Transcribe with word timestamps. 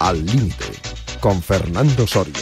Al 0.00 0.26
límite 0.26 0.64
con 1.20 1.40
Fernando 1.40 2.08
Soria. 2.08 2.34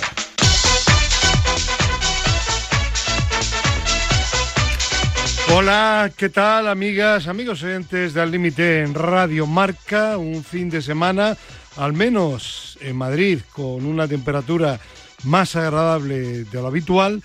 Hola, 5.54 6.10
¿qué 6.16 6.30
tal 6.30 6.68
amigas, 6.68 7.26
amigos 7.26 7.62
oyentes 7.62 8.14
de 8.14 8.22
Al 8.22 8.30
Límite 8.30 8.80
en 8.80 8.94
Radio 8.94 9.46
Marca? 9.46 10.16
Un 10.16 10.42
fin 10.42 10.70
de 10.70 10.80
semana, 10.80 11.36
al 11.76 11.92
menos 11.92 12.65
en 12.80 12.96
Madrid, 12.96 13.40
con 13.52 13.84
una 13.86 14.08
temperatura 14.08 14.80
más 15.24 15.56
agradable 15.56 16.44
de 16.44 16.60
lo 16.60 16.66
habitual. 16.66 17.22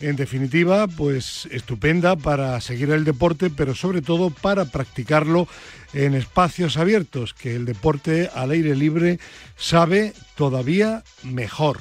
En 0.00 0.16
definitiva, 0.16 0.88
pues 0.88 1.46
estupenda 1.52 2.16
para 2.16 2.60
seguir 2.60 2.90
el 2.90 3.04
deporte, 3.04 3.50
pero 3.50 3.74
sobre 3.74 4.02
todo 4.02 4.30
para 4.30 4.64
practicarlo 4.64 5.46
en 5.92 6.14
espacios 6.14 6.76
abiertos, 6.76 7.34
que 7.34 7.54
el 7.54 7.64
deporte 7.64 8.28
al 8.34 8.50
aire 8.50 8.74
libre 8.74 9.20
sabe 9.56 10.12
todavía 10.34 11.04
mejor. 11.22 11.78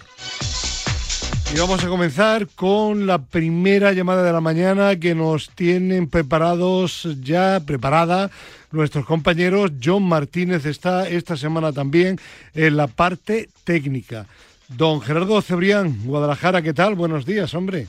Y 1.54 1.60
vamos 1.60 1.84
a 1.84 1.90
comenzar 1.90 2.48
con 2.48 3.08
la 3.08 3.18
primera 3.18 3.92
llamada 3.92 4.24
de 4.24 4.32
la 4.32 4.40
mañana 4.40 4.96
que 4.96 5.16
nos 5.16 5.50
tienen 5.50 6.08
preparados 6.08 7.08
ya, 7.22 7.60
preparada 7.66 8.32
nuestros 8.72 9.06
compañeros. 9.06 9.72
John 9.84 10.04
Martínez 10.04 10.66
está 10.66 11.08
esta 11.08 11.38
semana 11.38 11.72
también 11.72 12.18
en 12.54 12.78
la 12.78 12.88
parte 12.88 13.50
técnica. 13.64 14.26
Don 14.70 15.02
Gerardo 15.02 15.42
Cebrián, 15.42 16.06
Guadalajara, 16.06 16.62
¿qué 16.62 16.74
tal? 16.74 16.96
Buenos 16.96 17.26
días, 17.26 17.54
hombre. 17.54 17.88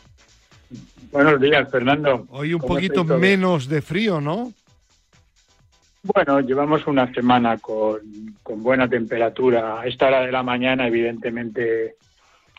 Buenos 1.12 1.40
días, 1.40 1.70
Fernando. 1.70 2.26
Hoy 2.30 2.54
un 2.54 2.60
poquito 2.60 3.04
menos 3.04 3.68
de 3.68 3.82
frío, 3.82 4.20
¿no? 4.20 4.52
Bueno, 6.02 6.40
llevamos 6.40 6.84
una 6.88 7.12
semana 7.14 7.58
con, 7.58 8.00
buena 8.42 8.88
temperatura. 8.88 9.80
A 9.80 9.86
esta 9.86 10.08
hora 10.08 10.22
de 10.22 10.32
la 10.32 10.42
mañana, 10.42 10.88
evidentemente, 10.88 11.96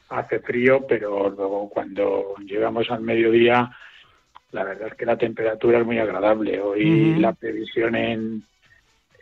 hace 0.08 0.40
frío, 0.40 0.86
pero 0.88 1.30
luego 1.30 1.70
cuando 1.70 2.36
llegamos 2.46 2.90
al 2.90 3.02
mediodía, 3.02 3.70
la 4.54 4.64
verdad 4.64 4.90
es 4.90 4.94
que 4.94 5.06
la 5.06 5.18
temperatura 5.18 5.80
es 5.80 5.86
muy 5.86 5.98
agradable. 5.98 6.62
Hoy 6.62 7.16
la 7.20 7.34
previsión 7.34 7.96
en, 7.96 8.44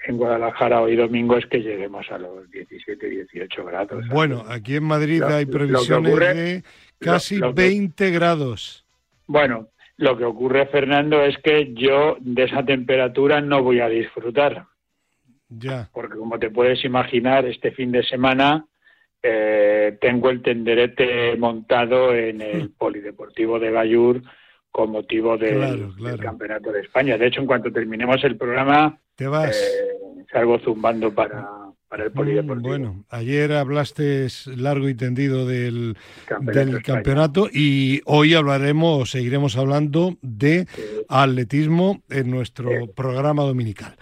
en 0.06 0.18
Guadalajara 0.18 0.82
hoy 0.82 0.96
domingo 0.96 1.38
es 1.38 1.46
que 1.46 1.62
lleguemos 1.62 2.06
a 2.12 2.18
los 2.18 2.52
17, 2.52 3.10
18 3.10 3.66
grados. 3.66 4.08
Bueno, 4.10 4.44
aquí 4.50 4.76
en 4.76 4.84
Madrid 4.84 5.24
hay 5.24 5.46
previsiones 5.46 6.16
de 6.16 6.64
casi 7.00 7.40
20 7.40 8.12
grados. 8.12 8.86
Bueno, 9.26 9.70
lo 9.96 10.18
que 10.18 10.26
ocurre, 10.26 10.66
Fernando, 10.68 11.24
es 11.24 11.38
que 11.38 11.74
yo 11.74 12.18
de 12.20 12.44
esa 12.44 12.66
temperatura 12.66 13.40
no 13.40 13.64
voy 13.64 13.80
a 13.80 13.88
disfrutar. 13.88 14.66
Ya. 15.48 15.90
Porque 15.94 16.18
como 16.18 16.40
te 16.40 16.50
puedes 16.50 16.84
imaginar, 16.84 17.46
este 17.46 17.72
fin 17.72 17.92
de 17.92 18.04
semana 18.04 18.66
eh, 19.24 19.98
tengo 20.02 20.30
el 20.30 20.42
tenderete 20.42 21.38
montado 21.38 22.14
en 22.14 22.42
el 22.42 22.70
Polideportivo 22.78 23.60
de 23.60 23.72
Bayur 23.72 24.22
con 24.72 24.92
motivo 24.92 25.38
del, 25.38 25.94
Campeonato 26.20 26.72
de 26.72 26.82
España. 26.82 27.18
De 27.18 27.28
hecho, 27.28 27.42
en 27.42 27.48
cuanto 27.48 27.72
terminemos 27.72 28.24
el 28.24 28.38
programa, 28.38 28.98
te 29.16 29.28
vas. 29.28 29.56
Eh, 29.56 30.26
salgo 30.32 30.60
zumbando 30.60 31.14
para, 31.14 31.50
para 31.90 32.06
el 32.06 32.12
polideportivo. 32.12 32.70
bueno, 32.70 33.04
ayer 33.10 33.52
hablaste 33.52 34.28
largo 34.56 34.88
y 34.88 34.96
tendido 34.96 35.46
del 35.46 35.98
campeonato, 36.86 37.50
y 37.52 38.02
hoy 38.06 38.34
hablaremos, 38.34 39.12
seguiremos 39.12 39.58
hablando 39.58 40.16
de 40.22 40.68
atletismo 41.10 42.02
en 42.10 42.32
nuestro 42.32 42.88
programa 42.96 43.44
dominical. 43.44 43.96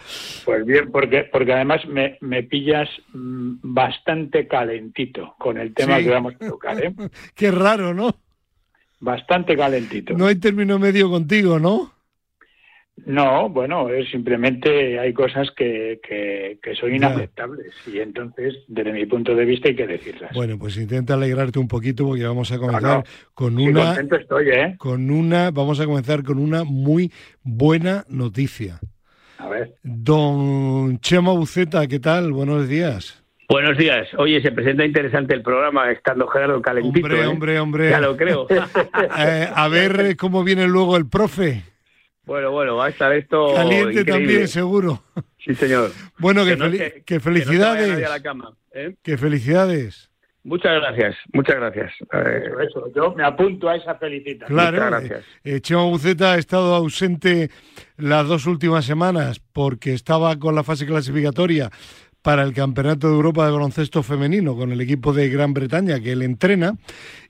Pues 0.46 0.66
bien, 0.66 0.91
porque, 0.91 1.28
porque 1.31 1.53
además 1.53 1.85
me, 1.88 2.18
me 2.22 2.44
pillas 2.44 2.88
mm, 3.13 3.56
bastante 3.63 4.47
calentito 4.47 5.34
con 5.40 5.58
el 5.58 5.74
tema 5.74 5.97
que 5.97 6.09
vamos 6.12 6.35
a 6.40 6.47
tocar. 6.47 6.84
¿eh? 6.84 6.94
Qué 7.35 7.50
raro, 7.50 7.96
¿no? 7.96 8.16
Bastante 9.00 9.56
calentito. 9.56 10.14
No 10.14 10.28
hay 10.28 10.36
término 10.36 10.78
medio 10.78 11.10
contigo, 11.10 11.60
¿no? 11.60 11.94
No, 13.06 13.50
bueno, 13.50 13.90
es 13.90 14.10
simplemente 14.10 15.00
hay 15.00 15.14
cosas 15.14 15.50
que, 15.56 16.00
que, 16.04 16.76
son 16.76 16.94
inaceptables 16.94 17.74
y 17.88 18.00
entonces, 18.00 18.56
desde 18.68 18.92
mi 18.92 19.06
punto 19.06 19.36
de 19.36 19.46
vista, 19.46 19.70
hay 19.70 19.76
que 19.76 19.88
decirlas. 19.88 20.32
Bueno, 20.34 20.58
pues 20.58 20.78
intenta 20.78 21.14
alegrarte 21.14 21.59
un 21.59 21.68
poquito 21.68 22.06
porque 22.06 22.26
vamos 22.26 22.52
a 22.52 22.58
comenzar 22.58 23.04
con 23.34 23.58
una. 23.58 23.94
estoy, 23.94 24.50
¿eh? 24.50 24.76
Con 24.78 25.12
una, 25.12 25.52
vamos 25.52 25.80
a 25.80 25.86
comenzar 25.86 26.24
con 26.24 26.40
una 26.40 26.64
muy 26.64 27.12
buena 27.42 28.06
noticia. 28.09 28.80
A 29.38 29.48
ver. 29.48 29.76
Don 29.84 31.00
Chema 31.00 31.32
Buceta, 31.32 31.88
¿qué 31.88 32.00
tal? 32.00 32.34
Buenos 32.34 32.68
días. 32.68 33.24
Buenos 33.50 33.80
días. 33.80 34.08
Oye, 34.20 34.44
se 34.44 34.52
presenta 34.52 34.86
interesante 34.86 35.34
el 35.34 35.42
programa, 35.42 35.90
estando 35.90 36.28
Gerardo 36.28 36.62
calentito. 36.62 37.08
Hombre, 37.08 37.24
¿eh? 37.24 37.28
hombre, 37.28 37.60
hombre. 37.60 37.90
Ya 37.90 38.00
lo 38.00 38.16
creo. 38.16 38.48
Eh, 39.18 39.50
a 39.54 39.68
ver 39.68 40.16
cómo 40.18 40.44
viene 40.44 40.68
luego 40.68 40.96
el 40.98 41.10
profe. 41.10 41.64
Bueno, 42.26 42.52
bueno, 42.52 42.76
va 42.76 42.86
a 42.86 42.90
estar 42.90 43.12
esto. 43.12 43.56
Caliente 43.56 44.06
también, 44.06 44.48
seguro. 44.48 45.02
Sí, 45.40 45.56
señor. 45.56 45.90
Bueno, 46.20 46.46
que, 46.46 47.20
felicidades. 47.20 48.08
Que, 49.02 49.18
felicidades. 49.18 50.12
Muchas 50.44 50.74
gracias, 50.80 51.16
muchas 51.34 51.56
gracias. 51.56 51.92
Eso, 52.70 52.92
yo 52.96 53.14
me 53.16 53.24
apunto 53.24 53.68
a 53.68 53.76
esa 53.76 53.96
felicitación. 53.96 54.56
Claro, 54.56 54.78
Muchas 54.78 54.90
gracias. 54.92 55.26
Eh, 55.44 55.59
Chema 55.59 55.84
Buceta 55.86 56.34
ha 56.34 56.38
estado 56.38 56.76
ausente 56.76 57.50
las 57.98 58.28
dos 58.28 58.46
últimas 58.46 58.86
semanas 58.86 59.40
porque 59.40 59.94
estaba 59.94 60.38
con 60.38 60.56
la 60.56 60.64
fase 60.64 60.86
clasificatoria 60.86 61.72
para 62.22 62.44
el 62.44 62.53
Campeonato 62.53 63.07
de 63.07 63.16
Europa 63.16 63.46
de 63.46 63.52
Baloncesto 63.52 64.03
Femenino 64.03 64.56
con 64.56 64.72
el 64.72 64.81
equipo 64.81 65.13
de 65.13 65.30
Gran 65.30 65.53
Bretaña 65.53 66.00
que 66.00 66.12
él 66.12 66.22
entrena 66.22 66.75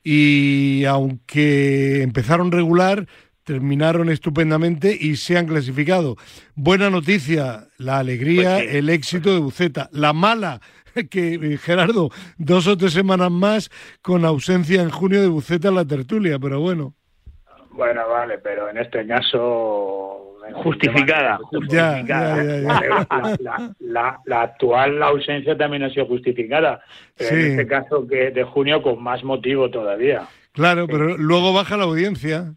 y 0.04 0.86
aunque 0.86 2.02
empezaron 2.02 2.52
regular, 2.52 3.06
terminaron 3.44 4.10
estupendamente 4.10 4.96
y 5.00 5.16
se 5.16 5.38
han 5.38 5.48
clasificado. 5.48 6.16
Buena 6.56 6.90
noticia, 6.90 7.68
la 7.78 8.00
alegría, 8.00 8.58
pues 8.58 8.76
el 8.76 8.90
éxito 8.90 9.34
de 9.34 9.40
Buceta. 9.40 9.90
La 9.92 10.14
mala, 10.14 10.62
que 11.10 11.34
eh, 11.34 11.58
Gerardo, 11.58 12.10
dos 12.38 12.68
o 12.68 12.78
tres 12.78 12.94
semanas 12.94 13.32
más 13.32 13.70
con 14.02 14.26
ausencia 14.26 14.82
en 14.82 14.90
junio 14.90 15.22
de 15.22 15.28
Buceta 15.28 15.70
en 15.70 15.76
la 15.76 15.86
tertulia, 15.86 16.38
pero 16.40 16.60
bueno. 16.60 16.94
Bueno, 17.72 18.08
vale, 18.10 18.40
pero 18.40 18.70
en 18.70 18.78
este 18.78 19.08
caso 19.08 20.09
justificada. 20.54 21.40
La, 23.80 24.20
actual 24.42 25.04
ausencia 25.04 25.58
también 25.58 25.84
ha 25.84 25.90
sido 25.90 26.06
justificada, 26.06 26.82
pero 27.18 27.36
en 27.36 27.52
este 27.52 27.68
caso 27.68 28.08
que 28.08 28.32
de 28.32 28.44
junio 28.44 28.82
con 28.82 29.02
más 29.02 29.24
motivo 29.24 29.70
todavía. 29.70 30.28
Claro, 30.52 30.88
pero 30.88 31.18
luego 31.18 31.54
baja 31.54 31.78
la 31.78 31.84
audiencia 31.84 32.54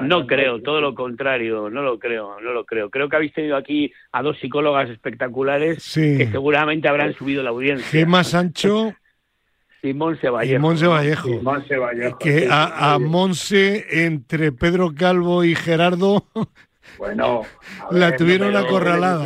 no 0.00 0.26
creo, 0.26 0.60
todo 0.60 0.80
lo 0.80 0.94
contrario, 0.94 1.70
no 1.70 1.82
lo 1.82 1.98
creo, 1.98 2.40
no 2.40 2.52
lo 2.52 2.64
creo. 2.64 2.90
Creo 2.90 3.08
que 3.08 3.16
habéis 3.16 3.32
tenido 3.32 3.56
aquí 3.56 3.92
a 4.12 4.22
dos 4.22 4.38
psicólogas 4.40 4.90
espectaculares 4.90 5.92
que 5.94 6.28
seguramente 6.30 6.88
habrán 6.88 7.14
subido 7.14 7.42
la 7.42 7.50
audiencia. 7.50 7.86
Gema 7.86 8.24
Sancho 8.24 8.94
y 9.82 9.92
Monse 9.94 10.28
Vallejo. 10.28 10.56
Y 10.56 10.58
Monse 10.58 11.76
Vallejo. 11.76 12.18
Que 12.18 12.48
a, 12.50 12.98
Monse, 13.00 14.04
entre 14.04 14.52
Pedro 14.52 14.94
Calvo 14.94 15.44
y 15.44 15.54
Gerardo, 15.54 16.26
bueno, 16.98 17.42
la 17.90 18.16
tuvieron 18.16 18.56
acorralada. 18.56 19.24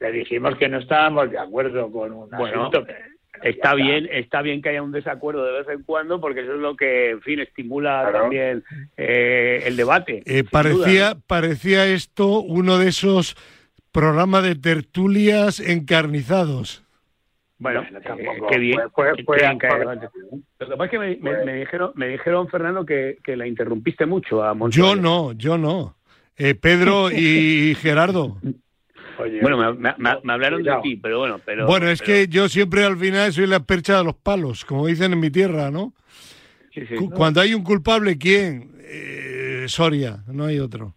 Le 0.00 0.12
dijimos, 0.12 0.56
que 0.56 0.68
no 0.68 0.78
estábamos 0.78 1.30
de 1.30 1.38
acuerdo 1.38 1.90
con 1.90 2.12
un 2.12 2.30
bueno, 2.30 2.70
Está 3.42 3.74
bien, 3.74 4.08
está 4.12 4.42
bien 4.42 4.60
que 4.60 4.68
haya 4.68 4.82
un 4.82 4.92
desacuerdo 4.92 5.44
de 5.44 5.52
vez 5.52 5.68
en 5.68 5.82
cuando, 5.82 6.20
porque 6.20 6.40
eso 6.40 6.54
es 6.54 6.60
lo 6.60 6.76
que, 6.76 7.10
en 7.10 7.22
fin, 7.22 7.40
estimula 7.40 8.10
también 8.12 8.64
eh, 8.96 9.62
el 9.64 9.76
debate. 9.76 10.22
Eh, 10.26 10.44
parecía, 10.44 11.16
parecía 11.26 11.86
esto 11.86 12.40
uno 12.40 12.76
de 12.76 12.88
esos 12.88 13.36
programas 13.92 14.42
de 14.42 14.56
tertulias 14.56 15.58
encarnizados. 15.60 16.84
Bueno, 17.58 17.84
qué 18.50 18.58
bien. 18.58 18.78
Lo 18.78 19.14
que 19.14 19.24
pasa 20.76 20.84
es 20.84 20.90
que 20.90 20.98
me, 20.98 21.54
dijeron, 21.54 21.92
me 21.94 22.08
dijeron, 22.08 22.48
Fernando, 22.48 22.84
que, 22.84 23.18
que 23.22 23.36
la 23.36 23.46
interrumpiste 23.46 24.06
mucho 24.06 24.42
a 24.42 24.54
Yo 24.70 24.96
no, 24.96 25.32
yo 25.32 25.56
no. 25.56 25.96
Eh, 26.40 26.54
Pedro 26.54 27.10
y 27.12 27.74
Gerardo 27.76 28.38
bueno, 29.40 29.74
me, 29.74 30.32
hablaron 30.32 30.62
de 30.62 30.72
ti, 30.82 30.96
pero 30.96 31.18
bueno. 31.18 31.40
Pero, 31.44 31.66
bueno, 31.66 31.88
es 31.88 32.02
que 32.02 32.28
yo 32.28 32.48
siempre 32.48 32.84
al 32.84 32.96
final 32.96 33.32
soy 33.32 33.46
la 33.46 33.60
percha 33.60 33.98
de 33.98 34.04
los 34.04 34.16
palos, 34.16 34.64
como 34.64 34.86
dicen 34.86 35.12
en 35.12 35.20
mi 35.20 35.30
tierra, 35.30 35.70
¿no? 35.70 35.94
Cuando 37.14 37.40
hay 37.40 37.54
un 37.54 37.62
culpable, 37.62 38.16
¿quién? 38.16 38.72
Eh, 38.80 39.64
Soria, 39.68 40.22
no 40.28 40.44
hay 40.44 40.58
otro. 40.58 40.94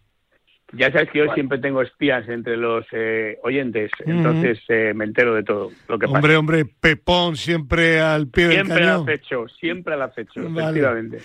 Ya 0.76 0.90
sabes 0.90 1.10
que 1.10 1.18
yo 1.20 1.32
siempre 1.34 1.58
tengo 1.58 1.82
espías 1.82 2.28
entre 2.28 2.56
los 2.56 2.84
eh, 2.92 3.38
oyentes, 3.42 3.90
entonces 4.04 4.58
eh, 4.68 4.92
me 4.94 5.04
entero 5.04 5.34
de 5.34 5.42
todo 5.42 5.70
lo 5.88 5.98
que 5.98 6.06
hombre, 6.06 6.36
Hombre, 6.36 6.64
Pepón 6.64 7.36
siempre 7.36 8.00
al 8.00 8.28
pie 8.28 8.48
del 8.48 8.68
cañón. 8.68 8.76
Siempre 8.76 8.84
al 8.88 9.02
acecho, 9.02 9.48
siempre 9.48 9.94
al 9.94 10.02
acecho, 10.02 10.40
efectivamente. 10.40 11.18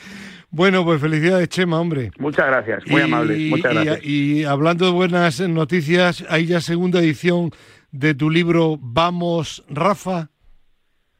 Bueno, 0.50 0.84
pues 0.84 1.02
felicidades, 1.02 1.50
Chema, 1.50 1.80
hombre. 1.80 2.12
Muchas 2.20 2.48
gracias, 2.48 2.88
muy 2.88 3.02
amable, 3.02 3.38
muchas 3.50 3.74
gracias. 3.74 4.06
Y, 4.06 4.44
hablando 4.46 4.86
de 4.86 4.92
buenas 4.92 5.40
noticias, 5.42 6.26
hay 6.30 6.46
ya 6.46 6.62
segunda 6.62 7.00
edición 7.00 7.52
de 7.92 8.14
tu 8.14 8.30
libro 8.30 8.78
Vamos, 8.80 9.64
Rafa. 9.70 10.30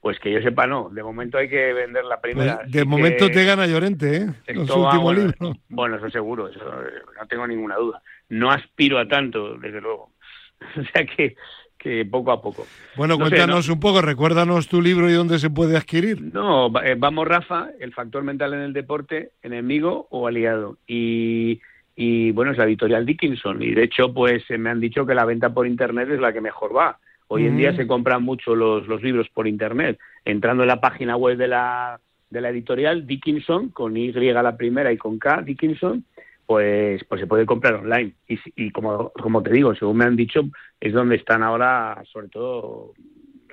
Pues 0.02 0.18
que 0.20 0.32
yo 0.32 0.42
sepa, 0.42 0.66
no. 0.66 0.90
De 0.90 1.04
momento 1.04 1.38
hay 1.38 1.50
que 1.50 1.74
vender 1.74 2.06
la 2.06 2.22
primera. 2.22 2.60
Pues 2.60 2.72
de 2.72 2.86
momento 2.86 3.30
te 3.30 3.44
gana 3.44 3.68
Llorente, 3.68 4.16
¿eh? 4.16 4.56
Con 4.56 4.66
su 4.66 4.82
último 4.82 5.02
bueno, 5.02 5.22
libro. 5.22 5.54
Bueno, 5.68 5.98
eso 5.98 6.10
seguro, 6.10 6.48
eso 6.48 6.64
no 6.64 7.28
tengo 7.28 7.46
ninguna 7.46 7.76
duda. 7.76 8.02
No 8.30 8.52
aspiro 8.52 9.00
a 9.00 9.08
tanto, 9.08 9.58
desde 9.58 9.82
luego. 9.82 10.12
o 10.78 10.84
sea 10.84 11.06
que, 11.06 11.36
que 11.78 12.06
poco 12.06 12.32
a 12.32 12.42
poco. 12.42 12.66
Bueno, 12.96 13.18
cuéntanos 13.18 13.70
un 13.70 13.80
poco, 13.80 14.02
recuérdanos 14.02 14.68
tu 14.68 14.82
libro 14.82 15.10
y 15.10 15.14
dónde 15.14 15.40
se 15.40 15.50
puede 15.50 15.78
adquirir. 15.78 16.22
No, 16.22 16.72
eh, 16.84 16.96
vamos 16.98 17.28
Rafa, 17.28 17.70
el 17.80 17.94
factor 17.94 18.24
mental 18.24 18.54
en 18.54 18.62
el 18.62 18.74
deporte, 18.74 19.32
enemigo 19.42 20.08
o 20.10 20.28
aliado. 20.28 20.78
Y, 20.88 21.62
y 21.96 22.32
bueno, 22.32 22.52
es 22.52 22.58
la 22.58 22.66
editorial 22.66 23.06
Dickinson. 23.06 23.62
Y 23.64 23.74
de 23.74 23.84
hecho, 23.84 24.14
pues 24.14 24.44
me 24.50 24.70
han 24.70 24.80
dicho 24.80 25.06
que 25.06 25.16
la 25.16 25.26
venta 25.26 25.54
por 25.54 25.68
internet 25.68 26.10
es 26.10 26.20
la 26.20 26.34
que 26.34 26.42
mejor 26.42 26.76
va 26.76 27.00
Hoy 27.32 27.46
en 27.46 27.58
día 27.58 27.76
se 27.76 27.86
compran 27.86 28.24
mucho 28.24 28.56
los, 28.56 28.88
los 28.88 29.04
libros 29.04 29.30
por 29.30 29.48
Internet. 29.48 30.00
Entrando 30.26 30.64
en 30.64 30.68
la 30.68 30.82
página 30.82 31.16
web 31.16 31.38
de 31.38 31.48
la, 31.48 32.00
de 32.32 32.42
la 32.42 32.50
editorial 32.50 33.06
Dickinson, 33.06 33.70
con 33.70 33.96
Y 33.96 34.12
la 34.12 34.58
primera 34.58 34.92
y 34.92 34.98
con 34.98 35.20
K, 35.20 35.44
Dickinson, 35.44 36.06
pues, 36.50 37.04
pues 37.04 37.22
se 37.22 37.28
puede 37.28 37.46
comprar 37.46 37.76
online. 37.76 38.14
Y, 38.28 38.40
y 38.56 38.72
como, 38.72 39.12
como 39.12 39.44
te 39.44 39.52
digo, 39.52 39.76
según 39.76 39.98
me 39.98 40.06
han 40.06 40.16
dicho, 40.16 40.42
es 40.80 40.92
donde 40.94 41.18
están 41.18 41.44
ahora, 41.44 42.02
sobre 42.12 42.28
todo, 42.30 42.94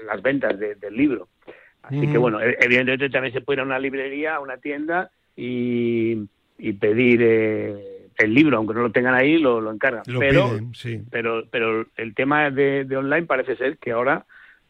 las 0.06 0.22
ventas 0.22 0.58
del 0.58 0.96
libro. 0.96 1.28
Así 1.82 2.10
que 2.10 2.16
bueno, 2.16 2.40
e, 2.40 2.56
evidentemente 2.58 3.10
también 3.10 3.34
se 3.34 3.42
puede 3.42 3.58
ir 3.58 3.60
a 3.60 3.64
una 3.64 3.78
librería, 3.78 4.36
a 4.36 4.40
una 4.40 4.56
tienda 4.56 5.10
y, 5.36 6.26
y 6.56 6.72
pedir 6.72 7.20
eh, 7.22 8.08
el 8.16 8.32
libro, 8.32 8.56
aunque 8.56 8.72
no 8.72 8.80
lo 8.80 8.92
tengan 8.92 9.14
ahí, 9.14 9.36
lo, 9.36 9.60
lo 9.60 9.72
encargan. 9.72 10.02
pero, 10.18 10.58
pero, 11.10 11.44
pero 11.50 11.86
el 11.98 12.14
tema 12.14 12.50
de, 12.50 12.86
de, 12.86 12.96
online 12.96 13.26
parece 13.26 13.56
ser 13.56 13.76
que 13.76 13.92
ahora 13.92 14.24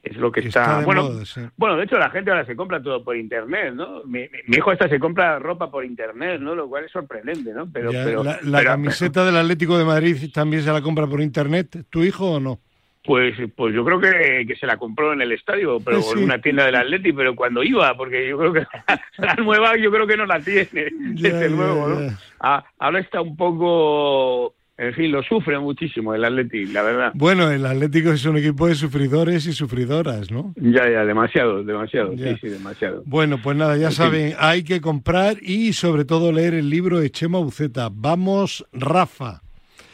es 0.07 0.17
lo 0.17 0.31
que 0.31 0.41
está, 0.41 0.81
bueno 0.81 1.11
bueno 1.57 1.77
de 1.77 1.85
hecho 1.85 1.99
la 1.99 2.11
gente 2.11 2.31
ahora 2.31 2.47
se 2.47 2.55
compra 2.55 2.83
todo 2.83 3.03
por 3.03 3.17
internet 3.17 3.75
no 3.75 4.05
mi, 4.05 4.29
hijo 4.49 4.71
hasta 4.71 4.89
se 4.89 5.01
compra 5.01 5.39
ropa 5.39 5.71
por 5.71 5.85
internet 5.85 6.41
no 6.41 6.55
lo 6.55 6.69
cual 6.69 6.85
es 6.85 6.93
sorprendente 6.93 7.53
no 7.53 7.71
pero, 7.71 8.23
la, 8.23 8.65
camiseta 8.65 9.25
del 9.25 9.37
Atlético 9.37 9.79
de 9.79 9.85
Madrid 9.85 10.31
también 10.33 10.63
se 10.63 10.73
la 10.73 10.81
compra 10.81 11.07
por 11.07 11.21
internet. 11.21 11.85
Tu 11.91 12.05
hijo 12.05 12.33
o 12.33 12.41
no 12.41 12.61
pues, 13.07 13.37
pues 13.55 13.75
yo 13.75 13.85
creo 13.85 14.01
que, 14.01 14.45
que 14.47 14.57
se 14.57 14.67
la 14.67 14.77
compró 14.77 15.13
en 15.13 15.23
el 15.23 15.33
estadio, 15.33 15.79
pero 15.81 16.01
en 16.13 16.25
una 16.25 16.41
tienda 16.41 16.67
del 16.67 16.75
Atleti, 16.75 17.13
pero 17.13 17.37
cuando 17.37 17.63
iba, 17.63 17.97
porque 17.97 18.29
yo 18.29 18.37
creo 18.37 18.53
que 18.53 18.67
la 19.19 19.35
nueva 19.37 19.77
yo 19.77 19.93
creo 19.93 20.07
que 20.07 20.17
no 20.17 20.27
la 20.27 20.41
tiene, 20.41 20.89
desde 20.91 21.49
luego, 21.49 21.89
¿no? 21.89 22.19
Ah, 22.41 22.65
ahora 22.79 22.99
está 22.99 23.21
un 23.21 23.37
poco, 23.37 24.55
en 24.79 24.93
fin, 24.95 25.11
lo 25.11 25.23
sufre 25.23 25.59
muchísimo 25.59 26.15
el 26.15 26.25
Atleti, 26.25 26.67
la 26.67 26.83
verdad. 26.83 27.13
Bueno, 27.15 27.51
el 27.51 27.65
Atlético 27.65 28.13
es 28.13 28.25
un 28.27 28.37
equipo 28.37 28.67
de 28.67 28.75
sufridores 28.75 29.47
y 29.47 29.53
sufridoras, 29.53 30.31
¿no? 30.31 30.53
Ya, 30.57 30.91
ya, 30.91 31.05
demasiado, 31.05 31.65
demasiado, 31.65 32.13
sí, 32.17 32.37
sí, 32.41 32.49
demasiado. 32.49 33.03
Bueno, 33.07 33.39
pues 33.43 33.57
nada, 33.57 33.77
ya 33.77 33.91
saben, 33.91 34.35
hay 34.39 34.65
que 34.65 34.81
comprar 34.81 35.37
y 35.41 35.73
sobre 35.73 36.05
todo 36.05 36.31
leer 36.31 36.55
el 36.55 36.69
libro 36.69 37.01
de 37.01 37.11
Chema 37.11 37.39
Buceta. 37.39 37.89
Vamos, 37.91 38.67
Rafa. 38.73 39.41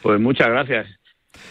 Pues 0.03 0.21
muchas 0.21 0.49
gracias. 0.49 1.02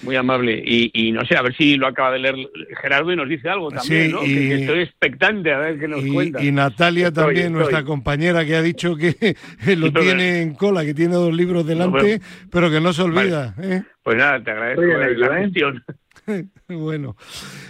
Muy 0.01 0.15
amable. 0.15 0.61
Y, 0.65 1.11
no 1.11 1.25
sé, 1.25 1.35
a 1.37 1.41
ver 1.41 1.55
si 1.55 1.77
lo 1.77 1.87
acaba 1.87 2.11
de 2.11 2.19
leer 2.19 2.35
Gerardo 2.81 3.11
y 3.11 3.15
nos 3.15 3.29
dice 3.29 3.49
algo 3.49 3.69
también, 3.69 4.11
¿no? 4.11 4.21
que, 4.21 4.61
estoy 4.61 4.79
expectante 4.79 5.53
a 5.53 5.59
ver 5.59 5.79
qué 5.79 5.87
nos 5.87 6.03
cuenta. 6.05 6.43
Y 6.43 6.51
Natalia 6.51 7.11
también, 7.11 7.53
nuestra 7.53 7.83
compañera, 7.83 8.45
que 8.45 8.55
ha 8.55 8.61
dicho 8.61 8.95
que 8.95 9.35
lo 9.77 9.91
tiene 9.93 10.41
en 10.41 10.55
cola, 10.55 10.83
que 10.83 10.93
tiene 10.93 11.15
dos 11.15 11.33
libros 11.33 11.65
delante, 11.65 12.21
pero 12.51 12.69
que 12.69 12.81
no 12.81 12.93
se 12.93 13.03
olvida. 13.03 13.55
¿eh? 13.61 13.83
Pues 14.03 14.17
nada, 14.17 14.43
te 14.43 14.51
agradezco 14.51 14.81
la, 14.83 15.37
gestión. 15.37 15.83
bueno, 16.67 17.15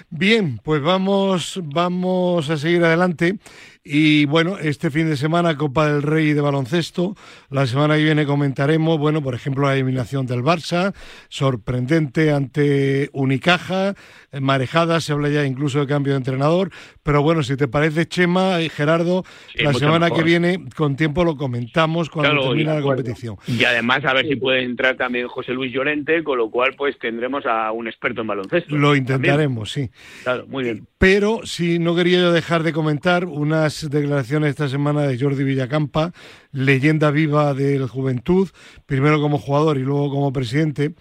bien, 0.09 0.59
pues 0.63 0.81
vamos, 0.81 1.59
vamos 1.63 2.49
a 2.49 2.57
seguir 2.57 2.83
adelante. 2.83 3.35
Y 3.83 4.25
bueno, 4.25 4.59
este 4.59 4.91
fin 4.91 5.09
de 5.09 5.17
semana 5.17 5.57
Copa 5.57 5.91
del 5.91 6.03
Rey 6.03 6.33
de 6.33 6.41
baloncesto. 6.41 7.15
La 7.49 7.65
semana 7.65 7.95
que 7.95 8.03
viene 8.03 8.27
comentaremos, 8.27 8.99
bueno, 8.99 9.23
por 9.23 9.33
ejemplo, 9.33 9.65
la 9.65 9.73
eliminación 9.73 10.27
del 10.27 10.43
Barça, 10.43 10.93
sorprendente 11.29 12.31
ante 12.31 13.09
Unicaja, 13.11 13.95
marejada, 14.39 15.01
se 15.01 15.13
habla 15.13 15.29
ya 15.29 15.45
incluso 15.45 15.79
de 15.79 15.87
cambio 15.87 16.13
de 16.13 16.17
entrenador. 16.17 16.69
Pero 17.01 17.23
bueno, 17.23 17.41
si 17.41 17.57
te 17.57 17.67
parece, 17.67 18.05
Chema 18.07 18.61
y 18.61 18.69
Gerardo, 18.69 19.23
la 19.55 19.73
semana 19.73 20.11
que 20.11 20.21
viene 20.21 20.63
con 20.75 20.95
tiempo 20.95 21.23
lo 21.23 21.35
comentamos 21.35 22.11
cuando 22.11 22.49
termine 22.49 22.75
la 22.75 22.81
competición. 22.81 23.37
Y 23.47 23.63
además 23.63 24.05
a 24.05 24.13
ver 24.13 24.27
si 24.27 24.35
puede 24.35 24.63
entrar 24.63 24.95
también 24.95 25.27
José 25.27 25.53
Luis 25.53 25.73
Llorente, 25.73 26.23
con 26.23 26.37
lo 26.37 26.51
cual 26.51 26.75
pues 26.77 26.99
tendremos 26.99 27.47
a 27.47 27.71
un 27.71 27.87
experto 27.87 28.21
en 28.21 28.27
baloncesto. 28.27 28.75
Lo 28.75 28.95
intentaremos, 28.95 29.71
sí. 29.71 29.89
Claro, 30.23 30.45
muy 30.45 30.65
bien. 30.65 30.90
Pero 31.01 31.41
si 31.45 31.79
no 31.79 31.95
quería 31.95 32.19
yo 32.19 32.31
dejar 32.31 32.61
de 32.61 32.73
comentar 32.73 33.25
unas 33.25 33.89
declaraciones 33.89 34.51
esta 34.51 34.69
semana 34.69 35.01
de 35.01 35.17
Jordi 35.17 35.43
Villacampa, 35.43 36.13
leyenda 36.51 37.09
viva 37.09 37.55
del 37.55 37.87
Juventud, 37.87 38.49
primero 38.85 39.19
como 39.19 39.39
jugador 39.39 39.79
y 39.79 39.81
luego 39.81 40.11
como 40.11 40.31
presidente, 40.31 40.93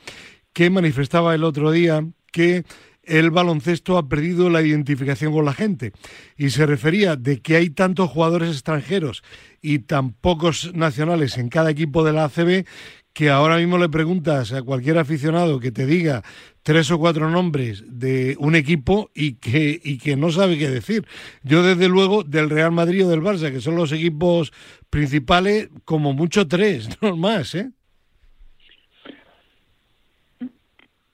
que 0.55 0.70
manifestaba 0.70 1.35
el 1.35 1.44
otro 1.44 1.70
día 1.70 2.02
que 2.32 2.64
el 3.02 3.31
baloncesto 3.31 3.99
ha 3.99 4.08
perdido 4.08 4.49
la 4.49 4.62
identificación 4.62 5.35
con 5.35 5.44
la 5.44 5.52
gente. 5.52 5.93
Y 6.35 6.49
se 6.49 6.64
refería 6.64 7.17
de 7.17 7.43
que 7.43 7.56
hay 7.56 7.69
tantos 7.69 8.08
jugadores 8.08 8.52
extranjeros 8.52 9.23
y 9.61 9.81
tan 9.81 10.12
pocos 10.14 10.75
nacionales 10.75 11.37
en 11.37 11.50
cada 11.50 11.70
equipo 11.70 12.05
de 12.05 12.14
la 12.14 12.25
ACB 12.25 12.64
que 13.12 13.29
ahora 13.31 13.57
mismo 13.57 13.79
le 13.79 13.89
preguntas 13.89 14.53
a 14.53 14.62
cualquier 14.62 14.99
aficionado 14.99 15.61
que 15.61 15.73
te 15.73 15.87
diga 15.87 16.23
tres 16.62 16.91
o 16.91 16.99
cuatro 16.99 17.31
nombres 17.31 17.85
de 17.87 18.37
un 18.39 18.55
equipo 18.55 19.11
y 19.15 19.35
que, 19.35 19.81
y 19.83 19.99
que 19.99 20.17
no 20.17 20.31
sabe 20.31 20.59
qué 20.59 20.69
decir. 20.69 21.07
Yo 21.43 21.62
desde 21.62 21.89
luego 21.89 22.23
del 22.23 22.51
Real 22.51 22.73
Madrid 22.73 23.07
o 23.07 23.11
del 23.11 23.23
Barça, 23.23 23.51
que 23.51 23.61
son 23.61 23.77
los 23.77 23.93
equipos 23.93 24.53
principales, 24.91 25.71
como 25.85 26.12
mucho 26.12 26.47
tres, 26.47 26.89
no 27.03 27.17
más, 27.17 27.55
¿eh? 27.55 27.71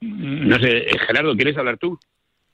No 0.01 0.59
sé, 0.61 0.87
Gerardo, 1.07 1.35
¿quieres 1.35 1.57
hablar 1.57 1.79
tú? 1.79 1.99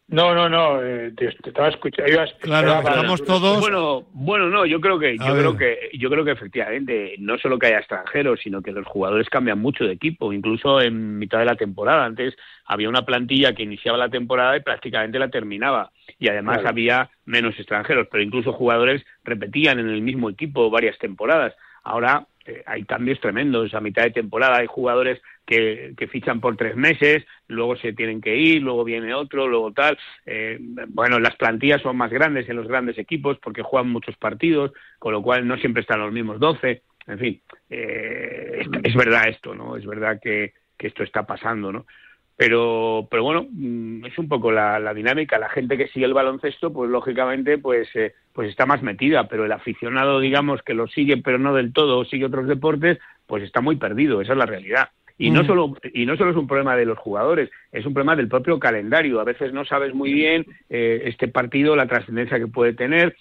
No, 0.09 0.35
no, 0.35 0.49
no, 0.49 0.83
eh, 0.83 1.13
te, 1.17 1.29
estaba 1.29 1.69
escuchando. 1.69 2.13
claro, 2.41 2.81
estamos 2.81 3.25
todos. 3.25 3.61
Bueno, 3.61 4.05
bueno, 4.13 4.51
no, 4.51 4.67
yo 4.67 4.79
creo 4.79 4.99
que, 4.99 5.17
yo 5.17 5.35
creo 5.35 5.57
que, 5.57 5.91
yo 5.95 6.11
creo 6.11 6.25
que 6.25 6.33
efectivamente 6.33 7.15
no 7.19 7.39
solo 7.39 7.59
que 7.59 7.69
haya 7.69 7.79
extranjeros, 7.79 8.41
sino 8.43 8.61
que 8.61 8.73
los 8.73 8.87
jugadores 8.87 9.31
cambian 9.31 9.59
mucho 9.59 9.85
de 9.85 9.93
equipo, 9.93 10.33
incluso 10.33 10.83
en 10.83 11.19
mitad 11.19 11.39
de 11.39 11.47
la 11.47 11.57
temporada. 11.57 12.05
Antes 12.05 12.35
había 12.67 12.91
una 12.91 13.07
plantilla 13.07 13.55
que 13.55 13.63
iniciaba 13.63 13.97
la 13.97 14.11
temporada 14.11 14.57
y 14.57 14.61
prácticamente 14.61 15.19
la 15.19 15.31
terminaba, 15.31 15.93
y 16.19 16.29
además 16.29 16.61
había 16.67 17.11
menos 17.25 17.59
extranjeros, 17.59 18.09
pero 18.11 18.23
incluso 18.23 18.53
jugadores 18.53 19.03
repetían 19.25 19.79
en 19.79 19.89
el 19.89 20.03
mismo 20.03 20.29
equipo 20.29 20.69
varias 20.69 20.99
temporadas. 20.99 21.55
Ahora 21.85 22.27
eh, 22.45 22.63
hay 22.67 22.85
cambios 22.85 23.21
tremendos 23.21 23.73
a 23.75 23.81
mitad 23.81 24.03
de 24.03 24.11
temporada, 24.11 24.59
hay 24.59 24.67
jugadores 24.67 25.21
que, 25.47 25.95
que, 25.97 26.09
fichan 26.09 26.41
por 26.41 26.57
tres 26.57 26.77
meses, 26.77 27.25
luego 27.47 27.77
se 27.77 27.93
tienen 27.93 28.21
que 28.21 28.37
ir, 28.37 28.63
luego 28.63 28.85
viene 28.85 29.15
otro, 29.15 29.47
luego 29.47 29.73
tal. 29.73 29.99
Eh, 30.27 30.59
bueno, 30.89 31.21
las 31.21 31.37
plantillas 31.37 31.83
son 31.83 31.97
más 31.97 32.11
grandes 32.11 32.49
en 32.49 32.57
los 32.57 32.67
grandes 32.67 32.99
equipos 32.99 33.39
porque 33.39 33.63
juegan 33.63 33.91
muchos 33.91 34.17
partidos, 34.17 34.73
con 34.99 35.13
lo 35.13 35.23
cual 35.23 35.47
no 35.47 35.57
siempre 35.57 35.83
están 35.83 36.01
los 36.01 36.13
mismos 36.13 36.41
doce. 36.41 36.83
En 37.07 37.19
fin, 37.19 37.43
eh, 37.71 38.65
es, 38.83 38.95
verdad 38.95 39.29
esto, 39.29 39.55
¿no? 39.55 39.77
Es 39.77 39.85
verdad 39.85 40.21
que, 40.23 40.55
que 40.77 40.87
esto 40.87 41.03
está 41.03 41.25
pasando, 41.25 41.73
¿no? 41.73 41.87
Pero 42.37 43.07
pero 43.11 43.23
bueno 43.23 43.47
mm, 43.51 44.07
es 44.07 44.19
un 44.19 44.29
poco 44.29 44.51
la, 44.51 44.95
dinámica. 44.95 45.39
La 45.39 45.49
gente 45.49 45.77
que 45.77 45.89
sigue 45.89 46.07
el 46.07 46.15
baloncesto 46.15 46.73
pues 46.73 46.91
lógicamente 46.91 47.59
pues 47.59 47.89
eh, 47.95 48.15
pues 48.33 48.49
está 48.49 48.67
más 48.67 48.83
metida 48.83 49.29
pero 49.29 49.45
el 49.45 49.53
aficionado 49.53 50.21
digamos 50.21 50.63
que 50.63 50.75
lo 50.75 50.87
sigue 50.89 51.19
pero 51.19 51.39
no 51.39 51.55
del 51.55 51.73
todo 51.73 51.99
o 51.99 52.05
sigue 52.05 52.25
otros 52.25 52.49
deportes 52.49 52.99
pues 53.27 53.43
está 53.43 53.61
muy 53.61 53.77
perdido 53.77 54.21
esa 54.21 54.33
es 54.33 54.39
la 54.39 54.47
realidad. 54.47 54.91
Y 55.19 55.31
no 55.31 55.43
mm. 55.43 55.47
solo 55.47 55.77
y 55.93 56.07
no 56.07 56.17
solo 56.17 56.31
es 56.31 56.37
un 56.37 56.47
problema 56.47 56.77
de 56.77 56.87
los 56.87 56.99
jugadores 56.99 57.51
es 57.71 57.85
un 57.87 57.95
problema 57.95 58.17
del 58.17 58.29
propio 58.29 58.59
calendario. 58.59 59.21
A 59.21 59.25
veces 59.25 59.53
no 59.53 59.65
sabes 59.65 59.95
muy 59.95 60.13
bien 60.13 60.47
eh, 60.69 61.03
este 61.05 61.29
partido 61.29 61.77
la 61.77 61.87
trascendencia 61.87 62.39
que 62.39 62.49
puede 62.49 62.73
tener. 62.73 63.17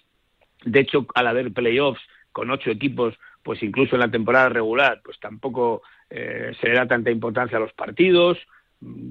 De 0.64 0.80
hecho 0.80 1.06
al 1.16 1.28
haber 1.28 1.52
playoffs 1.52 2.02
con 2.32 2.50
ocho 2.50 2.72
equipos 2.72 3.16
pues 3.44 3.62
incluso 3.64 3.96
en 3.96 4.02
la 4.02 4.12
temporada 4.12 4.50
regular 4.50 5.02
pues 5.04 5.20
tampoco 5.20 5.82
eh, 6.10 6.52
se 6.60 6.68
le 6.68 6.76
da 6.76 6.88
tanta 6.88 7.12
importancia 7.12 7.58
a 7.58 7.62
los 7.62 7.74
partidos 7.74 8.38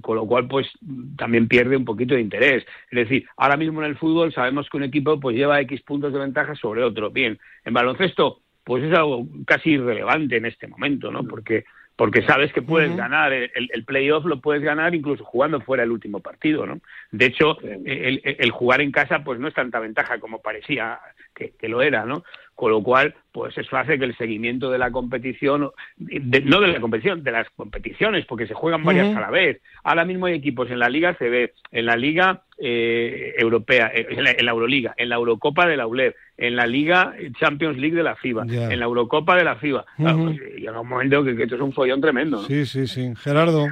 con 0.00 0.16
lo 0.16 0.26
cual 0.26 0.48
pues 0.48 0.68
también 1.16 1.48
pierde 1.48 1.76
un 1.76 1.84
poquito 1.84 2.14
de 2.14 2.20
interés. 2.20 2.64
Es 2.90 2.98
decir, 2.98 3.26
ahora 3.36 3.56
mismo 3.56 3.82
en 3.82 3.90
el 3.90 3.96
fútbol 3.96 4.32
sabemos 4.32 4.68
que 4.68 4.76
un 4.76 4.84
equipo 4.84 5.18
pues 5.20 5.36
lleva 5.36 5.60
X 5.60 5.82
puntos 5.82 6.12
de 6.12 6.18
ventaja 6.18 6.54
sobre 6.54 6.82
otro. 6.82 7.10
Bien, 7.10 7.38
en 7.64 7.74
baloncesto 7.74 8.40
pues 8.64 8.84
es 8.84 8.92
algo 8.92 9.26
casi 9.46 9.70
irrelevante 9.70 10.36
en 10.36 10.46
este 10.46 10.66
momento, 10.66 11.10
¿no? 11.10 11.24
Porque 11.24 11.64
porque 11.96 12.22
sabes 12.22 12.50
que 12.54 12.62
puedes 12.62 12.96
ganar 12.96 13.30
el, 13.30 13.50
el, 13.54 13.84
playoff 13.84 14.24
lo 14.24 14.40
puedes 14.40 14.62
ganar 14.62 14.94
incluso 14.94 15.22
jugando 15.22 15.60
fuera 15.60 15.82
el 15.82 15.90
último 15.90 16.20
partido, 16.20 16.64
¿no? 16.64 16.80
De 17.10 17.26
hecho, 17.26 17.58
el, 17.60 18.22
el, 18.24 18.50
jugar 18.52 18.80
en 18.80 18.90
casa 18.90 19.22
pues 19.22 19.38
no 19.38 19.48
es 19.48 19.52
tanta 19.52 19.80
ventaja 19.80 20.18
como 20.18 20.40
parecía 20.40 20.98
que, 21.34 21.52
que 21.58 21.68
lo 21.68 21.82
era, 21.82 22.06
¿no? 22.06 22.24
Con 22.60 22.72
lo 22.72 22.82
cual, 22.82 23.14
pues 23.32 23.56
eso 23.56 23.74
hace 23.78 23.98
que 23.98 24.04
el 24.04 24.14
seguimiento 24.18 24.70
de 24.70 24.76
la 24.76 24.90
competición, 24.90 25.70
no 25.96 26.60
de 26.60 26.68
la 26.68 26.78
competición, 26.78 27.24
de 27.24 27.32
las 27.32 27.48
competiciones, 27.56 28.26
porque 28.26 28.46
se 28.46 28.52
juegan 28.52 28.84
varias 28.84 29.16
a 29.16 29.20
la 29.20 29.30
vez. 29.30 29.62
Ahora 29.82 30.04
mismo 30.04 30.26
hay 30.26 30.34
equipos 30.34 30.70
en 30.70 30.78
la 30.78 30.90
Liga 30.90 31.14
CB, 31.14 31.52
en 31.72 31.86
la 31.86 31.96
Liga 31.96 32.42
eh, 32.58 33.32
Europea, 33.38 33.90
eh, 33.94 34.08
en 34.10 34.24
la, 34.44 34.50
Euroliga, 34.50 34.92
en 34.98 35.08
la 35.08 35.14
Eurocopa 35.14 35.66
de 35.66 35.78
la 35.78 35.86
ULEB, 35.86 36.14
en 36.36 36.54
la 36.54 36.66
Liga 36.66 37.14
Champions 37.38 37.78
League 37.78 37.96
de 37.96 38.02
la 38.02 38.16
FIBA, 38.16 38.42
en 38.42 38.78
la 38.78 38.84
Eurocopa 38.84 39.36
de 39.36 39.44
la 39.44 39.56
FIBA. 39.56 39.86
Pues, 39.96 40.38
llega 40.58 40.78
un 40.78 40.88
momento 40.88 41.24
que, 41.24 41.42
esto 41.42 41.54
es 41.54 41.62
un 41.62 41.72
follón 41.72 42.02
tremendo. 42.02 42.42
Sí, 42.42 42.66
sí, 42.66 42.86
sí. 42.86 43.14
Gerardo. 43.16 43.68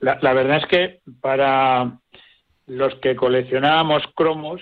La, 0.00 0.32
verdad 0.32 0.56
es 0.56 0.66
que 0.66 0.98
para 1.20 2.00
los 2.66 2.96
que 2.96 3.14
coleccionábamos 3.14 4.02
cromos... 4.16 4.60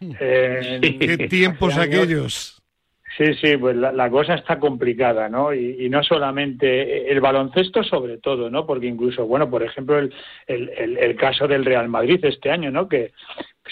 ¿Qué 0.00 1.26
tiempos 1.28 1.76
aquellos? 1.76 2.61
Sí, 3.16 3.34
sí, 3.34 3.56
pues 3.58 3.76
la, 3.76 4.10
cosa 4.10 4.34
está 4.34 4.58
complicada, 4.58 5.28
¿no? 5.28 5.52
Y, 5.52 5.90
no 5.90 6.02
solamente 6.02 7.10
el 7.10 7.20
baloncesto, 7.20 7.84
sobre 7.84 8.16
todo, 8.16 8.48
¿no? 8.48 8.64
Porque 8.66 8.86
incluso, 8.86 9.26
bueno, 9.26 9.50
por 9.50 9.62
ejemplo, 9.62 9.98
el, 9.98 10.12
el, 10.46 10.96
el 10.96 11.16
caso 11.16 11.46
del 11.46 11.64
Real 11.64 11.88
Madrid 11.88 12.24
este 12.24 12.50
año, 12.50 12.70
¿no? 12.70 12.88
Que 12.88 13.12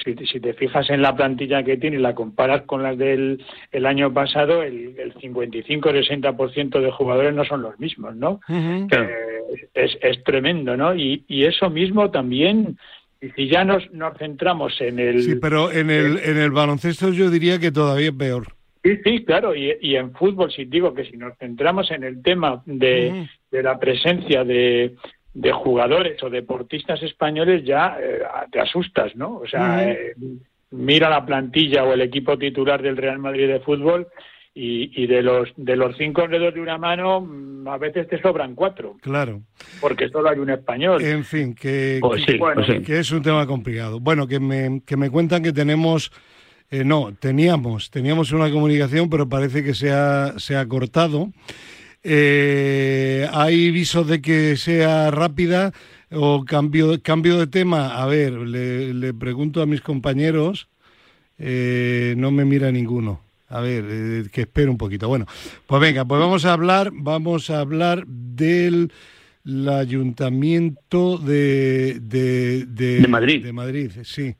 si, 0.04 0.14
si, 0.26 0.40
te 0.40 0.52
fijas 0.52 0.90
en 0.90 1.00
la 1.00 1.16
plantilla 1.16 1.62
que 1.62 1.78
tiene 1.78 1.96
y 1.96 2.00
la 2.00 2.14
comparas 2.14 2.62
con 2.62 2.82
las 2.82 2.98
del 2.98 3.42
el 3.72 3.86
año 3.86 4.12
pasado, 4.12 4.62
el, 4.62 4.94
el 4.98 5.14
55-60% 5.14 6.80
de 6.80 6.90
jugadores 6.90 7.34
no 7.34 7.44
son 7.44 7.62
los 7.62 7.78
mismos, 7.80 8.14
¿no? 8.16 8.40
Eh, 8.48 9.68
es, 9.72 9.96
es 10.02 10.22
tremendo, 10.22 10.76
¿no? 10.76 10.94
Y, 10.94 11.24
y 11.28 11.44
eso 11.44 11.70
mismo 11.70 12.10
también 12.10 12.76
y 13.22 13.30
si 13.30 13.48
ya 13.48 13.64
nos, 13.64 13.90
nos 13.92 14.16
centramos 14.16 14.80
en 14.80 14.98
el... 14.98 15.22
Sí, 15.22 15.34
pero 15.34 15.70
en 15.70 15.90
el, 15.90 16.18
en 16.18 16.38
el 16.38 16.50
baloncesto 16.50 17.12
yo 17.12 17.30
diría 17.30 17.58
que 17.58 17.70
todavía 17.70 18.08
es 18.08 18.14
peor. 18.14 18.59
Sí, 18.82 18.98
sí, 19.04 19.24
claro, 19.24 19.54
y, 19.54 19.76
y, 19.82 19.96
en 19.96 20.12
fútbol, 20.12 20.50
si 20.50 20.64
digo 20.64 20.94
que 20.94 21.04
si 21.04 21.16
nos 21.16 21.36
centramos 21.36 21.90
en 21.90 22.02
el 22.02 22.22
tema 22.22 22.62
de, 22.64 23.28
de 23.50 23.62
la 23.62 23.78
presencia 23.78 24.42
de, 24.42 24.96
de, 25.34 25.52
jugadores 25.52 26.22
o 26.22 26.30
deportistas 26.30 27.02
españoles, 27.02 27.62
ya 27.64 27.98
eh, 28.00 28.22
te 28.50 28.58
asustas, 28.58 29.14
¿no? 29.16 29.36
O 29.36 29.46
sea, 29.46 29.86
eh, 29.86 30.14
mira 30.70 31.10
la 31.10 31.26
plantilla 31.26 31.84
o 31.84 31.92
el 31.92 32.00
equipo 32.00 32.38
titular 32.38 32.80
del 32.80 32.96
Real 32.96 33.18
Madrid 33.18 33.48
de 33.48 33.60
fútbol 33.60 34.08
y, 34.54 35.02
y, 35.02 35.06
de 35.06 35.22
los 35.22 35.50
de 35.56 35.76
los 35.76 35.94
cinco 35.98 36.26
dedos 36.26 36.54
de 36.54 36.60
una 36.60 36.78
mano 36.78 37.20
mm, 37.20 37.68
a 37.68 37.76
veces 37.76 38.08
te 38.08 38.20
sobran 38.22 38.54
cuatro. 38.54 38.96
Claro. 39.02 39.42
Porque 39.82 40.08
solo 40.08 40.30
hay 40.30 40.38
un 40.38 40.50
español. 40.50 41.02
En 41.02 41.24
fin, 41.24 41.54
que, 41.54 41.98
pues 42.00 42.24
pues 42.38 42.86
que 42.86 42.98
es 42.98 43.10
un 43.12 43.22
tema 43.22 43.46
complicado. 43.46 44.00
Bueno, 44.00 44.26
que 44.26 44.40
me, 44.40 44.80
que 44.86 44.96
me 44.96 45.10
cuentan 45.10 45.42
que 45.42 45.52
tenemos 45.52 46.10
eh, 46.70 46.84
no, 46.84 47.12
teníamos, 47.18 47.90
teníamos 47.90 48.30
una 48.30 48.50
comunicación, 48.50 49.10
pero 49.10 49.28
parece 49.28 49.64
que 49.64 49.74
se 49.74 49.90
ha, 49.90 50.38
se 50.38 50.56
ha 50.56 50.66
cortado. 50.66 51.32
Eh, 52.04 53.28
¿Hay 53.32 53.70
visos 53.72 54.06
de 54.06 54.22
que 54.22 54.56
sea 54.56 55.10
rápida 55.10 55.72
o 56.10 56.44
cambio, 56.44 57.02
cambio 57.02 57.38
de 57.38 57.48
tema? 57.48 58.00
A 58.00 58.06
ver, 58.06 58.32
le, 58.32 59.12
pregunto 59.14 59.60
a 59.62 59.66
mis 59.66 59.80
compañeros, 59.80 60.68
eh, 61.38 62.14
no 62.16 62.30
me 62.30 62.44
mira 62.44 62.70
ninguno. 62.70 63.20
A 63.48 63.60
ver, 63.60 64.30
que 64.30 64.42
espere 64.42 64.70
un 64.70 64.78
poquito. 64.78 65.08
Bueno, 65.08 65.26
pues 65.66 65.80
venga, 65.80 66.04
pues 66.04 66.20
vamos 66.20 66.44
a 66.44 66.52
hablar, 66.52 66.92
vamos 66.94 67.50
a 67.50 67.58
hablar 67.58 68.06
del 68.06 68.92
ayuntamiento 69.68 71.18
de, 71.18 71.98
de, 72.00 72.64
de, 72.66 73.08
Madrid. 73.08 73.42
De 73.42 73.52
Madrid, 73.52 73.90
sí. 74.04 74.36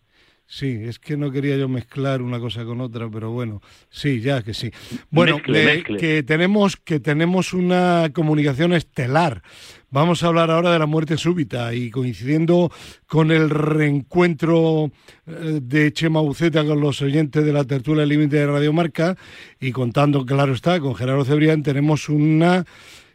Sí, 0.52 0.80
es 0.83 0.99
que 0.99 1.16
no 1.16 1.30
quería 1.30 1.57
yo 1.57 1.69
mezclar 1.69 2.23
una 2.23 2.40
cosa 2.40 2.64
con 2.64 2.80
otra, 2.80 3.09
pero 3.09 3.30
bueno, 3.30 3.62
sí, 3.88 4.21
ya 4.21 4.42
que 4.42 4.52
sí. 4.52 4.73
Bueno, 5.09 5.40
que 5.40 6.25
tenemos 6.25 6.76
que 6.76 6.99
tenemos 6.99 7.52
una 7.52 8.11
comunicación 8.12 8.73
estelar. 8.73 9.45
Vamos 9.90 10.25
a 10.25 10.26
hablar 10.26 10.50
ahora 10.50 10.73
de 10.73 10.80
la 10.80 10.87
muerte 10.87 11.16
súbita 11.19 11.73
y 11.73 11.92
coincidiendo 11.92 12.73
con 13.07 13.30
el 13.30 13.49
reencuentro 13.49 14.90
eh, 15.28 15.61
de 15.62 15.92
Chema 15.92 16.21
Buceta 16.21 16.64
con 16.64 16.80
los 16.80 17.00
oyentes 17.00 17.45
de 17.45 17.52
la 17.52 17.62
tertulia 17.62 18.04
límite 18.04 18.38
de 18.38 18.47
Radio 18.49 18.73
Marca 18.73 19.16
y 19.61 19.71
contando, 19.71 20.26
claro 20.26 20.54
está, 20.54 20.80
con 20.80 20.97
Gerardo 20.97 21.25
Cebrián, 21.25 21.62
tenemos 21.62 22.09
una 22.09 22.64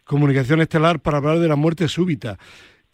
comunicación 0.05 0.61
estelar 0.61 1.01
para 1.01 1.17
hablar 1.17 1.39
de 1.39 1.49
la 1.49 1.57
muerte 1.57 1.89
súbita. 1.89 2.37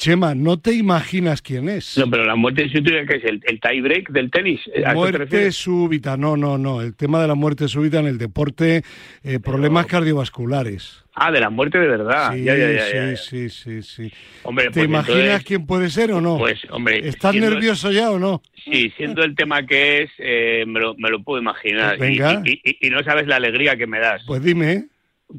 Chema, 0.01 0.34
no 0.34 0.58
te 0.60 0.74
imaginas 0.74 1.43
quién 1.43 1.70
es. 1.70 1.96
No, 1.96 2.10
pero 2.10 2.25
la 2.25 2.36
muerte 2.36 2.67
súbita 2.70 3.05
que 3.05 3.17
es 3.17 3.24
el, 3.24 3.39
el 3.46 3.60
tie 3.60 3.81
break 3.84 4.10
del 4.10 4.31
tenis. 4.31 4.60
Muerte 4.96 5.51
súbita, 5.51 6.17
no, 6.17 6.36
no, 6.36 6.58
no. 6.58 6.81
El 6.81 6.96
tema 6.96 7.22
de 7.22 7.27
la 7.27 7.36
muerte 7.36 7.67
súbita 7.67 8.00
en 8.00 8.08
el 8.08 8.17
deporte, 8.17 8.81
eh, 9.24 9.39
problemas 9.39 9.86
cardiovasculares. 9.86 11.03
Ah, 11.13 11.31
de 11.31 11.39
la 11.39 11.51
muerte 11.51 11.77
de 11.77 11.88
verdad. 11.88 12.34
Sí, 12.34 13.17
sí, 13.17 13.50
sí, 13.50 13.84
sí, 13.84 14.12
Hombre, 14.41 14.65
¿Te 14.72 14.72
pues 14.72 14.86
imaginas 14.86 15.43
quién 15.43 15.67
puede 15.67 15.91
ser 15.91 16.12
o 16.13 16.20
no? 16.20 16.39
Pues, 16.39 16.60
hombre. 16.72 17.08
¿Estás 17.08 17.36
nervioso 17.36 17.91
ya 17.91 18.10
o 18.10 18.17
no? 18.17 18.41
Sí, 18.63 18.91
siendo 18.98 19.22
el 19.22 19.36
tema 19.36 19.67
que 19.67 20.01
es, 20.01 20.10
eh, 20.17 20.63
me, 20.65 20.79
lo, 20.79 20.96
me, 20.96 21.12
lo, 21.12 21.22
puedo 21.22 21.39
imaginar. 21.39 22.00
venga. 22.00 22.41
Y, 22.43 22.60
y, 22.63 22.89
no 22.89 23.03
sabes 23.03 23.27
la 23.27 23.36
alegría 23.36 23.77
que 23.77 23.86
me 23.86 24.00
das. 24.00 24.24
Pues 24.25 24.41
dime. 24.41 24.88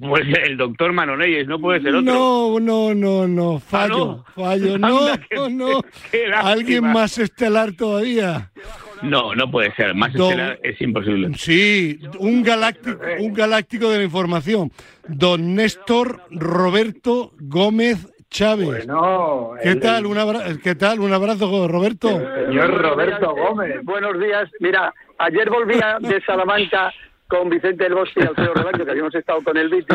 Pues 0.01 0.23
el 0.45 0.57
doctor 0.57 0.93
Manonelles, 0.93 1.47
no 1.47 1.61
puede 1.61 1.81
ser 1.83 1.95
otro. 1.95 2.13
No, 2.13 2.61
no, 2.61 2.95
no, 2.95 3.29
no, 3.29 3.59
fallo, 3.59 4.25
ah, 4.27 4.33
fallo, 4.35 4.79
no, 4.79 5.01
no, 5.37 5.49
no. 5.51 5.83
Alguien 6.43 6.85
más 6.85 7.19
estelar 7.19 7.73
todavía. 7.73 8.51
No, 9.03 9.35
no 9.35 9.51
puede 9.51 9.75
ser, 9.75 9.95
más 9.95 10.15
estelar 10.15 10.59
es 10.63 10.81
imposible. 10.81 11.31
Sí, 11.37 11.99
un 12.19 12.43
galáctico, 12.43 13.01
un 13.19 13.33
galáctico 13.35 13.91
de 13.91 13.99
la 13.99 14.05
información. 14.05 14.71
Don 15.09 15.55
Néstor 15.55 16.23
Roberto 16.31 17.33
Gómez 17.41 18.07
Chávez. 18.31 18.87
Bueno, 18.87 19.51
¿Qué 19.63 19.77
tal? 19.77 20.07
Un 20.07 20.17
abrazo, 20.19 20.59
¿Qué 20.63 20.75
tal? 20.75 21.01
Un 21.01 21.13
abrazo, 21.13 21.69
Roberto. 21.69 22.09
señor 22.47 22.81
Roberto 22.81 23.35
Gómez. 23.35 23.81
Buenos 23.83 24.19
días. 24.19 24.49
Mira, 24.61 24.95
ayer 25.19 25.51
volvía 25.51 25.99
de 26.01 26.21
Salamanca 26.23 26.93
con 27.29 27.49
Vicente 27.49 27.85
del 27.85 27.95
Bosque 27.95 28.21
y 28.21 28.27
Alfredo 28.27 28.55
Rebaño, 28.55 28.85
que 28.85 28.91
habíamos 28.91 29.15
estado 29.15 29.43
con 29.43 29.57
el 29.57 29.69
Viti, 29.69 29.95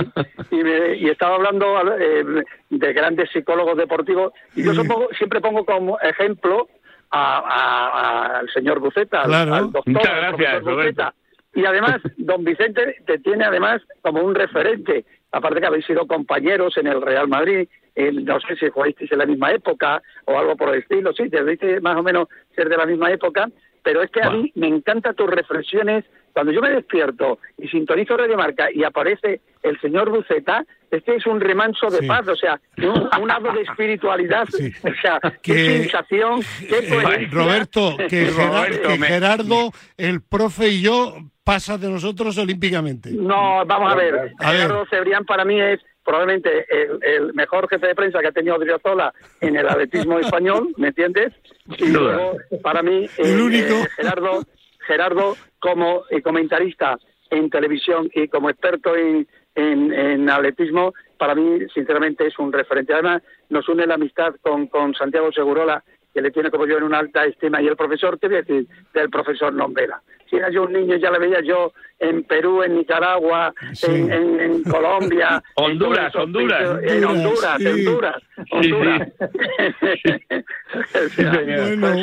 y, 0.51 1.09
estaba 1.09 1.35
hablando 1.35 1.97
eh, 1.99 2.43
de 2.69 2.93
grandes 2.93 3.29
psicólogos 3.31 3.77
deportivos, 3.77 4.33
y 4.55 4.63
yo 4.63 4.73
siempre 5.17 5.41
pongo 5.41 5.65
como 5.65 5.99
ejemplo 5.99 6.67
al 7.11 8.49
señor 8.53 8.79
Buceta, 8.79 9.21
al, 9.21 9.71
doctor 9.71 9.93
Muchas 9.93 10.63
Buceta. 10.63 11.13
Y 11.53 11.65
además, 11.65 12.01
don 12.17 12.43
Vicente 12.43 12.97
te 13.05 13.19
tiene 13.19 13.45
además 13.45 13.81
como 14.01 14.21
un 14.21 14.35
referente, 14.35 15.05
aparte 15.31 15.59
que 15.59 15.67
habéis 15.67 15.85
sido 15.85 16.05
compañeros 16.05 16.77
en 16.77 16.87
el 16.87 17.01
Real 17.01 17.27
Madrid, 17.27 17.67
no 17.95 18.39
sé 18.41 18.55
si 18.57 18.69
jugasteis 18.69 19.11
en 19.11 19.17
la 19.19 19.25
misma 19.25 19.51
época 19.51 20.01
o 20.25 20.37
algo 20.37 20.55
por 20.55 20.69
el 20.69 20.81
estilo, 20.81 21.13
sí, 21.13 21.29
te 21.29 21.81
más 21.81 21.97
o 21.97 22.03
menos 22.03 22.27
ser 22.55 22.69
de 22.69 22.77
la 22.77 22.85
misma 22.85 23.11
época, 23.11 23.49
pero 23.83 24.03
es 24.03 24.11
que 24.11 24.21
a 24.21 24.29
mí 24.29 24.51
me 24.55 24.67
encantan 24.67 25.15
tus 25.15 25.29
reflexiones 25.29 26.05
cuando 26.37 26.51
yo 26.51 26.61
me 26.61 26.69
despierto 26.69 27.39
y 27.57 27.67
sintonizo 27.67 28.15
Radio 28.15 28.37
Marca 28.37 28.67
y 28.71 28.83
aparece 28.83 29.41
el 29.63 29.81
señor 29.81 30.11
Buceta, 30.11 30.63
este 30.91 31.15
es 31.15 31.25
un 31.25 31.41
remanso 31.41 31.89
de 31.89 32.05
paz, 32.05 32.27
o 32.27 32.35
sea, 32.35 32.61
un, 32.77 33.31
algo 33.31 33.53
de 33.53 33.63
espiritualidad, 33.63 34.43
o 34.43 35.01
sea, 35.01 35.19
qué 35.41 35.79
sensación, 35.79 36.41
qué 36.59 36.77
eh, 36.77 37.27
Roberto, 37.31 37.97
que, 38.07 38.27
Gerardo, 39.07 39.71
el 39.97 40.21
profe 40.21 40.67
y 40.67 40.83
yo 40.83 41.15
pasa 41.43 41.79
de 41.79 41.89
nosotros 41.89 42.37
olímpicamente. 42.37 43.09
No, 43.13 43.65
vamos 43.65 43.91
a 43.91 43.95
ver, 43.95 44.31
Gerardo 44.39 44.85
Cebrián 44.91 45.25
para 45.25 45.43
mí 45.43 45.59
es 45.59 45.79
probablemente 46.05 46.67
el, 47.01 47.33
mejor 47.33 47.67
jefe 47.67 47.87
de 47.87 47.95
prensa 47.95 48.19
que 48.19 48.27
ha 48.27 48.31
tenido 48.31 48.59
Driozola 48.59 49.11
en 49.41 49.55
el 49.55 49.67
atletismo 49.67 50.19
español, 50.19 50.71
¿me 50.77 50.89
entiendes? 50.89 51.33
Y 51.79 51.87
luego, 51.87 52.37
para 52.61 52.83
mí, 52.83 53.09
el 53.17 53.41
único. 53.41 53.73
Eh, 53.73 53.87
Gerardo 53.95 54.43
Gerardo 54.87 55.35
como 55.59 56.03
eh, 56.09 56.21
comentarista 56.21 56.97
en 57.29 57.49
televisión 57.49 58.09
y 58.13 58.27
como 58.27 58.49
experto 58.49 58.95
en, 58.95 59.27
en, 59.55 60.29
atletismo, 60.29 60.93
para 61.17 61.35
mí, 61.35 61.59
sinceramente, 61.73 62.25
es 62.27 62.39
un 62.39 62.53
referente. 62.53 62.93
Además, 62.93 63.21
nos 63.49 63.67
une 63.67 63.85
la 63.85 63.95
amistad 63.95 64.35
con, 64.41 64.67
con 64.67 64.93
Santiago 64.93 65.31
Segurola, 65.31 65.83
que 66.17 66.21
le 66.23 66.31
tiene 66.31 66.49
como 66.49 66.65
yo 66.65 66.79
en 66.79 66.83
una 66.83 66.97
alta 66.97 67.25
estima, 67.25 67.61
y 67.61 67.67
el 67.67 67.75
profesor, 67.75 68.17
¿qué 68.19 68.27
voy 68.27 68.37
a 68.37 68.41
decir 68.41 68.67
del 68.91 69.07
profesor 69.11 69.53
Nombela? 69.53 70.01
Si 70.27 70.35
era 70.35 70.49
yo 70.49 70.63
un 70.63 70.73
niño, 70.73 70.95
ya 70.95 71.11
le 71.11 71.19
veía 71.19 71.41
yo 71.41 71.73
en 71.99 72.23
Perú, 72.23 72.63
en 72.63 72.75
Nicaragua, 72.75 73.53
en, 73.83 74.63
Colombia. 74.71 75.43
Honduras, 75.53 76.15
Honduras. 76.15 76.79
En 76.81 77.05
Honduras, 77.05 77.59
Honduras, 77.63 78.15
Honduras. 78.49 79.13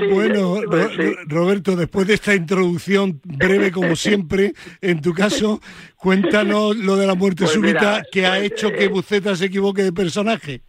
bueno, 0.09 0.61
bueno, 0.62 1.14
Roberto, 1.26 1.75
después 1.75 2.06
de 2.06 2.14
esta 2.14 2.37
introducción 2.37 3.21
breve 3.25 3.73
como 3.73 3.97
siempre, 3.97 4.52
en 4.80 5.02
tu 5.02 5.12
caso, 5.12 5.59
cuéntanos 5.97 6.76
lo 6.76 6.94
de 6.94 7.09
la 7.09 7.16
muerte 7.16 7.47
pues 7.47 7.50
súbita 7.50 8.04
que 8.12 8.26
ha 8.26 8.37
pues, 8.37 8.44
hecho 8.44 8.71
que 8.71 8.85
eh, 8.85 8.88
Buceta 8.88 9.35
se 9.35 9.47
equivoque 9.47 9.83
de 9.83 9.92
personaje. 9.92 10.61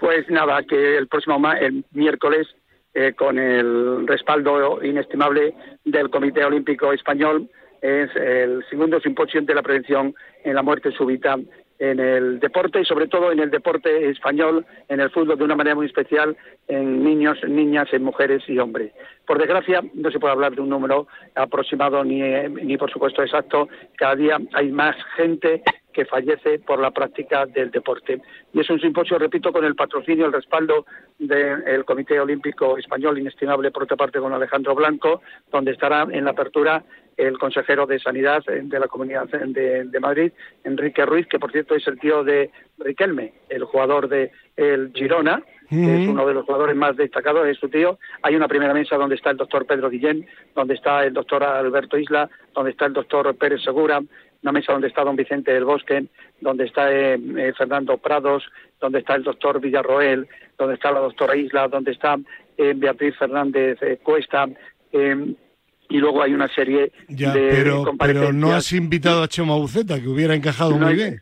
Pues 0.00 0.28
nada, 0.30 0.62
que 0.62 0.96
el 0.96 1.06
próximo 1.06 1.38
el 1.60 1.84
miércoles, 1.92 2.48
eh, 2.94 3.12
con 3.14 3.38
el 3.38 4.06
respaldo 4.06 4.82
inestimable 4.82 5.54
del 5.84 6.10
Comité 6.10 6.44
Olímpico 6.44 6.92
Español, 6.92 7.48
es 7.82 8.08
el 8.16 8.64
segundo 8.70 8.98
simposio 9.00 9.42
de 9.42 9.54
la 9.54 9.62
prevención 9.62 10.14
en 10.42 10.54
la 10.54 10.62
muerte 10.62 10.90
súbita 10.92 11.36
en 11.78 11.98
el 11.98 12.40
deporte 12.40 12.80
y 12.80 12.84
sobre 12.84 13.08
todo 13.08 13.32
en 13.32 13.40
el 13.40 13.50
deporte 13.50 14.08
español, 14.08 14.64
en 14.88 15.00
el 15.00 15.10
fútbol 15.10 15.36
de 15.36 15.44
una 15.44 15.56
manera 15.56 15.74
muy 15.74 15.86
especial, 15.86 16.36
en 16.68 17.02
niños, 17.02 17.38
niñas, 17.46 17.88
en 17.92 18.04
mujeres 18.04 18.42
y 18.48 18.58
hombres. 18.58 18.92
Por 19.26 19.38
desgracia, 19.38 19.82
no 19.94 20.10
se 20.10 20.20
puede 20.20 20.32
hablar 20.32 20.54
de 20.54 20.60
un 20.60 20.68
número 20.68 21.08
aproximado 21.34 22.04
ni, 22.04 22.20
ni 22.20 22.76
por 22.76 22.90
supuesto 22.90 23.22
exacto. 23.22 23.68
Cada 23.96 24.14
día 24.14 24.38
hay 24.52 24.70
más 24.70 24.96
gente 25.16 25.62
que 25.94 26.04
fallece 26.04 26.58
por 26.58 26.78
la 26.78 26.90
práctica 26.90 27.46
del 27.46 27.70
deporte. 27.70 28.20
Y 28.52 28.60
es 28.60 28.68
un 28.68 28.80
simposio, 28.80 29.18
repito, 29.18 29.52
con 29.52 29.64
el 29.64 29.74
patrocinio, 29.74 30.26
el 30.26 30.32
respaldo 30.32 30.84
del 31.18 31.84
Comité 31.84 32.20
Olímpico 32.20 32.76
Español, 32.76 33.18
inestimable 33.18 33.70
por 33.70 33.84
otra 33.84 33.96
parte 33.96 34.18
con 34.18 34.32
Alejandro 34.32 34.74
Blanco, 34.74 35.22
donde 35.50 35.72
estará 35.72 36.06
en 36.10 36.24
la 36.24 36.32
apertura 36.32 36.84
el 37.16 37.38
consejero 37.38 37.86
de 37.86 38.00
Sanidad 38.00 38.42
de 38.44 38.80
la 38.80 38.88
Comunidad 38.88 39.28
de, 39.28 40.00
Madrid, 40.00 40.32
Enrique 40.64 41.06
Ruiz, 41.06 41.26
que 41.28 41.38
por 41.38 41.52
cierto 41.52 41.76
es 41.76 41.86
el 41.86 41.98
tío 42.00 42.24
de 42.24 42.50
Riquelme, 42.78 43.32
el 43.48 43.64
jugador 43.64 44.08
de 44.08 44.32
el 44.56 44.90
Girona, 44.92 45.42
que 45.68 46.02
es 46.02 46.08
uno 46.08 46.26
de 46.26 46.34
los 46.34 46.44
jugadores 46.44 46.76
más 46.76 46.96
destacados, 46.96 47.46
es 47.46 47.58
su 47.58 47.68
tío. 47.68 47.98
Hay 48.22 48.34
una 48.34 48.48
primera 48.48 48.74
mesa 48.74 48.96
donde 48.96 49.14
está 49.14 49.30
el 49.30 49.36
doctor 49.36 49.64
Pedro 49.64 49.90
Guillén, 49.90 50.26
donde 50.54 50.74
está 50.74 51.04
el 51.04 51.14
doctor 51.14 51.44
Alberto 51.44 51.96
Isla, 51.96 52.28
donde 52.52 52.72
está 52.72 52.86
el 52.86 52.92
doctor 52.92 53.34
Pérez 53.36 53.62
Segura, 53.62 54.00
una 54.44 54.52
mesa 54.52 54.72
donde 54.72 54.88
está 54.88 55.02
don 55.02 55.16
Vicente 55.16 55.52
del 55.52 55.64
Bosque, 55.64 56.04
donde 56.40 56.66
está 56.66 56.92
eh, 56.92 57.14
eh, 57.14 57.52
Fernando 57.56 57.96
Prados, 57.96 58.44
donde 58.78 58.98
está 58.98 59.14
el 59.14 59.24
doctor 59.24 59.58
Villarroel, 59.58 60.28
donde 60.58 60.74
está 60.74 60.92
la 60.92 61.00
doctora 61.00 61.34
Isla, 61.34 61.66
donde 61.68 61.92
está 61.92 62.18
eh, 62.58 62.74
Beatriz 62.76 63.16
Fernández 63.16 63.78
Cuesta, 64.02 64.46
y 64.92 65.98
luego 65.98 66.22
hay 66.22 66.32
una 66.32 66.48
serie 66.48 66.92
de 67.08 67.48
pero, 67.50 67.84
pero 67.98 68.32
no 68.32 68.52
has 68.52 68.72
invitado 68.72 69.22
a 69.22 69.28
Chema 69.28 69.56
Buceta, 69.56 70.00
que 70.00 70.08
hubiera 70.08 70.34
encajado 70.34 70.72
muy 70.72 70.94
bien. 70.94 71.20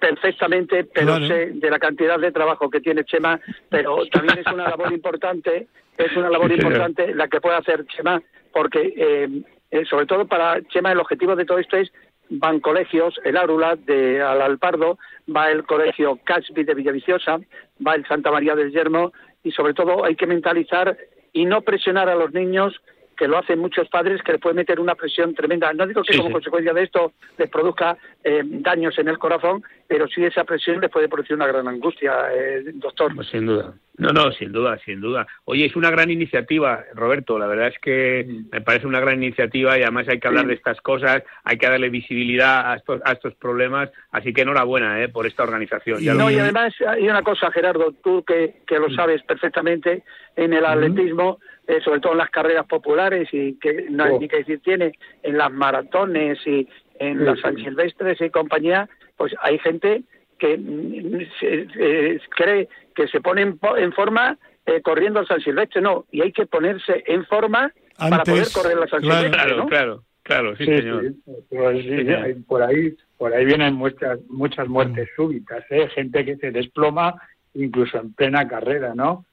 Perfectamente, 0.00 0.84
pero 0.84 1.18
sé 1.26 1.52
de 1.54 1.70
la 1.70 1.78
cantidad 1.78 2.18
de 2.18 2.32
trabajo 2.32 2.68
que 2.70 2.80
tiene 2.80 3.04
Chema, 3.04 3.38
pero 3.68 4.04
también 4.06 4.38
es 4.38 4.52
una 4.52 4.68
labor 4.68 4.92
importante, 5.00 5.68
es 5.96 6.16
una 6.16 6.30
labor 6.30 6.50
importante 6.50 7.14
la 7.14 7.28
que 7.28 7.40
puede 7.40 7.56
hacer 7.56 7.86
Chema, 7.86 8.20
porque 8.52 9.44
sobre 9.88 10.06
todo 10.06 10.26
para 10.26 10.60
Chema 10.68 10.92
el 10.92 11.00
objetivo 11.00 11.36
de 11.36 11.44
todo 11.44 11.58
esto 11.58 11.76
es 11.76 11.92
van 12.38 12.60
colegios, 12.60 13.14
el 13.24 13.36
Árula 13.36 13.76
de 13.76 14.20
Alalpardo, 14.22 14.98
va 15.34 15.50
el 15.50 15.64
colegio 15.64 16.18
Casby 16.24 16.64
de 16.64 16.74
Villaviciosa, 16.74 17.38
va 17.86 17.94
el 17.94 18.06
Santa 18.06 18.30
María 18.30 18.54
del 18.54 18.72
Yermo 18.72 19.12
y 19.42 19.52
sobre 19.52 19.74
todo 19.74 20.04
hay 20.04 20.16
que 20.16 20.26
mentalizar 20.26 20.96
y 21.32 21.44
no 21.44 21.62
presionar 21.62 22.08
a 22.08 22.14
los 22.14 22.32
niños 22.32 22.80
que 23.16 23.28
lo 23.28 23.38
hacen 23.38 23.58
muchos 23.58 23.88
padres 23.88 24.22
que 24.22 24.32
le 24.32 24.38
puede 24.38 24.54
meter 24.54 24.80
una 24.80 24.94
presión 24.94 25.34
tremenda. 25.34 25.72
No 25.72 25.86
digo 25.86 26.02
que 26.02 26.16
como 26.16 26.32
consecuencia 26.32 26.72
de 26.72 26.82
esto 26.82 27.12
les 27.38 27.48
produzca 27.48 27.96
eh, 28.22 28.42
daños 28.44 28.98
en 28.98 29.08
el 29.08 29.18
corazón, 29.18 29.62
pero 29.86 30.08
sí 30.08 30.24
esa 30.24 30.44
presión 30.44 30.80
les 30.80 30.90
puede 30.90 31.08
producir 31.08 31.36
una 31.36 31.46
gran 31.46 31.68
angustia, 31.68 32.32
eh, 32.32 32.64
doctor. 32.74 33.14
Pues 33.14 33.28
sin 33.28 33.46
duda. 33.46 33.74
No, 33.96 34.08
no, 34.08 34.32
sin 34.32 34.50
duda, 34.50 34.76
sin 34.84 35.00
duda. 35.00 35.24
Oye, 35.44 35.66
es 35.66 35.76
una 35.76 35.90
gran 35.90 36.10
iniciativa, 36.10 36.84
Roberto. 36.94 37.38
La 37.38 37.46
verdad 37.46 37.68
es 37.68 37.78
que 37.78 38.26
mm. 38.28 38.48
me 38.50 38.60
parece 38.60 38.88
una 38.88 38.98
gran 38.98 39.22
iniciativa 39.22 39.78
y 39.78 39.82
además 39.82 40.08
hay 40.08 40.18
que 40.18 40.26
hablar 40.26 40.46
de 40.46 40.54
estas 40.54 40.80
cosas, 40.80 41.22
hay 41.44 41.58
que 41.58 41.68
darle 41.68 41.90
visibilidad 41.90 42.72
a 42.72 42.76
estos, 42.76 43.00
a 43.04 43.12
estos 43.12 43.34
problemas. 43.36 43.90
Así 44.10 44.32
que 44.32 44.42
enhorabuena 44.42 45.00
eh, 45.00 45.08
por 45.08 45.26
esta 45.26 45.44
organización. 45.44 46.04
No, 46.16 46.28
y 46.28 46.38
además 46.38 46.74
hay 46.86 47.08
una 47.08 47.22
cosa, 47.22 47.52
Gerardo, 47.52 47.92
tú 48.02 48.24
que, 48.24 48.62
que 48.66 48.80
lo 48.80 48.88
mm. 48.88 48.94
sabes 48.96 49.22
perfectamente, 49.22 50.02
en 50.34 50.52
el 50.52 50.64
atletismo, 50.64 51.38
eh, 51.66 51.80
sobre 51.82 52.00
todo 52.00 52.12
en 52.12 52.18
las 52.18 52.30
carreras 52.30 52.66
populares 52.66 53.28
y 53.32 53.58
que 53.58 53.86
no 53.90 54.04
hay 54.04 54.12
oh. 54.12 54.20
ni 54.20 54.28
que 54.28 54.38
decir 54.38 54.60
tiene, 54.60 54.92
en 55.22 55.38
las 55.38 55.50
maratones 55.50 56.38
y 56.46 56.68
en 56.98 57.24
las 57.24 57.40
San 57.40 57.56
Silvestres 57.56 58.20
y 58.20 58.30
compañía, 58.30 58.88
pues 59.16 59.34
hay 59.40 59.58
gente 59.58 60.02
que 60.38 60.58
mm, 60.58 61.20
eh, 61.42 62.20
cree 62.36 62.68
que 62.94 63.08
se 63.08 63.20
pone 63.20 63.42
en, 63.42 63.92
forma 63.92 64.38
eh, 64.66 64.80
corriendo 64.82 65.20
al 65.20 65.26
San 65.26 65.40
Silvestre, 65.40 65.80
no, 65.80 66.04
y 66.12 66.22
hay 66.22 66.32
que 66.32 66.46
ponerse 66.46 67.02
en 67.06 67.24
forma 67.26 67.72
para 67.96 68.22
poder 68.24 68.46
correr 68.52 68.76
la 68.76 68.86
San 68.86 69.00
Silvestre, 69.00 69.30
claro, 69.30 69.66
Claro, 69.66 70.02
claro, 70.22 70.56
sí, 70.56 70.66
señor. 70.66 71.12
Pues 71.48 72.36
por 72.46 72.62
ahí, 72.62 72.94
por 73.16 73.32
ahí 73.32 73.44
vienen 73.44 73.74
muchas, 73.74 74.18
muchas 74.28 74.68
muertes 74.68 75.08
súbitas, 75.16 75.64
¿eh? 75.70 75.88
gente 75.94 76.24
que 76.24 76.36
se 76.36 76.50
desploma 76.50 77.14
incluso 77.54 77.98
en 77.98 78.12
plena 78.12 78.46
carrera, 78.46 78.94
¿no? 78.94 79.24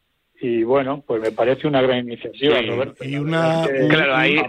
Y 0.44 0.64
bueno, 0.64 1.04
pues 1.06 1.22
me 1.22 1.32
parece 1.32 1.68
una 1.68 1.84
gran 1.84 2.00
iniciativa, 2.00 2.60
Roberto. 2.64 3.04
Y 3.06 3.16
una, 3.16 3.64
claro, 3.90 4.16
ahí, 4.16 4.42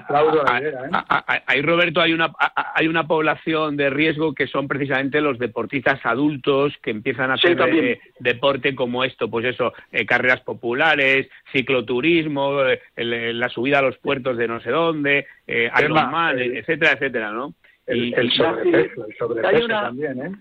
ahí, 1.47 1.61
Roberto, 1.61 2.01
hay 2.01 2.15
una, 2.15 2.33
hay 2.75 2.89
una 2.89 3.07
población 3.07 3.77
de 3.77 3.91
riesgo 3.91 4.35
que 4.35 4.47
son 4.47 4.69
precisamente 4.69 5.21
los 5.21 5.39
deportistas 5.39 6.01
adultos 6.05 6.73
que 6.83 6.93
empiezan 6.93 7.31
a 7.31 7.35
hacer 7.35 7.61
eh, 7.69 8.01
deporte 8.21 8.75
como 8.75 9.05
esto, 9.05 9.29
pues 9.29 9.45
eso, 9.45 9.75
eh, 9.93 10.07
carreras 10.07 10.41
populares, 10.41 11.29
cicloturismo, 11.53 12.63
eh, 12.65 12.81
la 12.97 13.51
subida 13.51 13.81
a 13.81 13.83
los 13.83 13.99
puertos 13.99 14.39
de 14.39 14.49
no 14.49 14.61
sé 14.61 14.71
dónde, 14.71 15.27
eh, 15.47 15.71
Ironman, 15.79 16.39
etcétera, 16.39 16.93
etcétera, 16.93 17.33
¿no? 17.33 17.53
El, 17.87 18.15
el 18.15 18.33
sobrepeso, 18.33 19.07
el 19.07 19.17
sobrepeso 19.19 19.69
también, 19.69 20.23
¿eh? 20.23 20.33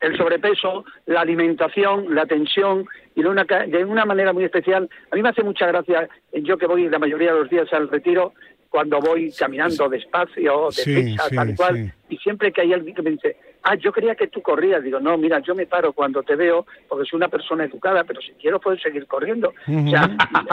el 0.00 0.16
sobrepeso, 0.16 0.84
la 1.06 1.20
alimentación, 1.20 2.14
la 2.14 2.26
tensión 2.26 2.86
y 3.14 3.22
de 3.22 3.28
una, 3.28 3.44
de 3.44 3.84
una 3.84 4.04
manera 4.04 4.32
muy 4.32 4.44
especial. 4.44 4.88
A 5.10 5.16
mí 5.16 5.22
me 5.22 5.30
hace 5.30 5.42
mucha 5.42 5.66
gracia, 5.66 6.08
yo 6.32 6.56
que 6.58 6.66
voy 6.66 6.88
la 6.88 6.98
mayoría 6.98 7.32
de 7.32 7.40
los 7.40 7.50
días 7.50 7.72
al 7.72 7.88
retiro, 7.88 8.32
cuando 8.70 9.00
voy 9.00 9.32
caminando 9.32 9.88
despacio, 9.88 10.68
de 10.84 11.16
tal 11.34 11.56
cual, 11.56 11.92
y 12.08 12.16
siempre 12.18 12.52
que 12.52 12.60
hay 12.60 12.72
alguien 12.72 12.94
que 12.94 13.02
me 13.02 13.10
dice, 13.10 13.36
ah, 13.64 13.74
yo 13.74 13.92
quería 13.92 14.14
que 14.14 14.28
tú 14.28 14.40
corrías, 14.42 14.82
digo, 14.82 15.00
no, 15.00 15.18
mira, 15.18 15.40
yo 15.40 15.56
me 15.56 15.66
paro 15.66 15.92
cuando 15.92 16.22
te 16.22 16.36
veo 16.36 16.66
porque 16.88 17.08
soy 17.08 17.16
una 17.16 17.28
persona 17.28 17.64
educada, 17.64 18.04
pero 18.04 18.20
si 18.20 18.30
quiero 18.32 18.60
puedo 18.60 18.78
seguir 18.78 19.06
corriendo. 19.06 19.48
O 19.48 19.90
sea, 19.90 20.06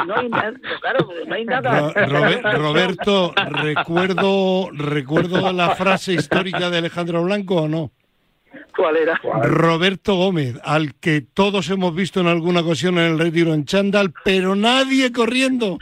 no 0.08 0.16
hay, 0.16 0.30
nada, 0.30 0.54
claro, 0.82 1.08
no 1.28 1.36
hay 1.36 1.46
nada. 1.46 1.94
Roberto, 2.58 3.34
recuerdo, 3.52 4.70
recuerdo 4.72 5.54
la 5.54 5.76
frase 5.76 6.14
histórica 6.14 6.72
de 6.72 6.80
Alejandro 6.80 7.24
Blanco 7.24 7.56
o 7.64 7.68
no? 7.68 7.92
¿Cuál 8.76 8.98
era? 8.98 9.20
Roberto 9.44 10.16
Gómez, 10.16 10.56
al 10.64 10.96
que 10.96 11.22
todos 11.22 11.70
hemos 11.70 11.96
visto 11.96 12.20
en 12.20 12.28
alguna 12.28 12.62
ocasión 12.62 12.98
en 12.98 13.12
el 13.12 13.20
retiro 13.20 13.54
en 13.54 13.66
chándal, 13.66 14.14
pero 14.24 14.56
nadie 14.56 15.12
corriendo. 15.12 15.78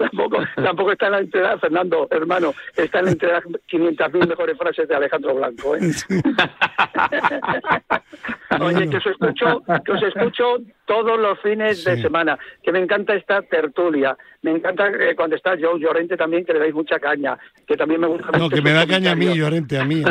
Tampoco, 0.00 0.38
tampoco 0.56 0.92
está 0.92 1.06
en 1.06 1.12
la 1.12 1.18
entrega, 1.18 1.58
Fernando, 1.58 2.08
hermano, 2.10 2.54
está 2.74 3.00
en 3.00 3.04
la 3.04 3.10
entrega 3.12 3.42
500.000 3.42 4.28
mejores 4.28 4.56
frases 4.56 4.88
de 4.88 4.94
Alejandro 4.94 5.34
Blanco. 5.34 5.76
¿eh? 5.76 5.80
Oye, 8.60 8.88
que 8.88 8.96
os, 8.96 9.06
escucho, 9.06 9.62
que 9.84 9.92
os 9.92 10.02
escucho 10.02 10.56
todos 10.86 11.20
los 11.20 11.38
fines 11.40 11.84
de 11.84 12.00
semana, 12.00 12.38
que 12.62 12.72
me 12.72 12.80
encanta 12.80 13.14
esta 13.14 13.42
tertulia, 13.42 14.16
me 14.42 14.52
encanta 14.52 14.88
eh, 14.88 15.14
cuando 15.14 15.36
está 15.36 15.56
Joe 15.60 15.78
Llorente 15.78 16.16
también, 16.16 16.44
que 16.44 16.54
le 16.54 16.60
dais 16.60 16.74
mucha 16.74 16.98
caña, 16.98 17.38
que 17.66 17.76
también 17.76 18.00
me 18.00 18.08
gusta 18.08 18.36
No, 18.36 18.48
que 18.48 18.62
me 18.62 18.72
da 18.72 18.86
caña 18.86 19.12
a 19.12 19.16
mí, 19.16 19.36
Llorente, 19.36 19.78
a 19.78 19.84
mí. 19.84 20.02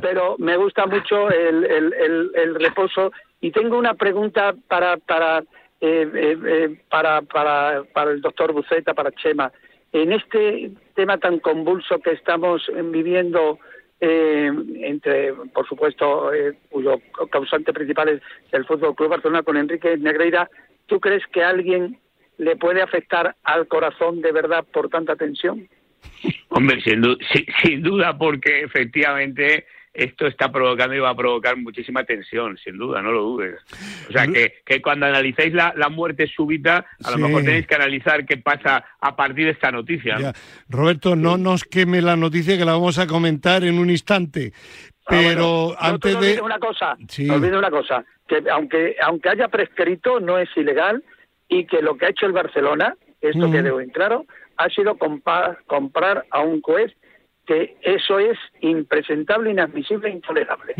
Pero, 0.00 0.36
me 0.38 0.56
gusta 0.56 0.86
mucho 0.86 1.28
el, 1.30 1.64
el, 1.64 1.92
el, 1.92 2.30
el 2.34 2.54
reposo 2.54 3.12
y 3.40 3.50
tengo 3.50 3.76
una 3.76 3.94
pregunta 3.94 4.54
para... 4.68 4.96
para 4.96 5.42
eh, 5.80 6.10
eh, 6.14 6.38
eh, 6.46 6.76
para, 6.88 7.20
para, 7.22 7.84
para 7.92 8.10
el 8.10 8.22
doctor 8.22 8.52
Buceta, 8.52 8.94
para 8.94 9.12
Chema. 9.12 9.52
En 9.92 10.12
este 10.12 10.70
tema 10.94 11.18
tan 11.18 11.38
convulso 11.38 11.98
que 11.98 12.12
estamos 12.12 12.70
viviendo, 12.90 13.58
entre, 13.98 15.32
por 15.54 15.66
supuesto, 15.66 16.30
cuyo 16.68 17.00
causante 17.30 17.72
principal 17.72 18.08
es 18.08 18.22
el 18.52 18.66
Fútbol 18.66 18.94
Club 18.94 19.10
Barcelona 19.10 19.42
con 19.42 19.56
Enrique 19.56 19.96
Negreira, 19.96 20.50
¿tú 20.86 21.00
crees 21.00 21.26
que 21.28 21.42
alguien 21.42 21.98
le 22.36 22.56
puede 22.56 22.82
afectar 22.82 23.36
al 23.42 23.68
corazón 23.68 24.20
de 24.20 24.32
verdad 24.32 24.66
por 24.70 24.90
tanta 24.90 25.16
tensión? 25.16 25.66
Hombre, 26.48 26.80
sin 26.82 27.82
duda 27.82 28.18
porque 28.18 28.62
efectivamente 28.62 29.66
esto 29.96 30.26
está 30.26 30.52
provocando 30.52 30.94
y 30.94 30.98
va 30.98 31.10
a 31.10 31.16
provocar 31.16 31.56
muchísima 31.56 32.04
tensión, 32.04 32.58
sin 32.58 32.76
duda, 32.76 33.00
no 33.00 33.12
lo 33.12 33.22
dudes. 33.22 33.60
O 34.08 34.12
sea, 34.12 34.26
que, 34.26 34.56
que 34.64 34.82
cuando 34.82 35.06
analicéis 35.06 35.54
la, 35.54 35.72
la 35.76 35.88
muerte 35.88 36.26
súbita, 36.26 36.84
a 37.02 37.10
lo 37.10 37.18
mejor 37.18 37.42
tenéis 37.42 37.66
que 37.66 37.74
analizar 37.74 38.26
qué 38.26 38.36
pasa 38.36 38.84
a 39.00 39.16
partir 39.16 39.46
de 39.46 39.52
esta 39.52 39.70
noticia. 39.70 40.34
Roberto, 40.68 41.16
no 41.16 41.38
nos 41.38 41.64
queme 41.64 42.02
la 42.02 42.16
noticia 42.16 42.58
que 42.58 42.64
la 42.64 42.72
vamos 42.72 42.98
a 42.98 43.06
comentar 43.06 43.64
en 43.64 43.78
un 43.78 43.88
instante. 43.88 44.52
Ah, 45.06 45.10
Pero 45.10 45.74
antes 45.78 46.14
no 46.14 46.20
de... 46.20 46.40
Una 46.42 46.58
cosa, 46.58 46.96
sí. 47.08 47.28
una 47.30 47.70
cosa, 47.70 48.04
que 48.28 48.42
aunque, 48.50 48.96
aunque 49.02 49.30
haya 49.30 49.48
prescrito, 49.48 50.20
no 50.20 50.38
es 50.38 50.48
ilegal 50.56 51.02
y 51.48 51.64
que 51.64 51.80
lo 51.80 51.96
que 51.96 52.06
ha 52.06 52.10
hecho 52.10 52.26
el 52.26 52.32
Barcelona, 52.32 52.94
esto 53.20 53.50
que 53.50 53.62
debo 53.62 53.80
en 53.80 53.90
claro, 53.90 54.26
ha 54.58 54.68
sido 54.68 54.98
comprar, 54.98 55.58
comprar 55.66 56.26
a 56.30 56.40
un 56.40 56.60
juez 56.60 56.92
que 57.46 57.76
eso 57.82 58.18
es 58.18 58.36
impresentable, 58.60 59.50
inadmisible, 59.50 60.10
intolerable. 60.10 60.74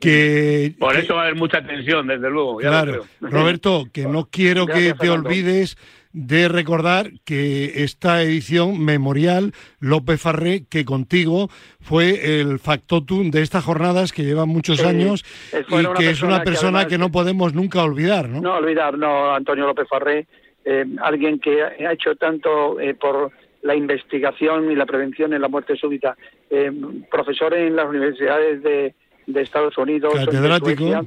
Que, 0.00 0.74
Por 0.78 0.96
eso 0.96 1.14
va 1.16 1.22
a 1.22 1.24
haber 1.24 1.36
mucha 1.36 1.64
tensión, 1.64 2.06
desde 2.06 2.30
luego. 2.30 2.58
claro, 2.58 3.04
Roberto, 3.20 3.84
que 3.92 4.06
no 4.06 4.28
quiero 4.30 4.66
que 4.66 4.94
te 4.94 5.10
olvides 5.10 5.76
de 6.12 6.48
recordar 6.48 7.10
que 7.24 7.82
esta 7.84 8.22
edición 8.22 8.82
memorial 8.82 9.52
López 9.78 10.20
Farré, 10.20 10.64
que 10.66 10.84
contigo 10.84 11.48
fue 11.80 12.40
el 12.40 12.58
factotum 12.58 13.30
de 13.30 13.42
estas 13.42 13.64
jornadas 13.64 14.12
que 14.12 14.24
llevan 14.24 14.48
muchos 14.48 14.84
años 14.84 15.24
y 15.52 15.96
que 15.96 16.10
es 16.10 16.22
una 16.22 16.42
persona 16.42 16.86
que, 16.86 16.98
no 16.98 17.10
podemos 17.10 17.54
nunca 17.54 17.82
olvidar, 17.82 18.28
¿no? 18.28 18.40
No 18.40 18.54
olvidar, 18.54 18.96
no, 18.96 19.34
Antonio 19.34 19.66
López 19.66 19.86
Farré, 19.88 20.26
eh, 20.64 20.84
alguien 21.02 21.38
que 21.38 21.62
ha 21.62 21.92
hecho 21.92 22.16
tanto 22.16 22.80
eh, 22.80 22.94
por 22.94 23.30
la 23.62 23.74
investigación 23.74 24.70
y 24.70 24.76
la 24.76 24.86
prevención 24.86 25.32
en 25.32 25.42
la 25.42 25.48
muerte 25.48 25.76
súbita, 25.76 26.16
eh, 26.50 26.70
profesor 27.10 27.54
en 27.54 27.76
las 27.76 27.86
universidades 27.86 28.62
de, 28.62 28.94
Estados 29.26 29.76
Unidos, 29.76 30.14
catedrático. 30.14 31.06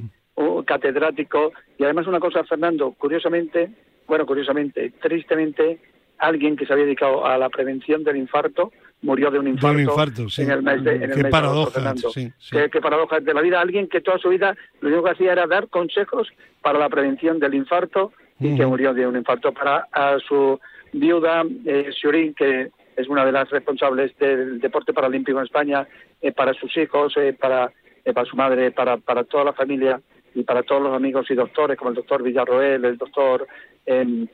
catedrático, 0.64 1.52
y 1.78 1.84
además 1.84 2.06
una 2.06 2.20
cosa, 2.20 2.44
Fernando, 2.44 2.94
curiosamente, 2.96 3.70
bueno, 4.06 4.26
curiosamente, 4.26 4.92
tristemente, 5.00 5.80
alguien 6.18 6.56
que 6.56 6.64
se 6.66 6.72
había 6.72 6.84
dedicado 6.84 7.26
a 7.26 7.36
la 7.36 7.48
prevención 7.50 8.04
del 8.04 8.16
infarto 8.16 8.72
murió 9.02 9.30
de 9.30 9.38
un 9.38 9.48
infarto, 9.48 10.26
en 10.38 10.50
el 10.50 10.62
mes 10.62 10.84
de, 10.84 10.94
en 10.94 11.10
qué 11.10 11.24
paradoja, 11.24 11.94
sí, 12.12 12.32
Qué, 12.50 12.80
paradoja 12.80 13.20
de 13.20 13.34
la 13.34 13.40
vida. 13.40 13.60
Alguien 13.60 13.88
que 13.88 14.00
toda 14.00 14.18
su 14.18 14.28
vida 14.28 14.56
lo 14.80 14.88
único 14.88 15.04
que 15.04 15.10
hacía 15.10 15.32
era 15.32 15.46
dar 15.46 15.68
consejos 15.68 16.28
para 16.62 16.78
la 16.78 16.88
prevención 16.88 17.38
del 17.38 17.54
infarto 17.54 18.12
y 18.38 18.56
que 18.56 18.64
murió 18.64 18.94
de 18.94 19.06
un 19.06 19.16
infarto. 19.16 19.52
Para 19.52 19.88
a 19.92 20.18
su 20.20 20.58
viuda, 20.92 21.44
eh, 21.64 21.90
que 22.36 22.70
es 22.96 23.08
una 23.08 23.24
de 23.24 23.32
las 23.32 23.50
responsables 23.50 24.16
del 24.18 24.60
deporte 24.60 24.92
paralímpico 24.92 25.38
en 25.38 25.44
España, 25.44 25.86
eh, 26.20 26.32
para 26.32 26.54
sus 26.54 26.76
hijos, 26.76 27.14
eh, 27.16 27.34
para, 27.38 27.72
eh, 28.04 28.12
para 28.12 28.26
su 28.26 28.36
madre, 28.36 28.70
para, 28.70 28.98
toda 29.24 29.44
la 29.44 29.52
familia 29.52 30.00
y 30.34 30.42
para 30.42 30.62
todos 30.62 30.82
los 30.82 30.94
amigos 30.94 31.30
y 31.30 31.34
doctores, 31.34 31.76
como 31.76 31.90
el 31.90 31.96
doctor 31.96 32.22
Villarroel, 32.22 32.84
el 32.84 32.98
doctor 32.98 33.46
en 33.86 34.28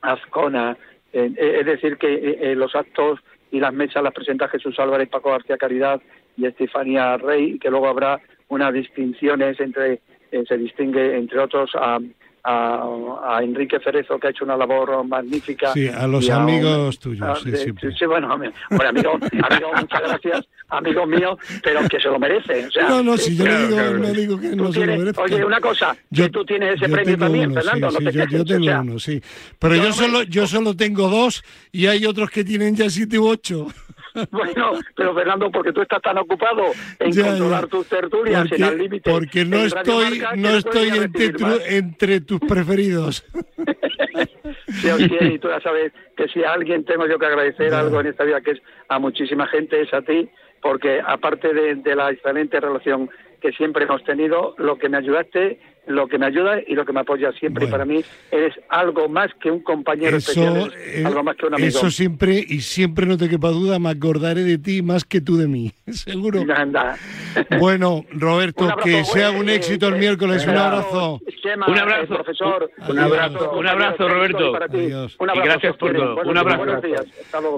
Azcona. 0.00 0.76
es 1.12 1.66
decir, 1.66 1.98
que 1.98 2.38
eh, 2.40 2.54
los 2.54 2.74
actos 2.74 3.20
y 3.50 3.60
las 3.60 3.74
mesas 3.74 4.02
las 4.02 4.14
presenta 4.14 4.48
Jesús 4.48 4.78
Álvarez, 4.78 5.08
Paco 5.08 5.30
García 5.30 5.58
Caridad 5.58 6.00
y 6.36 6.46
Estefanía 6.46 7.18
Rey, 7.18 7.58
que 7.58 7.70
luego 7.70 7.88
habrá 7.88 8.20
unas 8.48 8.72
distinciones 8.72 9.60
entre, 9.60 10.00
se 10.30 10.56
distingue 10.56 11.16
entre 11.16 11.38
otros 11.38 11.70
a, 11.74 11.98
a, 12.44 13.40
Enrique 13.42 13.78
Cerezo, 13.80 14.18
que 14.18 14.28
ha 14.28 14.30
hecho 14.30 14.44
una 14.44 14.56
labor 14.56 15.04
magnífica. 15.06 15.72
Sí, 15.72 15.88
a 15.88 16.06
los 16.06 16.28
amigos 16.30 16.98
tuyos. 16.98 17.42
sí, 17.42 17.52
sí, 17.56 17.88
sí, 17.98 18.06
bueno, 18.06 18.32
amigo, 18.32 18.52
amigo, 18.70 19.70
muchas 19.80 20.00
gracias, 20.00 20.48
amigo 20.68 21.06
mío, 21.06 21.38
pero 21.62 21.88
que 21.88 22.00
se 22.00 22.08
lo 22.08 22.18
merece. 22.18 22.66
O 22.66 22.70
sea, 22.70 22.88
no, 22.88 23.02
no, 23.02 23.16
si 23.16 23.36
yo 23.36 23.44
no, 23.44 23.66
digo, 23.66 23.98
no 23.98 24.12
digo 24.12 24.40
que 24.40 24.56
no 24.56 24.72
se 24.72 24.86
lo 24.86 24.96
merezca. 24.96 25.22
Oye, 25.22 25.44
una 25.44 25.60
cosa, 25.60 25.96
yo, 26.10 26.30
tú 26.30 26.44
tienes 26.44 26.76
ese 26.76 26.88
premio 26.88 27.16
también, 27.16 27.52
Fernando, 27.52 27.90
no 27.90 27.98
te 27.98 28.12
yo, 28.12 28.24
yo, 28.26 28.44
tengo 28.44 28.80
uno, 28.80 28.98
sí. 28.98 29.22
Pero 29.58 29.76
yo, 29.76 29.92
solo, 29.92 30.22
yo 30.22 30.46
solo 30.46 30.74
tengo 30.74 31.08
dos 31.08 31.44
y 31.70 31.86
hay 31.86 32.04
otros 32.06 32.30
que 32.30 32.44
tienen 32.44 32.74
ya 32.74 32.90
siete 32.90 33.18
u 33.18 33.26
ocho. 33.28 33.68
Bueno, 34.30 34.72
pero 34.94 35.14
Fernando, 35.14 35.50
porque 35.50 35.72
tú 35.72 35.82
estás 35.82 36.02
tan 36.02 36.18
ocupado 36.18 36.72
en 36.98 37.14
controlar 37.14 37.66
tus 37.66 37.86
tertulias 37.86 38.48
porque, 38.48 38.62
en 38.62 38.68
el 38.68 38.78
límite. 38.78 39.10
Porque 39.10 39.44
no 39.44 39.58
estoy, 39.58 40.22
no 40.36 40.48
estoy 40.50 40.88
entre, 40.88 41.76
entre, 41.76 42.20
tus 42.20 42.40
preferidos. 42.40 43.24
sí, 44.68 44.88
y 45.20 45.38
tú 45.38 45.48
ya 45.48 45.60
sabes 45.60 45.92
que 46.16 46.28
si 46.28 46.44
a 46.44 46.52
alguien 46.52 46.84
tengo 46.84 47.06
yo 47.06 47.18
que 47.18 47.26
agradecer 47.26 47.72
algo 47.74 48.00
en 48.00 48.08
esta 48.08 48.24
vida, 48.24 48.40
que 48.40 48.52
es 48.52 48.62
a 48.88 48.98
muchísima 48.98 49.46
gente, 49.46 49.80
es 49.80 49.92
a 49.94 50.02
ti, 50.02 50.28
porque 50.60 51.00
aparte 51.04 51.52
de, 51.52 51.76
de 51.76 51.96
la 51.96 52.10
excelente 52.10 52.60
relación 52.60 53.10
que 53.40 53.52
siempre 53.52 53.84
hemos 53.84 54.04
tenido, 54.04 54.54
lo 54.58 54.78
que 54.78 54.88
me 54.88 54.98
ayudaste 54.98 55.58
lo 55.86 56.06
que 56.06 56.18
me 56.18 56.26
ayuda 56.26 56.60
y 56.66 56.74
lo 56.74 56.84
que 56.84 56.92
me 56.92 57.00
apoya 57.00 57.32
siempre. 57.32 57.66
para 57.66 57.84
mí 57.84 58.04
eres 58.30 58.54
algo 58.68 59.08
más 59.08 59.30
que 59.40 59.50
un 59.50 59.60
compañero 59.60 60.16
especial, 60.16 60.72
algo 61.04 61.22
más 61.22 61.36
que 61.36 61.46
un 61.46 61.54
amigo. 61.54 61.68
Eso 61.68 61.90
siempre, 61.90 62.44
y 62.46 62.60
siempre 62.60 63.06
no 63.06 63.16
te 63.16 63.28
quepa 63.28 63.48
duda, 63.48 63.78
me 63.78 63.90
acordaré 63.90 64.42
de 64.42 64.58
ti 64.58 64.82
más 64.82 65.04
que 65.04 65.20
tú 65.20 65.36
de 65.36 65.48
mí, 65.48 65.72
seguro. 65.88 66.44
Bueno, 67.58 68.04
Roberto, 68.12 68.68
que 68.82 69.04
sea 69.04 69.30
un 69.30 69.48
eh, 69.48 69.56
éxito 69.56 69.88
el 69.88 69.94
eh, 69.94 69.98
miércoles. 69.98 70.46
un 70.46 70.56
abrazo. 70.56 71.20
un 71.66 71.78
abrazo, 71.78 72.14
profesor. 72.14 72.70
Un 72.88 72.98
abrazo, 72.98 73.52
un 73.52 73.66
abrazo, 73.66 74.08
Roberto. 74.08 74.52
Y 74.72 75.40
gracias 75.40 75.76
por 75.76 75.92
todo. 75.92 76.16
un 76.24 76.38
abrazo. 76.38 76.58
Buenos 76.58 76.82
días. 76.82 77.06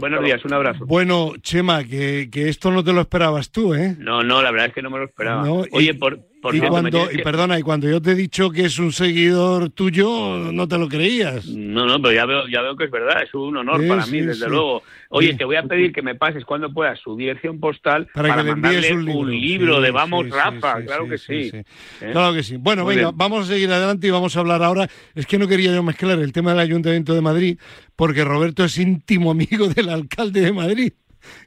Buenos 0.01 0.25
días, 0.25 0.45
un 0.45 0.53
abrazo. 0.55 0.87
Bueno, 0.87 1.33
Chema, 1.41 1.85
que, 1.85 2.29
que 2.31 2.49
esto 2.49 2.71
no 2.71 2.83
te 2.83 2.93
lo 2.93 3.01
esperabas 3.01 3.51
tú, 3.51 3.75
¿eh? 3.75 3.97
No, 3.99 4.23
no, 4.23 4.43
la 4.43 4.51
verdad 4.51 4.69
es 4.69 4.75
que 4.75 4.83
no 4.83 4.91
me 4.91 4.99
lo 4.99 5.05
esperaba. 5.05 5.45
Oye, 5.73 5.95
por 5.95 6.19
y 6.53 6.61
cuando, 6.61 7.11
y 7.11 7.19
perdona, 7.19 7.59
y 7.59 7.63
cuando 7.63 7.89
yo 7.89 8.01
te 8.03 8.13
he 8.13 8.15
dicho 8.15 8.51
que 8.51 8.67
es 8.67 8.79
un 8.79 8.93
seguidor 8.93 9.71
tuyo, 9.71 10.53
no 10.53 10.69
te 10.69 10.79
lo 10.79 10.89
creías. 10.89 11.47
No, 11.47 11.87
no, 11.87 12.01
pero 12.01 12.15
ya 12.15 12.27
veo, 12.27 12.47
ya 12.49 12.61
veo 12.61 12.77
que 12.77 12.85
es 12.85 12.91
verdad, 12.91 13.23
es 13.23 13.33
un 13.35 13.57
honor 13.57 13.87
para 13.87 14.07
mí, 14.07 14.21
desde 14.21 14.49
luego. 14.49 14.83
Oye, 15.09 15.35
te 15.35 15.45
voy 15.45 15.57
a 15.57 15.63
pedir 15.63 15.93
que 15.93 16.03
me 16.03 16.15
pases 16.15 16.45
cuando 16.45 16.73
puedas 16.73 16.99
su 16.99 17.17
dirección 17.17 17.61
postal 17.61 18.09
para, 18.13 18.37
que 18.37 18.43
mandarle 18.43 18.93
un 18.93 19.31
libro, 19.31 19.81
de 19.81 19.91
Vamos 19.91 20.29
Rafa, 20.29 20.83
claro 20.83 21.09
que 21.09 21.19
sí. 21.19 21.51
¿Eh? 21.53 21.65
Claro 22.13 22.35
que 22.35 22.43
sí. 22.43 22.57
Bueno, 22.57 22.85
venga, 22.85 23.11
vamos 23.15 23.45
a 23.45 23.53
seguir 23.53 23.71
adelante 23.71 24.07
y 24.07 24.11
vamos 24.11 24.37
a 24.37 24.41
hablar 24.41 24.63
ahora. 24.63 24.89
Es 25.15 25.27
que 25.27 25.39
no 25.39 25.47
quería 25.47 25.73
yo 25.73 25.83
mezclar 25.83 26.19
el 26.19 26.33
tema 26.33 26.51
del 26.51 26.61
Ayuntamiento 26.61 27.15
de 27.15 27.21
Madrid, 27.21 27.59
porque 27.97 28.25
Roberto 28.25 28.65
es 28.65 28.77
íntimo 28.79 29.31
amigo 29.31 29.69
del 29.69 29.89
alcalde 29.89 30.41
de 30.41 30.53
Madrid. 30.53 30.93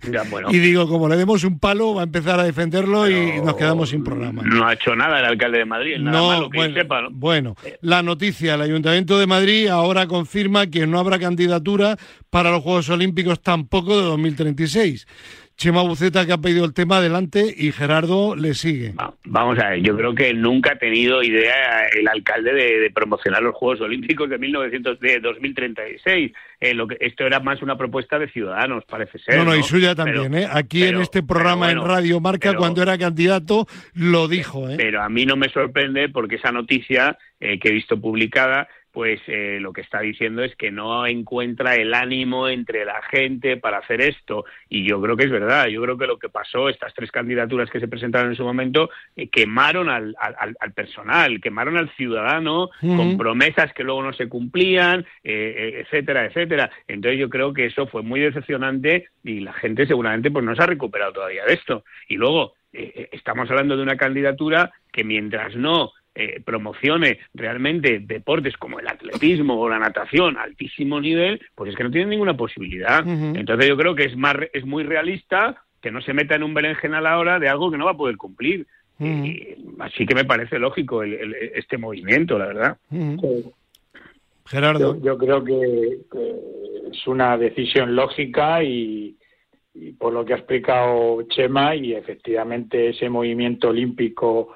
Y 0.49 0.59
digo, 0.59 0.87
como 0.87 1.09
le 1.09 1.17
demos 1.17 1.43
un 1.43 1.59
palo, 1.59 1.95
va 1.95 2.01
a 2.01 2.03
empezar 2.03 2.39
a 2.39 2.43
defenderlo 2.43 3.09
y 3.09 3.41
nos 3.41 3.55
quedamos 3.55 3.89
sin 3.89 4.03
programa. 4.03 4.43
No 4.43 4.67
ha 4.67 4.73
hecho 4.73 4.95
nada 4.95 5.19
el 5.19 5.25
alcalde 5.25 5.59
de 5.59 5.65
Madrid, 5.65 5.97
nada 5.99 6.17
no, 6.17 6.27
malo 6.27 6.49
que 6.49 6.57
bueno, 6.57 6.73
sepa. 6.75 7.07
Bueno, 7.11 7.55
la 7.81 8.03
noticia, 8.03 8.55
el 8.55 8.61
Ayuntamiento 8.61 9.17
de 9.19 9.27
Madrid 9.27 9.67
ahora 9.67 10.07
confirma 10.07 10.67
que 10.67 10.87
no 10.87 10.99
habrá 10.99 11.19
candidatura 11.19 11.97
para 12.29 12.51
los 12.51 12.63
Juegos 12.63 12.89
Olímpicos 12.89 13.41
tampoco 13.41 13.97
de 13.97 14.03
2036. 14.03 15.07
Chema 15.57 15.81
Buceta 15.81 16.23
que 16.27 16.33
ha 16.33 16.37
pedido 16.37 16.65
el 16.65 16.73
tema 16.75 16.97
adelante 16.97 17.51
y 17.57 17.71
Gerardo 17.71 18.35
le 18.35 18.53
sigue. 18.53 18.93
Vamos 19.25 19.57
a 19.57 19.69
ver, 19.69 19.81
yo 19.81 19.97
creo 19.97 20.13
que 20.13 20.31
nunca 20.31 20.73
ha 20.73 20.75
tenido 20.77 21.23
idea 21.23 21.87
el 21.97 22.07
alcalde 22.07 22.53
de, 22.53 22.91
promocionar 22.91 23.41
los 23.41 23.55
Juegos 23.55 23.81
Olímpicos 23.81 24.29
de, 24.29 24.37
1900, 24.37 24.99
de 24.99 25.19
2036. 25.19 26.31
Eh, 26.59 26.73
lo 26.75 26.87
que, 26.87 26.97
esto 26.99 27.25
era 27.25 27.39
más 27.39 27.63
una 27.63 27.75
propuesta 27.75 28.19
de 28.19 28.29
ciudadanos, 28.29 28.85
parece 28.85 29.17
ser. 29.17 29.37
No, 29.37 29.45
no, 29.45 29.55
y 29.55 29.63
suya 29.63 29.95
también. 29.95 30.35
¿eh? 30.35 30.47
Aquí 30.51 30.83
en 30.83 31.01
este 31.01 31.23
programa 31.23 31.71
en 31.71 31.83
Radio 31.83 32.19
Marca, 32.19 32.55
cuando 32.55 32.83
era 32.83 32.95
candidato, 32.99 33.65
lo 33.95 34.27
dijo. 34.27 34.69
¿eh? 34.69 34.75
Pero 34.77 35.01
a 35.01 35.09
mí 35.09 35.25
no 35.25 35.35
me 35.35 35.49
sorprende 35.49 36.07
porque 36.09 36.35
esa 36.35 36.51
noticia 36.51 37.17
eh, 37.39 37.59
que 37.59 37.69
he 37.69 37.71
visto 37.71 37.99
publicada 37.99 38.67
pues 38.97 39.21
eh, 39.27 39.59
lo 39.61 39.73
que 39.73 39.81
está 39.81 39.99
diciendo 39.99 40.43
es 40.43 40.55
que 40.55 40.71
no 40.71 41.05
encuentra 41.05 41.75
el 41.75 41.93
ánimo 41.93 42.47
entre 42.47 42.83
la 42.83 42.99
gente 43.03 43.55
para 43.55 43.77
hacer 43.77 44.01
esto. 44.01 44.45
Y 44.69 44.89
yo 44.89 44.99
creo 44.99 45.15
que 45.15 45.25
es 45.25 45.29
verdad. 45.29 45.67
Yo 45.67 45.83
creo 45.83 45.99
que 45.99 46.07
lo 46.07 46.17
que 46.17 46.29
pasó, 46.29 46.67
estas 46.67 46.95
tres 46.95 47.11
candidaturas 47.11 47.69
que 47.69 47.79
se 47.79 47.87
presentaron 47.87 48.31
en 48.31 48.35
su 48.35 48.43
momento, 48.43 48.89
eh, 49.15 49.29
quemaron 49.29 49.87
al, 49.87 50.15
al, 50.19 50.73
personal, 50.73 51.39
quemaron 51.41 51.77
al 51.77 51.91
ciudadano 51.91 52.71
con 52.81 53.19
promesas 53.19 53.71
que 53.71 53.83
luego 53.83 54.01
no 54.01 54.13
se 54.13 54.27
cumplían, 54.27 55.05
eh, 55.23 55.83
etcétera, 55.85 56.25
etcétera. 56.25 56.71
Entonces 56.87 57.19
yo 57.19 57.29
creo 57.29 57.53
que 57.53 57.67
eso 57.67 57.85
fue 57.85 58.01
muy 58.01 58.19
decepcionante 58.19 59.09
y 59.23 59.41
la 59.41 59.53
gente 59.53 59.85
seguramente 59.85 60.31
pues 60.31 60.43
no 60.43 60.55
se 60.55 60.63
ha 60.63 60.65
recuperado 60.65 61.13
todavía 61.13 61.45
de 61.45 61.53
esto. 61.53 61.83
Y 62.07 62.15
luego 62.15 62.55
estamos 62.73 63.47
hablando 63.51 63.77
de 63.77 63.83
una 63.83 63.95
candidatura 63.95 64.71
que 64.91 65.03
mientras 65.03 65.55
no 65.55 65.91
eh, 66.19 66.41
promocione 66.43 67.19
realmente 67.35 67.99
deportes 67.99 68.57
como 68.57 68.79
el 68.79 68.87
atletismo 68.87 69.61
o 69.61 69.69
la 69.69 69.77
natación 69.77 70.35
a 70.35 70.41
altísimo 70.41 70.99
nivel, 70.99 71.39
pues 71.53 71.69
es 71.69 71.75
que 71.75 71.83
no 71.83 71.91
tiene 71.91 72.09
ninguna 72.09 72.35
posibilidad. 72.35 73.07
Entonces 73.07 73.69
yo 73.69 73.77
creo 73.77 73.93
que 73.93 74.05
es, 74.05 74.17
más, 74.17 74.35
es 74.51 74.65
muy 74.65 74.83
realista 74.83 75.63
que 75.79 75.91
no 75.91 76.01
se 76.01 76.15
meta 76.15 76.33
en 76.33 76.41
un 76.41 76.55
berenjen 76.55 76.95
a 76.95 77.01
la 77.01 77.19
hora 77.19 77.37
de 77.37 77.47
algo 77.47 77.69
que 77.69 77.77
no 77.77 77.85
va 77.85 77.91
a 77.91 77.97
poder 77.97 78.17
cumplir. 78.17 78.65
así 79.77 80.07
que 80.07 80.15
me 80.15 80.25
parece 80.25 80.57
lógico 80.57 81.03
este 81.03 81.77
movimiento, 81.77 82.39
la 82.39 82.47
verdad. 82.47 82.77
Gerardo. 84.47 84.99
Yo, 84.99 85.19
creo 85.19 85.43
que, 85.43 85.99
es 86.91 87.05
una 87.05 87.37
decisión 87.37 87.95
lógica 87.95 88.63
y, 88.63 89.15
por 89.99 90.13
lo 90.13 90.25
que 90.25 90.33
ha 90.33 90.37
explicado 90.37 91.21
Chema 91.29 91.75
y 91.75 91.93
efectivamente 91.93 92.89
ese 92.89 93.07
movimiento 93.07 93.69
olímpico 93.69 94.55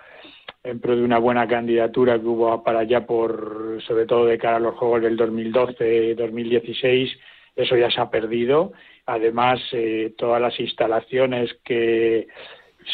en 0.64 0.80
pro 0.80 0.96
de 0.96 1.04
una 1.04 1.18
buena 1.18 1.48
candidatura 1.48 2.20
que 2.20 2.26
hubo 2.26 2.64
para 2.64 2.80
allá 2.80 3.06
por, 3.06 3.82
sobre 3.86 4.06
todo 4.06 4.26
de 4.26 4.38
cara 4.38 4.58
a 4.58 4.60
los 4.60 4.76
Juegos 4.76 5.02
del 5.02 5.18
2012-2016, 5.18 7.18
eso 7.56 7.76
ya 7.76 7.90
se 7.90 8.00
ha 8.00 8.10
perdido. 8.10 8.74
Además, 9.06 9.60
eh, 9.72 10.14
todas 10.18 10.42
las 10.42 10.60
instalaciones 10.60 11.52
que 11.66 12.28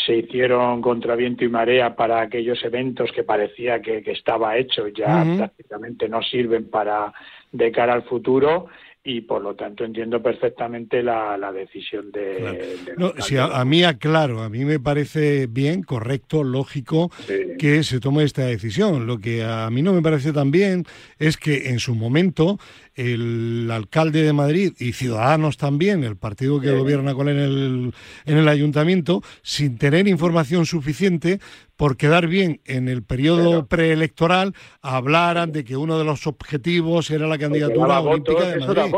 se 0.06 0.16
hicieron 0.16 0.82
contra 0.82 1.16
viento 1.16 1.46
y 1.46 1.50
marea 1.50 1.96
para 1.96 2.22
aquellos 2.22 2.64
eventos 2.64 3.12
que 3.12 3.24
parecía 3.24 3.82
que, 3.82 4.04
estaba 4.06 4.58
hecho 4.58 4.88
ya 4.90 5.24
prácticamente 5.38 6.10
no 6.10 6.22
sirven 6.22 6.70
para 6.70 7.14
de 7.52 7.72
cara 7.72 7.94
al 7.94 8.04
futuro 8.04 8.68
y 9.10 9.22
por 9.22 9.42
lo 9.42 9.56
tanto 9.56 9.86
entiendo 9.86 10.22
perfectamente 10.22 11.02
la, 11.02 11.38
decisión 11.54 12.12
de... 12.12 12.76
no, 12.98 13.14
si 13.20 13.38
a, 13.38 13.64
mí 13.64 13.86
aclaro, 13.86 14.44
a 14.44 14.50
mí 14.50 14.66
me 14.66 14.82
parece 14.82 15.48
bien, 15.48 15.82
correcto, 15.82 16.44
lógico 16.44 17.10
que 17.58 17.84
se 17.84 18.02
tome 18.02 18.26
esta 18.26 18.46
decisión. 18.46 19.08
Lo 19.08 19.20
que 19.20 19.46
a 19.46 19.70
mí 19.70 19.82
no 19.82 19.94
me 19.94 20.02
parece 20.02 20.34
tan 20.34 20.52
bien 20.52 20.84
es 21.20 21.38
que 21.38 21.70
en 21.70 21.80
su 21.80 21.96
momento 21.96 22.60
el 22.98 23.70
alcalde 23.72 24.24
de 24.24 24.34
Madrid 24.34 24.74
y 24.80 24.94
Ciudadanos 24.94 25.56
también, 25.56 26.04
el 26.04 26.18
partido 26.18 26.60
que 26.60 26.72
gobierna 26.72 27.14
con 27.14 27.30
él 27.30 27.38
en 27.38 27.44
el, 27.44 27.94
en 28.26 28.38
el 28.38 28.48
ayuntamiento, 28.50 29.22
sin 29.44 29.78
tener 29.78 30.08
información 30.08 30.66
suficiente, 30.66 31.40
por 31.76 31.96
quedar 31.96 32.26
bien 32.28 32.60
en 32.66 32.90
el 32.90 33.04
periodo 33.04 33.68
preelectoral, 33.68 34.54
hablaran 34.82 35.52
de 35.52 35.64
que 35.64 35.78
uno 35.78 36.00
de 36.00 36.06
los 36.06 36.26
objetivos 36.26 37.12
era 37.12 37.28
la 37.28 37.38
candidatura 37.38 38.00
olímpica 38.00 38.50
de 38.50 38.58
Madrid. 38.58 38.96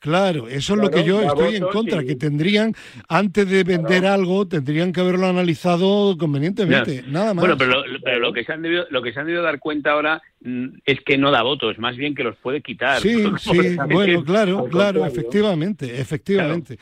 Claro, 0.00 0.46
eso 0.46 0.74
es 0.74 0.80
lo 0.80 0.90
que 0.90 1.02
yo 1.02 1.20
estoy 1.22 1.56
en 1.56 1.64
contra, 1.64 2.04
que 2.04 2.14
tendrían, 2.14 2.72
antes 3.08 3.50
de 3.50 3.64
vender 3.64 4.06
algo, 4.06 4.46
tendrían 4.46 4.92
que 4.92 5.00
haberlo 5.00 5.26
analizado 5.26 6.16
convenientemente, 6.16 7.02
nada 7.08 7.34
más. 7.34 7.42
Bueno, 7.42 7.56
pero, 7.58 8.18
lo, 8.20 8.32
que 8.32 8.44
se 8.44 8.52
han 8.52 8.62
debido, 8.62 8.86
lo 8.90 9.02
que 9.02 9.12
se 9.12 9.18
han 9.18 9.26
debido 9.26 9.42
dar 9.42 9.58
cuenta 9.58 9.92
ahora 9.92 10.22
mm, 10.40 10.66
es 10.86 11.00
que 11.04 11.18
no 11.18 11.32
da 11.32 11.42
votos, 11.42 11.80
más 11.80 11.96
bien 11.96 12.14
que 12.14 12.22
los 12.22 12.36
puede 12.36 12.62
quitar. 12.62 13.00
Sí, 13.00 13.24
sí, 13.38 13.76
bueno, 13.90 14.22
claro, 14.24 14.66
claro, 14.70 15.04
efectivamente, 15.04 16.00
efectivamente. 16.00 16.78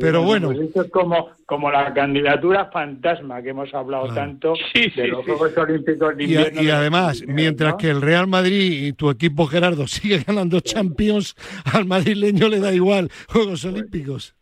pero 0.00 0.22
bueno. 0.22 0.50
Pues 0.52 0.86
es 0.86 0.90
como, 0.90 1.32
como 1.44 1.70
la 1.70 1.92
candidatura 1.92 2.70
fantasma 2.72 3.42
que 3.42 3.50
hemos 3.50 3.74
hablado 3.74 4.14
tanto 4.14 4.54
de 4.74 5.08
los 5.08 5.22
Juegos 5.26 5.54
Olímpicos 5.58 6.16
de 6.16 6.24
invierno. 6.24 6.62
Y, 6.62 6.70
además, 6.70 7.22
mientras 7.26 7.74
que 7.74 7.90
el 7.90 8.00
Real 8.00 8.26
Madrid 8.26 8.86
y 8.86 8.92
tu 8.94 9.10
equipo 9.10 9.46
Gerardo 9.46 9.86
sigue 9.86 10.24
ganando 10.26 10.60
Champions, 10.60 11.36
al 11.70 11.84
madrileño 11.84 12.53
le 12.54 12.60
da 12.60 12.72
igual 12.72 13.10
Juegos 13.28 13.64
Olímpicos. 13.64 14.34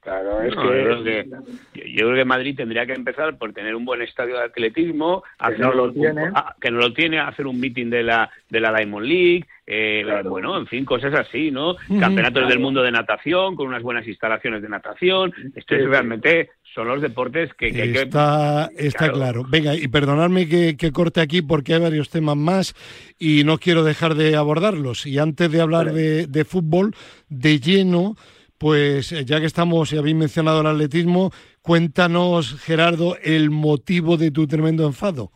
Claro, 0.00 0.40
es 0.40 0.54
que... 0.54 1.26
Yo, 1.74 2.06
creo 2.06 2.14
que 2.14 2.24
Madrid 2.24 2.56
tendría 2.56 2.86
que 2.86 2.94
empezar 2.94 3.36
por 3.36 3.52
tener 3.52 3.74
un 3.74 3.84
buen 3.84 4.00
estadio 4.00 4.36
de 4.38 4.44
atletismo, 4.44 5.22
que 5.46 5.58
no 5.58 5.74
lo 5.74 5.92
tiene, 5.92 6.32
que 6.58 6.70
no 6.70 6.78
lo 6.78 6.94
tiene, 6.94 7.18
hacer 7.18 7.46
un 7.46 7.60
meeting 7.60 7.90
de 7.90 8.02
la 8.04 8.30
de 8.48 8.60
la 8.60 8.72
Diamond 8.72 9.06
League, 9.06 9.46
eh, 9.66 10.04
bueno, 10.24 10.56
en 10.58 10.66
fin, 10.66 10.84
cosas 10.84 11.14
así, 11.14 11.50
¿no? 11.50 11.76
Campeonatos 12.00 12.48
del 12.48 12.58
mundo 12.58 12.82
de 12.82 12.90
natación 12.90 13.54
con 13.54 13.68
unas 13.68 13.82
buenas 13.82 14.06
instalaciones 14.08 14.62
de 14.62 14.68
natación. 14.68 15.32
Esto 15.54 15.76
es 15.76 15.86
realmente 15.86 16.50
son 16.74 16.88
los 16.88 17.02
deportes 17.02 17.52
que, 17.54 17.66
hay 17.66 17.72
que... 17.72 18.02
Está, 18.02 18.70
está 18.76 19.10
claro. 19.10 19.44
Venga, 19.48 19.74
y 19.74 19.88
perdonadme 19.88 20.48
que, 20.48 20.92
corte 20.92 21.20
aquí 21.20 21.42
porque 21.42 21.74
hay 21.74 21.80
varios 21.80 22.10
temas 22.10 22.36
más 22.36 22.74
y 23.18 23.44
no 23.44 23.58
quiero 23.58 23.82
dejar 23.82 24.14
de 24.14 24.36
abordarlos. 24.36 25.06
Y 25.06 25.18
antes 25.18 25.50
de 25.50 25.60
hablar 25.60 25.92
de, 25.92 26.26
de 26.26 26.44
fútbol, 26.44 26.94
de 27.28 27.58
lleno 27.58 28.16
pues 28.60 29.10
eh, 29.12 29.24
ya 29.24 29.40
que 29.40 29.46
estamos 29.46 29.90
y 29.90 29.96
habéis 29.96 30.16
mencionado 30.16 30.60
el 30.60 30.66
atletismo, 30.66 31.30
cuéntanos, 31.62 32.60
Gerardo, 32.62 33.16
el 33.24 33.48
motivo 33.48 34.18
de 34.18 34.30
tu 34.30 34.46
tremendo 34.46 34.86
enfado. 34.86 35.30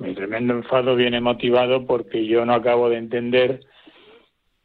Mi 0.00 0.14
tremendo 0.14 0.54
enfado 0.54 0.96
viene 0.96 1.20
motivado 1.20 1.86
porque 1.86 2.26
yo 2.26 2.44
no 2.44 2.54
acabo 2.54 2.88
de 2.88 2.96
entender 2.96 3.60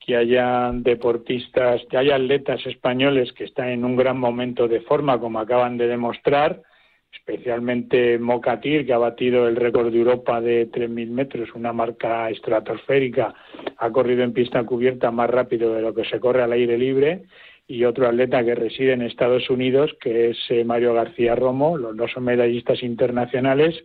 que 0.05 0.15
haya 0.15 0.71
deportistas, 0.73 1.81
que 1.89 1.97
haya 1.97 2.15
atletas 2.15 2.65
españoles 2.65 3.33
que 3.33 3.45
están 3.45 3.69
en 3.69 3.83
un 3.83 3.95
gran 3.95 4.19
momento 4.19 4.67
de 4.67 4.81
forma, 4.81 5.19
como 5.19 5.39
acaban 5.39 5.77
de 5.77 5.87
demostrar, 5.87 6.61
especialmente 7.11 8.19
Mocatir, 8.19 8.85
que 8.85 8.93
ha 8.93 8.97
batido 8.99 9.47
el 9.47 9.55
récord 9.55 9.91
de 9.91 9.97
Europa 9.97 10.41
de 10.41 10.69
3.000 10.69 11.09
metros, 11.09 11.55
una 11.55 11.73
marca 11.73 12.29
estratosférica, 12.29 13.33
ha 13.77 13.89
corrido 13.89 14.23
en 14.23 14.33
pista 14.33 14.63
cubierta 14.63 15.09
más 15.09 15.29
rápido 15.29 15.73
de 15.73 15.81
lo 15.81 15.93
que 15.93 16.05
se 16.05 16.19
corre 16.19 16.43
al 16.43 16.51
aire 16.51 16.77
libre, 16.77 17.23
y 17.67 17.83
otro 17.83 18.07
atleta 18.07 18.45
que 18.45 18.53
reside 18.53 18.93
en 18.93 19.01
Estados 19.01 19.49
Unidos, 19.49 19.95
que 19.99 20.29
es 20.29 20.37
eh, 20.49 20.63
Mario 20.63 20.93
García 20.93 21.35
Romo. 21.35 21.77
Los 21.77 21.97
dos 21.97 22.11
son 22.11 22.25
medallistas 22.25 22.83
internacionales, 22.83 23.83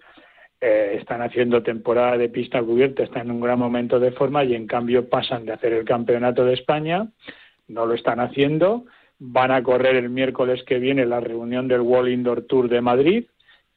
eh, 0.61 0.96
están 0.99 1.23
haciendo 1.23 1.62
temporada 1.62 2.18
de 2.18 2.29
pista 2.29 2.62
cubierta, 2.62 3.03
están 3.03 3.27
en 3.27 3.33
un 3.33 3.40
gran 3.40 3.59
momento 3.59 3.99
de 3.99 4.12
forma 4.12 4.44
y 4.44 4.55
en 4.55 4.66
cambio 4.66 5.09
pasan 5.09 5.46
de 5.46 5.53
hacer 5.53 5.73
el 5.73 5.85
campeonato 5.85 6.44
de 6.44 6.55
España, 6.55 7.09
no 7.68 7.87
lo 7.87 7.94
están 7.94 8.20
haciendo, 8.20 8.85
van 9.18 9.53
a 9.53 9.62
correr 9.62 9.96
el 9.96 10.11
miércoles 10.11 10.62
que 10.64 10.79
viene 10.79 11.07
la 11.07 11.20
reunión 11.20 11.68
del 11.68 11.81
World 11.81 12.12
Indoor 12.12 12.42
Tour 12.42 12.68
de 12.68 12.81
Madrid 12.81 13.25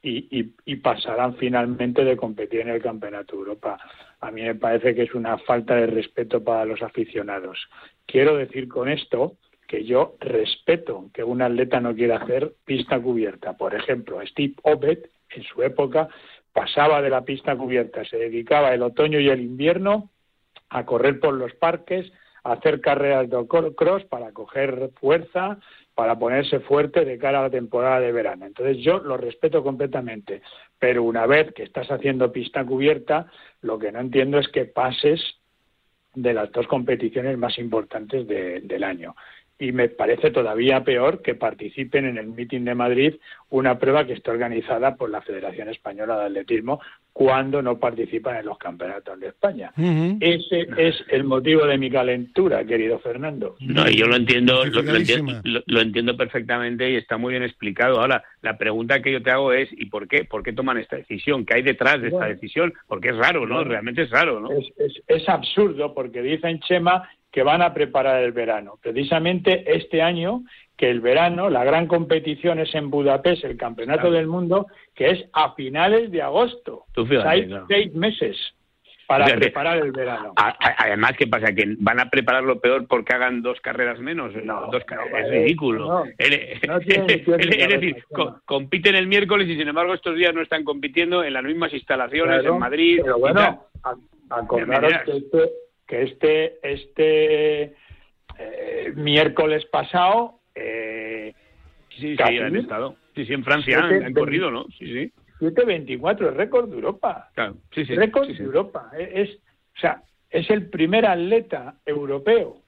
y, 0.01 0.51
y 0.65 0.75
pasarán 0.75 1.37
finalmente 1.37 2.03
de 2.03 2.17
competir 2.17 2.59
en 2.61 2.69
el 2.69 2.81
Campeonato 2.81 3.35
de 3.35 3.39
Europa. 3.39 3.79
A 4.19 4.31
mí 4.31 4.41
me 4.41 4.55
parece 4.55 4.93
que 4.93 5.03
es 5.03 5.13
una 5.13 5.37
falta 5.37 5.75
de 5.75 5.87
respeto 5.87 6.43
para 6.43 6.65
los 6.65 6.81
aficionados. 6.81 7.57
Quiero 8.05 8.35
decir 8.35 8.67
con 8.67 8.89
esto 8.89 9.37
que 9.67 9.85
yo 9.85 10.15
respeto 10.19 11.09
que 11.13 11.23
un 11.23 11.41
atleta 11.41 11.79
no 11.79 11.95
quiera 11.95 12.17
hacer 12.17 12.53
pista 12.65 12.99
cubierta. 12.99 13.57
Por 13.57 13.73
ejemplo, 13.73 14.19
Steve 14.27 14.55
Obet 14.63 15.09
en 15.29 15.43
su 15.43 15.63
época 15.63 16.09
pasaba 16.53 17.01
de 17.01 17.09
la 17.09 17.25
pista 17.25 17.55
cubierta, 17.55 18.05
se 18.05 18.17
dedicaba 18.17 18.73
el 18.73 18.83
otoño 18.83 19.19
y 19.19 19.29
el 19.29 19.41
invierno 19.41 20.11
a 20.69 20.85
correr 20.85 21.19
por 21.19 21.33
los 21.33 21.53
parques, 21.55 22.11
a 22.43 22.53
hacer 22.53 22.81
carreras 22.81 23.29
de 23.29 23.47
cross 23.47 24.03
para 24.05 24.31
coger 24.31 24.91
fuerza, 24.99 25.59
para 25.95 26.17
ponerse 26.17 26.59
fuerte 26.59 27.05
de 27.05 27.17
cara 27.17 27.39
a 27.39 27.43
la 27.43 27.49
temporada 27.49 27.99
de 27.99 28.11
verano. 28.11 28.45
Entonces 28.45 28.77
yo 28.77 28.99
lo 28.99 29.17
respeto 29.17 29.63
completamente, 29.63 30.41
pero 30.79 31.03
una 31.03 31.25
vez 31.25 31.53
que 31.53 31.63
estás 31.63 31.89
haciendo 31.89 32.31
pista 32.31 32.65
cubierta, 32.65 33.27
lo 33.61 33.77
que 33.79 33.91
no 33.91 33.99
entiendo 33.99 34.39
es 34.39 34.47
que 34.47 34.65
pases 34.65 35.21
de 36.15 36.33
las 36.33 36.51
dos 36.51 36.67
competiciones 36.67 37.37
más 37.37 37.57
importantes 37.57 38.27
del 38.27 38.83
año 38.83 39.15
y 39.59 39.71
me 39.71 39.89
parece 39.89 40.31
todavía 40.31 40.83
peor 40.83 41.21
que 41.21 41.35
participen 41.35 42.05
en 42.05 42.17
el 42.17 42.27
mitin 42.27 42.65
de 42.65 42.75
Madrid 42.75 43.15
una 43.49 43.77
prueba 43.77 44.05
que 44.05 44.13
está 44.13 44.31
organizada 44.31 44.95
por 44.95 45.09
la 45.09 45.21
Federación 45.21 45.69
Española 45.69 46.17
de 46.19 46.25
Atletismo 46.25 46.81
cuando 47.13 47.61
no 47.61 47.77
participan 47.77 48.37
en 48.37 48.47
los 48.47 48.57
campeonatos 48.57 49.19
de 49.19 49.27
España. 49.27 49.71
Ese 50.19 50.67
es 50.77 50.95
el 51.09 51.23
motivo 51.23 51.67
de 51.67 51.77
mi 51.77 51.91
calentura, 51.91 52.65
querido 52.65 52.97
Fernando. 52.99 53.55
No, 53.59 53.87
yo 53.87 54.07
lo 54.07 54.15
entiendo, 54.15 54.65
lo, 54.65 54.95
entiendo, 54.95 55.33
lo, 55.43 55.81
entiendo 55.81 56.17
perfectamente 56.17 56.89
y 56.89 56.95
está 56.95 57.17
muy 57.17 57.33
bien 57.33 57.43
explicado. 57.43 58.01
Ahora, 58.01 58.23
la 58.41 58.57
pregunta 58.57 59.03
que 59.03 59.11
yo 59.11 59.21
te 59.21 59.29
hago 59.29 59.53
es, 59.53 59.69
¿y 59.73 59.85
por 59.85 60.07
qué? 60.07 60.25
¿Por 60.25 60.41
qué 60.41 60.53
toman 60.53 60.79
esta 60.79 60.95
decisión? 60.95 61.45
¿Qué 61.45 61.57
hay 61.57 61.61
detrás 61.61 62.01
de 62.01 62.07
esta 62.07 62.25
decisión? 62.25 62.73
Porque 62.87 63.09
es 63.09 63.17
raro, 63.17 63.45
¿no? 63.45 63.63
Realmente 63.63 64.01
es 64.01 64.09
raro, 64.09 64.39
¿no? 64.39 64.51
Es, 64.51 64.65
es, 64.77 65.03
es 65.07 65.29
absurdo 65.29 65.93
porque 65.93 66.23
dicen, 66.23 66.59
Chema, 66.61 67.07
que 67.33 67.41
van 67.41 67.63
a 67.63 67.73
preparar 67.73 68.23
el 68.23 68.31
verano. 68.31 68.77
Precisamente 68.79 69.63
este 69.75 70.03
año, 70.03 70.43
que 70.77 70.91
el 70.91 71.01
verano, 71.01 71.49
la 71.49 71.63
gran 71.63 71.87
competición 71.87 72.59
es 72.59 72.73
en 72.75 72.91
Budapest, 72.91 73.43
el 73.43 73.57
Campeonato 73.57 74.11
del 74.11 74.27
Mundo, 74.27 74.67
que 74.93 75.09
es 75.09 75.25
a 75.33 75.53
finales 75.55 76.11
de 76.11 76.21
agosto. 76.21 76.85
hay 77.25 77.49
seis 77.67 77.91
meses 77.95 78.37
para 79.07 79.25
preparar 79.25 79.79
el 79.79 79.91
verano. 79.91 80.33
Además, 80.35 81.13
¿qué 81.17 81.25
pasa? 81.25 81.53
¿Que 81.53 81.75
van 81.79 81.99
a 81.99 82.11
prepararlo 82.11 82.59
peor 82.59 82.87
porque 82.87 83.13
hagan 83.13 83.41
dos 83.41 83.59
carreras 83.61 83.99
menos? 83.99 84.35
No, 84.43 84.69
dos 84.71 84.83
es 84.83 85.29
ridículo. 85.29 86.05
es 86.19 86.61
decir, 87.25 88.03
compiten 88.45 88.93
el 88.93 89.07
miércoles 89.07 89.49
y 89.49 89.57
sin 89.57 89.67
embargo 89.67 89.95
estos 89.95 90.15
días 90.15 90.35
no 90.35 90.41
están 90.41 90.63
compitiendo 90.63 91.23
en 91.23 91.33
las 91.33 91.43
mismas 91.43 91.73
instalaciones 91.73 92.45
en 92.45 92.59
Madrid. 92.59 92.99
Pero 93.01 93.17
bueno, 93.17 93.65
acordaros 94.29 94.93
que 95.05 95.17
este, 95.17 95.62
que 95.87 96.03
este, 96.03 96.59
este 96.63 97.75
eh, 98.37 98.93
miércoles 98.95 99.65
pasado... 99.65 100.39
Eh, 100.55 101.33
sí, 101.89 102.15
sí, 102.15 102.37
han 102.39 102.55
estado. 102.55 102.95
Sí, 103.15 103.25
sí, 103.25 103.33
en 103.33 103.43
Francia 103.43 103.79
han, 103.79 104.13
corrido, 104.13 104.49
¿no? 104.49 104.65
Sí, 104.77 104.85
sí. 104.85 105.11
7.24, 105.39 106.29
es 106.29 106.33
récord 106.35 106.69
de 106.69 106.75
Europa. 106.75 107.29
Claro, 107.33 107.57
sí, 107.73 107.85
sí. 107.85 107.95
Récord 107.95 108.27
de 108.27 108.43
Europa. 108.43 108.91
Es, 108.97 109.29
o 109.75 109.79
sea, 109.79 110.01
es 110.29 110.49
el 110.49 110.69
primer 110.69 111.05
atleta 111.05 111.75
europeo 111.85 112.63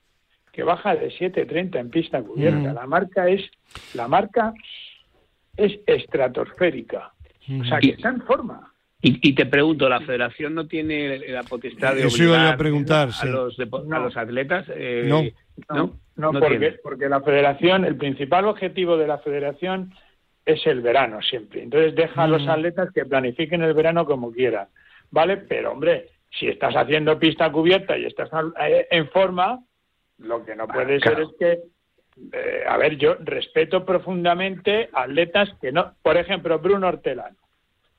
que 0.52 0.64
baja 0.64 0.96
de 0.96 1.10
7.30 1.12 1.80
en 1.80 1.90
pista 1.90 2.22
cubierta. 2.22 2.72
Mm. 2.72 2.76
La 2.76 2.88
marca 2.88 3.28
es 3.28 3.42
la 3.94 4.08
marca 4.08 4.54
es 5.58 5.80
estratosférica. 5.86 7.14
O 7.60 7.64
sea, 7.66 7.80
que 7.80 7.90
está 7.90 8.10
en 8.10 8.22
forma. 8.22 8.74
Y, 9.08 9.36
te 9.36 9.46
pregunto, 9.46 9.88
¿la 9.88 10.02
federación 10.02 10.56
no 10.56 10.66
tiene 10.66 11.20
la 11.28 11.44
potestad 11.44 11.94
de 11.94 12.08
obligar 12.08 12.54
a, 12.54 12.58
preguntar, 12.58 13.10
a, 13.22 13.26
los, 13.26 13.56
a 13.60 14.00
los 14.00 14.18
atletas? 14.18 14.66
Eh, 14.70 15.04
no. 15.06 15.22
No, 15.70 16.00
no, 16.16 16.40
porque, 16.40 16.80
porque 16.82 17.08
la 17.08 17.22
federación, 17.22 17.86
el 17.86 17.98
principal 17.98 18.46
objetivo 18.46 18.98
de 18.98 19.06
la 19.06 19.20
federación 19.20 19.94
es 20.44 20.66
el 20.66 20.82
verano 20.82 21.22
siempre. 21.22 21.62
Entonces 21.62 21.94
deja 21.94 22.24
a 22.24 22.28
los 22.28 22.44
mm. 22.46 22.50
atletas 22.50 22.90
que 22.94 23.06
planifiquen 23.06 23.62
el 23.62 23.76
verano 23.76 24.08
como 24.08 24.32
quieran, 24.32 24.70
¿vale? 25.12 25.38
Pero 25.38 25.74
hombre, 25.74 26.08
si 26.32 26.48
estás 26.48 26.74
haciendo 26.76 27.20
pista 27.20 27.52
cubierta 27.52 27.96
y 27.96 28.06
estás 28.06 28.30
eh, 28.60 28.88
en 28.90 29.08
forma, 29.10 29.64
lo 30.18 30.44
que 30.44 30.56
no 30.56 30.68
puede 30.68 31.00
ser 31.00 31.20
es 31.20 31.30
que, 31.38 31.60
eh, 32.34 32.64
a 32.68 32.76
ver, 32.78 32.98
yo 32.98 33.18
respeto 33.20 33.86
profundamente 33.86 34.90
atletas 34.94 35.50
que 35.62 35.72
no, 35.72 35.94
por 36.02 36.18
ejemplo, 36.18 36.58
Bruno 36.58 36.88
Hortelano 36.88 37.45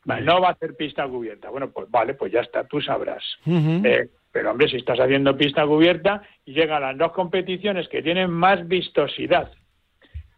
no 0.07 0.41
va 0.41 0.49
a 0.49 0.53
hacer 0.53 0.77
pista 0.77 1.07
cubierta. 1.07 1.51
Bueno, 1.51 1.71
pues 1.71 1.91
vale, 1.91 2.15
pues 2.15 2.33
ya 2.33 2.41
está, 2.41 2.65
tú 2.65 2.81
sabrás. 2.81 3.23
Eh, 3.47 4.09
Pero 4.33 4.51
hombre, 4.51 4.69
si 4.69 4.77
estás 4.77 4.99
haciendo 5.01 5.37
pista 5.37 5.67
cubierta 5.67 6.23
y 6.45 6.53
llegan 6.53 6.83
las 6.83 6.97
dos 6.97 7.13
competiciones 7.13 7.89
que 7.89 8.03
tienen 8.03 8.31
más 8.31 8.67
vistosidad, 8.69 9.51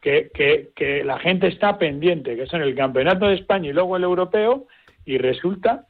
que, 0.01 0.31
que, 0.33 0.71
que 0.75 1.05
la 1.05 1.19
gente 1.19 1.49
está 1.49 1.79
pendiente, 1.79 2.37
que 2.37 2.47
son 2.47 2.63
el 2.63 2.75
Campeonato 2.75 3.27
de 3.27 3.35
España 3.35 3.69
y 3.69 3.73
luego 3.73 3.97
el 3.97 4.05
Europeo, 4.05 4.67
y 5.05 5.19
resulta 5.19 5.87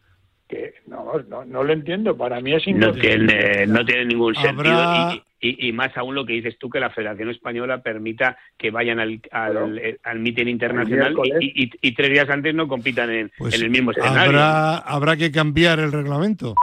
que 0.49 0.75
no, 0.87 1.13
no, 1.29 1.45
no 1.45 1.63
lo 1.63 1.73
entiendo. 1.73 2.17
Para 2.17 2.41
mí 2.41 2.55
es 2.55 2.67
no 2.69 2.93
tiene, 2.93 3.67
no 3.67 3.85
tiene 3.85 4.07
ningún 4.07 4.35
sentido. 4.35 5.13
Y, 5.15 5.23
y, 5.41 5.73
más 5.73 5.97
aún 5.97 6.15
lo 6.15 6.27
que 6.27 6.33
dices 6.33 6.59
tú, 6.59 6.69
que 6.69 6.81
la 6.81 6.91
Federación 6.91 7.31
Española 7.31 7.81
permita 7.81 8.37
que 8.57 8.71
vayan 8.71 8.99
al, 8.99 9.21
al, 9.31 9.79
eh, 9.79 9.99
al 10.03 10.19
mitin 10.19 10.49
internacional 10.49 11.15
y, 11.41 11.71
y, 11.81 11.95
tres 11.95 12.11
días 12.11 12.29
antes 12.29 12.55
no 12.55 12.67
compitan 12.67 13.11
en, 13.11 13.31
Pues 13.39 13.55
en 13.55 13.65
el 13.65 13.71
mismo 13.71 13.93
escenario. 13.93 14.21
Habrá, 14.21 14.79
habrá 14.79 15.17
que 15.17 15.31
cambiar 15.31 15.79
el 15.79 15.93
reglamento. 15.93 16.55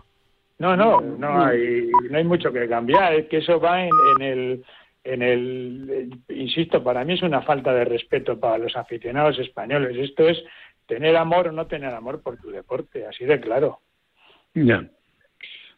No, 0.60 0.76
no, 0.76 1.02
no 1.02 1.46
hay, 1.46 1.90
no 2.10 2.18
hay 2.18 2.24
mucho 2.24 2.52
que 2.52 2.68
cambiar. 2.68 3.14
Es 3.14 3.28
que 3.28 3.38
eso 3.38 3.60
va 3.60 3.84
en, 3.84 3.92
en 4.18 4.22
el 4.22 4.64
en 5.06 5.22
el, 5.22 6.20
insisto, 6.30 6.84
para 6.84 7.06
mí 7.06 7.14
es 7.14 7.22
una 7.22 7.44
falta 7.44 7.72
de 7.74 7.86
respeto 7.86 8.40
para 8.40 8.58
los 8.58 8.76
aficionados 8.76 9.38
españoles. 9.38 9.96
Esto 9.98 10.28
es 10.28 10.44
tener 10.88 11.16
amor 11.16 11.48
o 11.48 11.52
no 11.52 11.68
tener 11.68 11.94
amor 11.94 12.22
por 12.22 12.38
tu 12.38 12.50
deporte, 12.50 13.06
así 13.06 13.24
de 13.24 13.40
claro. 13.40 13.80
Ya. 14.56 14.84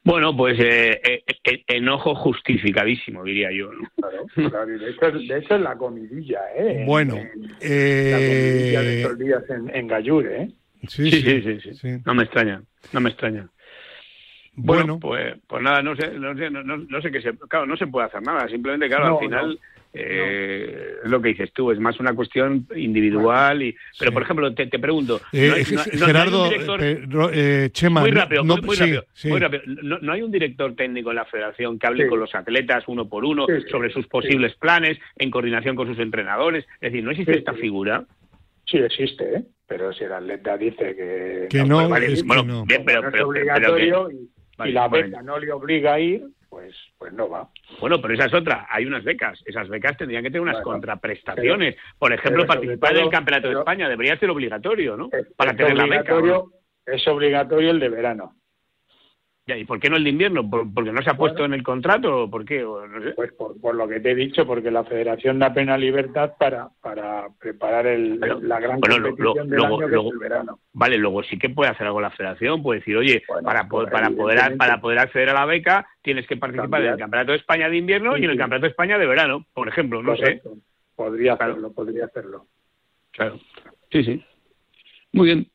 Bueno, 0.08 0.36
pues 0.38 0.58
eh, 0.60 1.02
eh, 1.04 1.24
eh, 1.44 1.64
enojo 1.68 2.16
justificadísimo, 2.16 3.26
diría 3.26 3.52
yo. 3.52 3.74
¿no? 3.74 3.90
Claro, 3.98 4.26
claro, 4.50 4.74
y 4.74 4.80
de 4.80 4.90
hecho, 4.92 5.12
de 5.12 5.38
hecho 5.40 5.56
es 5.56 5.62
la 5.62 5.76
comidilla, 5.76 6.40
¿eh? 6.56 6.84
Bueno, 6.86 7.18
En- 7.18 7.52
eh, 7.60 8.10
la 8.12 8.18
comidilla 8.26 8.82
de 8.84 9.02
estos 9.04 9.20
días 9.20 9.44
en, 9.50 9.76
en 9.76 9.88
Gallure, 9.88 10.42
¿eh? 10.44 10.50
Sí, 10.88 11.12
Sí, 11.12 11.22
sí, 11.22 11.42
sí, 11.42 11.60
sí, 11.62 11.74
sí. 11.74 11.98
No 12.06 12.14
me 12.16 12.24
extraña, 12.24 12.64
no 12.94 13.02
me 13.02 13.10
extraña. 13.10 13.50
Bueno, 14.54 14.98
Bueno, 14.98 15.00
pues, 15.02 15.36
pues 15.46 15.62
nada, 15.62 15.82
no 15.82 15.94
sé, 15.98 16.10
no 16.18 16.36
sé, 16.38 16.50
no, 16.50 16.64
no- 16.64 16.78
no 16.78 17.02
sé 17.02 17.12
qué 17.12 17.22
se, 17.22 17.34
claro, 17.50 17.66
no 17.66 17.76
se 17.76 17.88
puede 17.88 18.08
hacer 18.08 18.22
nada. 18.22 18.48
Simplemente, 18.48 18.88
claro, 18.88 19.08
No, 19.10 19.18
al 19.20 19.24
final 19.26 19.60
eh, 20.00 20.96
es 21.04 21.10
lo 21.10 21.22
que 21.22 21.30
dices 21.30 21.52
tú, 21.54 21.72
es 21.72 21.80
más 21.80 22.00
una 22.00 22.14
cuestión 22.14 22.68
individual. 22.76 23.62
y 23.64 23.76
Pero 24.00 24.12
Sí. 24.12 24.14
por 24.14 24.24
ejemplo, 24.24 24.54
te, 24.54 24.68
te 24.68 24.80
pregunto, 24.80 25.20
eh, 25.34 25.48
¿no 25.50 25.56
hay- 25.56 25.64
no- 25.64 25.72
no- 25.72 25.76
no 25.78 26.06
hay 26.06 26.08
Gerardo, 26.14 26.50
director- 26.50 26.84
eh, 26.84 27.00
eh, 27.66 27.70
Chema, 27.72 28.02
muy 28.02 28.12
no- 28.12 28.20
rápido, 28.22 28.44
no- 28.44 28.56
muy, 28.58 28.62
muy 28.66 28.76
sí, 28.76 28.82
rápido, 28.84 29.06
sí. 29.14 29.28
muy 29.30 29.40
rápido. 29.40 29.64
No, 29.66 30.00
no 30.00 30.12
hay 30.14 30.22
un 30.22 30.32
director 30.32 30.76
técnico 30.76 31.10
en 31.10 31.16
la 31.18 31.26
federación 31.26 31.80
que 31.80 31.88
hable 31.88 32.04
Sí. 32.04 32.10
con 32.10 32.20
los 32.20 32.34
atletas 32.36 32.84
uno 32.88 33.08
por 33.10 33.26
uno 33.26 33.46
Sí, 33.48 33.54
sí, 33.64 33.70
sobre 33.70 33.90
sus 33.92 34.04
sí. 34.06 34.10
posibles 34.10 34.56
planes, 34.56 34.98
en 35.18 35.32
coordinación 35.32 35.76
con 35.76 35.88
sus 35.88 36.00
entrenadores. 36.00 36.66
Es 36.82 36.92
decir, 36.92 37.04
no 37.04 37.12
existe 37.12 37.34
Sí, 37.34 37.40
esta 37.40 37.54
sí. 37.54 37.62
figura. 37.62 38.04
Sí 38.66 38.78
existe, 38.78 39.24
¿eh? 39.38 39.44
Pero 39.68 39.92
si 39.94 40.04
el 40.06 40.14
atleta 40.14 40.58
dice 40.58 40.96
que... 40.96 41.48
Que 41.50 41.64
no, 41.64 41.78
pues 41.80 41.90
vale, 41.90 42.06
es 42.14 42.24
bueno, 42.26 42.44
no. 42.44 42.66
bien, 42.66 42.84
pero, 42.86 43.02
no 43.02 43.12
pero- 43.12 43.12
pero 43.12 43.28
obligatorio 43.28 44.08
que- 44.08 44.16
y, 44.16 44.30
Vale, 44.58 44.72
y 44.72 44.74
la 44.74 44.88
vale. 44.88 45.04
beca 45.04 45.22
no 45.22 45.40
le 45.40 45.52
obliga 45.52 45.94
a 45.94 46.00
ir, 46.00 46.24
pues, 46.58 46.76
pues 46.98 47.14
no 47.14 47.30
va. 47.30 47.48
Bueno, 47.80 48.02
pero 48.02 48.16
esa 48.16 48.26
es 48.26 48.34
otra. 48.34 48.66
Hay 48.72 48.84
unas 48.86 49.04
becas. 49.04 49.40
Esas 49.46 49.70
becas 49.70 49.96
tendrían 49.96 50.24
que 50.24 50.30
tener 50.32 50.42
unas 50.42 50.56
Bueno, 50.56 50.72
contraprestaciones. 50.72 51.76
Por 52.00 52.12
ejemplo, 52.12 52.48
participar 52.48 52.90
todo- 52.90 53.00
en 53.00 53.06
el 53.06 53.12
Campeonato 53.12 53.48
pero- 53.48 53.60
de 53.60 53.62
España 53.62 53.88
debería 53.88 54.18
ser 54.18 54.32
obligatorio, 54.32 54.98
¿no? 54.98 55.10
Es- 55.12 55.28
Para 55.36 55.52
es 55.52 55.58
tener 55.58 55.78
la 55.78 55.86
beca. 55.86 56.16
¿o 56.16 56.22
no? 56.22 56.46
Es 56.84 57.08
obligatorio 57.08 57.70
el 57.70 57.80
de 57.80 57.90
verano. 57.90 58.34
Ya, 59.48 59.58
¿Y 59.58 59.64
por 59.64 59.80
qué 59.80 59.90
no 59.90 59.96
el 59.96 60.04
de 60.04 60.10
invierno? 60.10 60.48
¿Por- 60.50 60.72
¿Porque 60.74 60.92
no 60.92 61.02
se 61.02 61.10
ha 61.10 61.14
puesto 61.16 61.46
en 61.46 61.54
el 61.54 61.64
contrato 61.64 62.24
o 62.24 62.30
por 62.30 62.44
qué? 62.44 62.66
O 62.66 62.86
no 62.86 63.02
sé. 63.02 63.12
Pues 63.12 63.32
por, 63.32 63.58
por 63.62 63.76
lo 63.76 63.88
que 63.88 64.02
te 64.02 64.12
he 64.12 64.16
dicho, 64.16 64.46
porque 64.46 64.70
la 64.70 64.84
federación 64.84 65.40
da 65.40 65.54
plena 65.54 65.78
libertad 65.78 66.34
para, 66.38 66.68
para 66.82 67.30
preparar 67.40 67.88
el, 67.88 68.20
la 68.20 68.60
gran 68.60 68.82
bueno, 68.82 68.98
lo- 69.00 69.16
competición 69.16 69.38
lo- 69.38 69.44
del 69.46 69.58
luego- 69.58 69.78
año, 69.78 69.86
que 69.88 69.92
luego- 69.94 70.08
es 70.10 70.14
el 70.14 70.20
verano. 70.20 70.60
Vale, 70.74 70.98
luego 70.98 71.24
sí 71.24 71.40
que 71.40 71.48
puede 71.50 71.72
hacer 71.72 71.88
algo 71.88 72.02
la 72.02 72.12
federación. 72.12 72.62
Puede 72.62 72.80
decir, 72.82 72.98
oye, 72.98 73.24
Bueno, 73.26 73.44
para, 73.46 73.64
po- 73.70 73.78
pues, 73.80 73.90
para, 73.92 74.10
poder, 74.10 74.58
para 74.58 74.82
poder 74.82 75.00
acceder 75.00 75.30
a 75.30 75.34
la 75.34 75.46
beca 75.46 75.88
tienes 76.02 76.28
que 76.28 76.36
participar 76.36 76.82
en 76.82 76.88
el 76.88 76.92
Cambiar. 76.92 77.06
Campeonato 77.06 77.32
de 77.32 77.38
España 77.38 77.70
de 77.70 77.78
invierno 77.78 78.16
Sí, 78.16 78.22
y 78.22 78.26
en 78.26 78.32
el. 78.32 78.38
Campeonato 78.38 78.66
de 78.66 78.72
España 78.72 78.98
de 78.98 79.08
verano, 79.08 79.46
por 79.54 79.70
ejemplo. 79.70 80.04
No 80.04 80.18
sé. 80.18 80.42
Podría 80.94 81.38
Claro. 81.38 81.54
hacerlo, 81.54 81.72
podría 81.72 82.06
hacerlo. 82.06 82.48
Claro. 83.12 83.40
Sí, 83.92 84.04
sí. 84.04 84.26
Muy 85.14 85.28
bien. 85.28 85.48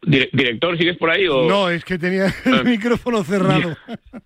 Dire- 0.00 0.30
¿Director, 0.32 0.76
sigues 0.78 0.96
por 0.96 1.10
ahí? 1.10 1.26
O... 1.28 1.48
No, 1.48 1.68
es 1.68 1.84
que 1.84 1.98
tenía 1.98 2.26
el 2.44 2.54
Ah. 2.54 2.62
micrófono 2.64 3.22
cerrado. 3.24 3.76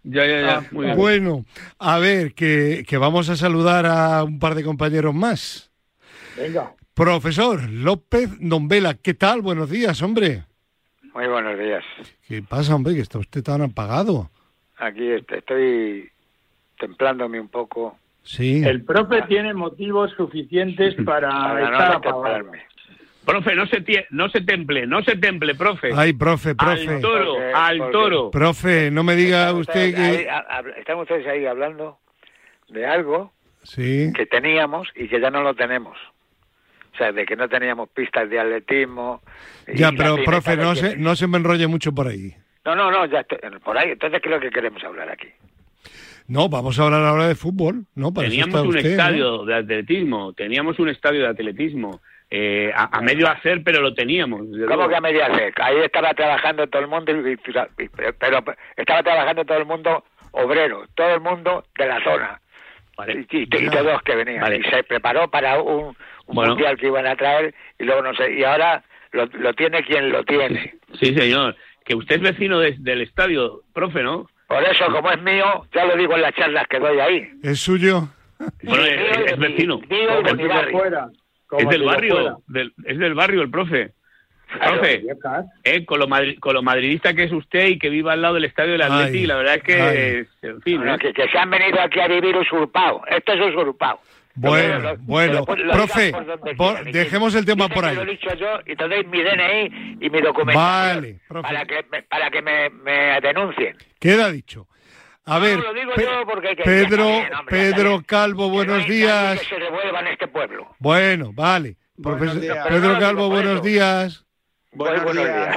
Ya, 0.05 0.27
ya, 0.27 0.41
ya. 0.41 0.57
Ah, 0.59 0.65
Muy 0.71 0.85
bien. 0.87 0.97
Bueno, 0.97 1.45
a 1.79 1.99
ver, 1.99 2.35
que, 2.35 2.85
que 2.89 2.97
vamos 2.99 3.29
a 3.29 3.37
saludar 3.37 3.87
a 3.87 4.23
un 4.25 4.39
par 4.39 4.55
de 4.55 4.63
compañeros 4.65 5.15
más. 5.15 5.71
Venga. 6.37 6.73
Profesor 6.95 7.69
López 7.69 8.41
Nombela, 8.41 8.95
¿qué 8.95 9.13
tal? 9.15 9.43
Buenos 9.43 9.69
días, 9.71 10.01
hombre. 10.03 10.45
Muy 11.15 11.27
buenos 11.27 11.59
días. 11.59 11.85
¿Qué 12.29 12.43
pasa, 12.43 12.75
hombre? 12.75 12.95
Que 12.95 13.01
está 13.01 13.19
usted 13.19 13.43
tan 13.43 13.63
apagado. 13.63 14.31
Aquí 14.79 15.07
est- 15.11 15.31
estoy 15.33 16.09
templándome 16.79 17.41
un 17.41 17.49
poco 17.49 17.99
Sí. 18.23 18.63
El 18.65 18.83
profe 18.85 19.23
tiene 19.29 19.55
motivos 19.55 20.11
suficientes 20.17 20.95
para, 21.05 21.31
para 21.31 21.65
estar 21.65 21.91
no 21.91 21.97
apagado. 21.99 22.51
Profe, 23.27 23.55
no 23.57 23.67
se, 23.67 23.85
tie- 23.85 24.07
no 24.11 24.29
se 24.31 24.41
temple, 24.41 24.87
no 24.87 25.03
se 25.03 25.17
temple, 25.17 25.55
profe. 25.57 25.91
Ay, 25.95 26.12
profe, 26.12 26.51
al 26.51 26.57
profe. 26.57 27.01
toro, 27.01 27.33
Porque- 27.35 27.53
al 27.55 27.79
porque- 27.79 27.93
toro. 27.93 28.31
Profe, 28.31 28.91
no 28.93 29.03
me 29.03 29.17
diga 29.17 29.53
usted 29.53 29.89
ustedes 29.91 29.99
ahí, 29.99 30.17
que... 30.25 30.31
a- 30.31 30.97
ustedes 30.97 31.27
ahí 31.27 31.45
hablando 31.45 31.99
de 32.69 32.87
algo 32.87 33.33
Sí. 33.65 34.12
que 34.15 34.27
teníamos 34.27 34.89
y 34.95 35.09
que 35.09 35.21
ya 35.21 35.31
no 35.31 35.43
lo 35.43 35.55
tenemos. 35.55 35.99
O 36.95 36.97
sea, 36.97 37.11
de 37.12 37.27
que 37.27 37.35
no 37.37 37.49
teníamos 37.49 37.89
pistas 37.91 38.31
de 38.31 38.39
atletismo. 38.41 39.21
Ya, 39.75 39.91
pero 39.93 40.17
profe, 40.25 40.57
no 40.57 40.75
se, 40.77 40.97
no 40.97 41.15
se 41.17 41.27
me 41.27 41.37
enrolle 41.39 41.67
mucho 41.67 41.93
por 41.93 42.07
ahí. 42.07 42.33
No, 42.65 42.75
no, 42.77 42.91
no, 42.91 43.07
ya 43.07 43.21
estoy 43.21 43.39
por 43.62 43.77
ahí. 43.77 43.91
Entonces, 43.91 44.21
¿qué 44.23 44.29
es 44.29 44.35
lo 44.35 44.41
que 44.41 44.51
queremos 44.51 44.83
hablar 44.85 45.11
aquí? 45.11 45.29
No, 46.29 46.49
vamos 46.49 46.79
a 46.79 46.85
hablar 46.85 47.05
ahora 47.05 47.29
de 47.29 47.35
fútbol, 47.35 47.87
¿no? 47.95 48.15
Para 48.15 48.27
eso 48.29 48.33
Teníamos 48.33 48.55
está 48.55 48.62
un 48.62 48.69
usted, 48.69 48.83
¿no? 48.85 48.91
estadio 48.91 49.45
de 49.45 49.55
atletismo, 49.57 50.33
teníamos 50.33 50.79
un 50.79 50.89
estadio 50.89 51.23
de 51.23 51.29
atletismo. 51.29 52.01
Eh, 52.31 52.73
a, 52.75 52.99
a 52.99 53.01
medio 53.03 53.29
hacer, 53.29 53.62
pero 53.65 53.81
lo 53.81 53.95
teníamos. 53.95 54.43
¿Cómo 54.69 54.89
que 54.89 54.97
a 54.97 55.01
media 55.01 55.27
hacer? 55.27 55.53
Ahí 55.61 55.77
estaba 55.79 56.12
trabajando 56.15 56.67
todo 56.67 56.83
el 56.83 56.89
mundo, 56.89 57.12
y- 57.12 57.31
y- 57.33 57.85
y- 57.85 57.89
pero 58.19 58.43
estaba 58.77 59.03
trabajando 59.03 59.45
todo 59.45 59.59
el 59.59 59.67
mundo 59.67 60.05
obrero, 60.33 60.85
todo 60.95 61.15
el 61.15 61.21
mundo 61.21 61.65
de 61.79 61.87
la 61.87 62.03
zona. 62.03 62.41
Vale. 62.97 63.27
y, 63.31 63.37
y- 63.39 63.43
y 63.43 63.65
Ya. 63.67 63.71
todos 63.83 64.03
que 64.03 64.17
venían. 64.17 64.41
Vale. 64.41 64.57
Y 64.57 64.62
se 64.71 64.83
preparó 64.85 65.29
para 65.31 65.61
un, 65.61 65.89
un 65.89 66.35
Bueno. 66.35 66.53
mundial 66.53 66.79
que 66.79 66.87
iban 66.87 67.07
a 67.07 67.15
traer 67.15 67.55
y 67.79 67.85
luego 67.85 68.01
no 68.03 68.15
sé. 68.15 68.33
Y 68.33 68.43
ahora 68.43 68.83
lo, 69.12 69.27
lo 69.27 69.53
tiene 69.53 69.85
quien 69.85 70.11
lo 70.11 70.25
tiene. 70.25 70.75
Sí, 70.99 71.15
señor. 71.15 71.55
Que 71.85 71.95
usted 71.95 72.17
es 72.17 72.23
vecino 72.23 72.59
de- 72.59 72.75
del 72.79 73.03
estadio, 73.03 73.61
profe, 73.75 74.03
¿no? 74.03 74.27
Por 74.49 74.62
eso, 74.65 74.87
como 74.91 75.11
es 75.11 75.21
mío, 75.23 75.67
ya 75.75 75.85
lo 75.85 75.95
digo 75.95 76.15
en 76.15 76.23
las 76.23 76.35
charlas 76.35 76.67
que 76.69 76.79
doy 76.79 76.99
ahí. 76.99 77.29
¿Es 77.43 77.61
suyo? 77.61 78.09
Bueno, 78.62 78.85
es, 78.85 79.39
vecino. 79.39 79.79
mío 79.91 80.23
de 80.23 80.35
mi 80.35 80.45
barrio. 80.49 81.11
Es 81.59 81.69
del 81.69 81.81
si 81.81 81.87
barrio, 81.87 82.43
del- 82.49 82.73
es 82.85 82.99
del 82.99 83.15
barrio 83.15 83.43
el 83.43 83.51
profe. 83.51 83.93
Claro. 84.49 84.75
Profe, 84.81 85.03
eh, 85.65 85.85
con, 85.85 85.99
lo 85.99 86.07
madri- 86.07 86.39
con 86.39 86.55
lo 86.55 86.63
madridista 86.63 87.15
que 87.15 87.25
es 87.25 87.33
usted 87.33 87.67
y 87.67 87.79
que 87.79 87.89
viva 87.91 88.13
al 88.13 88.23
lado 88.23 88.35
del 88.35 88.45
estadio 88.45 88.73
del 88.73 88.83
Atleti, 88.83 89.19
Ay, 89.19 89.27
la 89.27 89.37
verdad 89.37 89.55
es 89.57 89.63
que, 89.65 89.81
ay. 89.81 90.27
en 90.49 90.63
fin, 90.63 90.77
Bueno, 90.79 90.95
¿eh? 90.95 90.99
que, 91.01 91.13
que 91.13 91.29
se 91.29 91.37
han 91.39 91.51
venido 91.51 91.81
aquí 91.81 91.99
a 91.99 92.07
vivir 92.07 92.37
usurpados. 92.37 93.03
Esto 93.11 93.33
es 93.33 93.41
usurpado. 93.41 93.99
Bueno, 94.37 94.79
Lo- 94.81 94.97
bueno. 94.99 95.45
lo- 95.49 95.57
lo- 95.57 95.73
Profe, 95.73 96.13
por 96.13 96.75
quieran. 96.77 96.93
Dejemos 96.93 97.35
el 97.35 97.45
tema 97.47 97.69
por 97.69 97.85
ahí. 97.87 97.97
Lo 97.97 98.03
he 98.03 98.07
dicho 98.07 98.33
yo 98.35 98.61
y 98.67 98.77
te 98.77 98.87
doy 98.87 99.05
mi 99.07 99.23
DNI 99.23 99.97
y 100.01 100.11
mi 100.11 100.21
documentación 100.21 100.97
Vale, 100.97 101.19
profe. 101.27 101.49
para 101.49 101.65
que, 101.65 101.85
me, 101.91 102.03
para 102.03 102.31
que 102.31 102.43
me, 102.43 102.71
me 102.71 103.21
denuncien. 103.23 103.77
Queda 103.99 104.31
dicho. 104.31 104.69
A 105.29 105.35
No, 105.35 105.41
ver, 105.41 105.59
lo 105.59 105.75
digo 105.75 105.93
Pe- 105.95 106.03
yo 106.05 106.25
porque 106.25 106.55
que- 106.55 106.62
Pedro, 106.62 107.05
bien, 107.07 107.35
hombre, 107.35 107.57
Pedro. 107.57 108.03
Calvo, 108.07 108.45
Que 108.45 108.49
no 108.49 108.55
buenos 108.55 108.75
hay 108.77 108.83
nadie 108.83 108.95
días. 108.97 109.41
Que 109.41 109.45
se 109.47 109.57
revuelva 109.59 110.01
en 110.01 110.07
este 110.09 110.29
pueblo. 110.29 110.75
Bueno, 110.79 111.33
vale. 111.33 111.77
Profesor- 112.01 112.37
no 112.37 112.65
Pedro 112.69 112.99
Calvo, 113.01 113.29
buenos 113.29 113.62
días. 113.62 114.25
Muy 114.73 114.87
Buenos 114.87 115.05
buenos 115.05 115.25
días. 115.25 115.57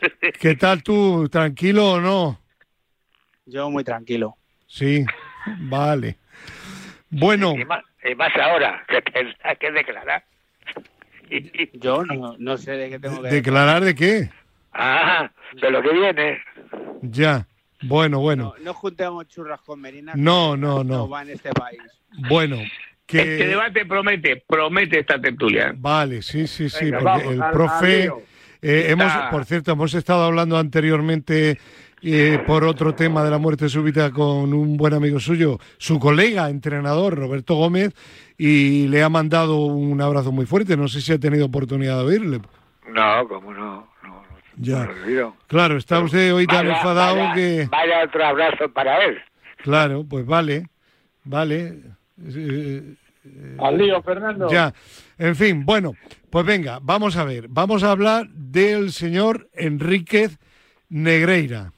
días. 0.00 0.34
¿Qué 0.40 0.54
tal 0.56 0.82
tú? 0.82 1.28
¿Tranquilo 1.30 1.92
o 1.92 2.00
no? 2.00 2.40
Yo 3.46 3.70
muy 3.70 3.82
tranquilo. 3.82 4.36
Sí, 4.66 5.06
vale. 5.60 6.18
Bueno, 7.08 7.54
Y 7.56 7.64
más, 7.64 7.82
y 8.04 8.14
más 8.14 8.36
ahora, 8.36 8.84
que 8.88 9.00
tendrá 9.00 9.54
que 9.54 9.70
declarar. 9.72 10.24
Yo 11.72 12.04
no, 12.04 12.34
no 12.38 12.58
sé 12.58 12.72
de 12.72 12.90
qué 12.90 12.98
tengo 12.98 13.22
que 13.22 13.28
¿declarar 13.30 13.82
de 13.84 13.94
qué? 13.94 14.30
ah, 14.74 15.30
de 15.54 15.70
lo 15.70 15.80
que 15.82 15.92
viene. 15.92 16.42
Ya. 17.02 17.46
Bueno, 17.82 18.20
bueno. 18.20 18.54
No, 18.58 18.64
no 18.64 18.74
juntemos 18.74 19.26
churras 19.28 19.60
con 19.60 19.80
merinas. 19.80 20.16
No, 20.16 20.52
que 20.54 20.58
no, 20.60 20.84
no. 20.84 21.08
va 21.08 21.22
en 21.22 21.30
este 21.30 21.50
país. 21.50 21.78
Bueno, 22.28 22.56
Este 22.56 22.68
que... 23.06 23.24
debate 23.46 23.86
promete, 23.86 24.42
promete 24.46 25.00
esta 25.00 25.20
tertulia. 25.20 25.74
Vale, 25.76 26.22
sí, 26.22 26.46
sí, 26.46 26.68
sí, 26.68 26.86
Venga, 26.86 26.98
porque 26.98 27.10
vamos, 27.24 27.32
el 27.34 27.42
al- 27.42 27.52
profe... 27.52 28.04
eh, 28.62 28.86
hemos, 28.88 29.12
por 29.30 29.44
cierto, 29.44 29.72
hemos 29.72 29.94
estado 29.94 30.24
hablando 30.24 30.58
anteriormente 30.58 31.58
eh, 32.02 32.42
por 32.46 32.64
otro 32.64 32.94
tema 32.94 33.22
de 33.24 33.30
la 33.30 33.38
muerte 33.38 33.68
súbita 33.68 34.10
con 34.10 34.52
un 34.54 34.76
buen 34.76 34.94
amigo 34.94 35.18
suyo, 35.20 35.58
su 35.78 35.98
colega 35.98 36.48
entrenador, 36.50 37.16
Roberto 37.16 37.54
Gómez, 37.54 37.92
y 38.36 38.86
le 38.88 39.02
ha 39.02 39.08
mandado 39.08 39.58
un 39.66 40.00
abrazo 40.00 40.30
muy 40.32 40.46
fuerte. 40.46 40.76
No 40.76 40.88
sé 40.88 41.00
si 41.00 41.12
ha 41.12 41.18
tenido 41.18 41.46
oportunidad 41.46 41.98
de 41.98 42.04
oírle. 42.04 42.40
No, 42.92 43.28
cómo 43.28 43.52
no. 43.52 43.88
Ya. 44.58 44.88
Claro, 45.46 45.76
está 45.76 46.00
usted 46.00 46.34
hoy 46.34 46.46
tan 46.46 46.66
enfadado 46.66 47.34
que... 47.34 47.68
Vaya 47.70 48.04
otro 48.04 48.24
abrazo 48.24 48.68
para 48.72 49.04
él. 49.04 49.18
Claro, 49.62 50.04
pues 50.08 50.26
vale, 50.26 50.66
vale. 51.24 51.80
Al 53.58 53.78
lío, 53.78 54.02
Fernando. 54.02 54.50
Ya, 54.50 54.72
en 55.18 55.36
fin, 55.36 55.64
bueno, 55.64 55.92
pues 56.30 56.44
venga, 56.46 56.78
vamos 56.82 57.16
a 57.16 57.24
ver, 57.24 57.46
vamos 57.48 57.82
a 57.82 57.90
hablar 57.90 58.28
del 58.30 58.92
señor 58.92 59.48
Enríquez 59.54 60.38
Negreira. 60.88 61.72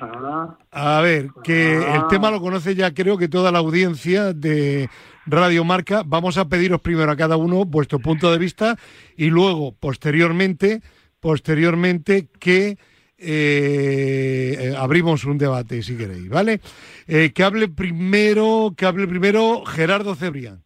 Ah. 0.00 0.56
A 0.70 1.00
ver, 1.02 1.28
que 1.44 1.84
Ah. 1.86 1.96
el 1.96 2.06
tema 2.08 2.30
lo 2.30 2.40
conoce 2.40 2.74
ya 2.74 2.94
creo 2.94 3.18
que 3.18 3.28
toda 3.28 3.52
la 3.52 3.58
audiencia 3.58 4.32
de 4.32 4.88
Radio 5.26 5.62
Marca. 5.64 6.02
Vamos 6.06 6.38
a 6.38 6.48
pediros 6.48 6.80
primero 6.80 7.12
a 7.12 7.16
cada 7.16 7.36
uno 7.36 7.66
vuestro 7.66 7.98
punto 7.98 8.32
de 8.32 8.38
vista 8.38 8.76
y 9.16 9.26
luego, 9.28 9.72
posteriormente, 9.78 10.80
posteriormente 11.20 12.28
que 12.38 12.78
eh, 13.18 14.74
abrimos 14.76 15.24
un 15.24 15.36
debate, 15.36 15.82
si 15.82 15.96
queréis, 15.96 16.28
¿vale? 16.28 16.60
Eh, 17.06 17.32
que 17.34 17.44
hable 17.44 17.68
primero, 17.68 18.72
que 18.76 18.86
hable 18.86 19.06
primero 19.06 19.64
Gerardo 19.64 20.14
Cebrián. 20.14 20.62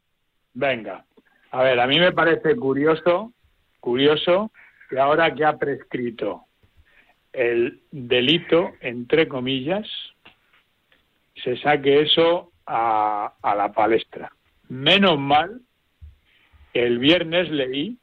Venga. 0.54 1.04
A 1.50 1.62
ver, 1.62 1.80
a 1.80 1.86
mí 1.86 1.98
me 1.98 2.12
parece 2.12 2.54
curioso, 2.56 3.32
curioso 3.80 4.52
que 4.88 4.98
ahora 4.98 5.34
que 5.34 5.44
ha 5.44 5.56
prescrito 5.56 6.44
el 7.32 7.82
delito, 7.90 8.72
entre 8.80 9.26
comillas, 9.26 9.86
se 11.42 11.56
saque 11.58 12.02
eso 12.02 12.52
a, 12.66 13.34
a 13.42 13.54
la 13.56 13.72
palestra. 13.72 14.32
Menos 14.68 15.18
mal 15.18 15.60
que 16.72 16.86
el 16.86 16.98
viernes 16.98 17.50
leí 17.50 17.98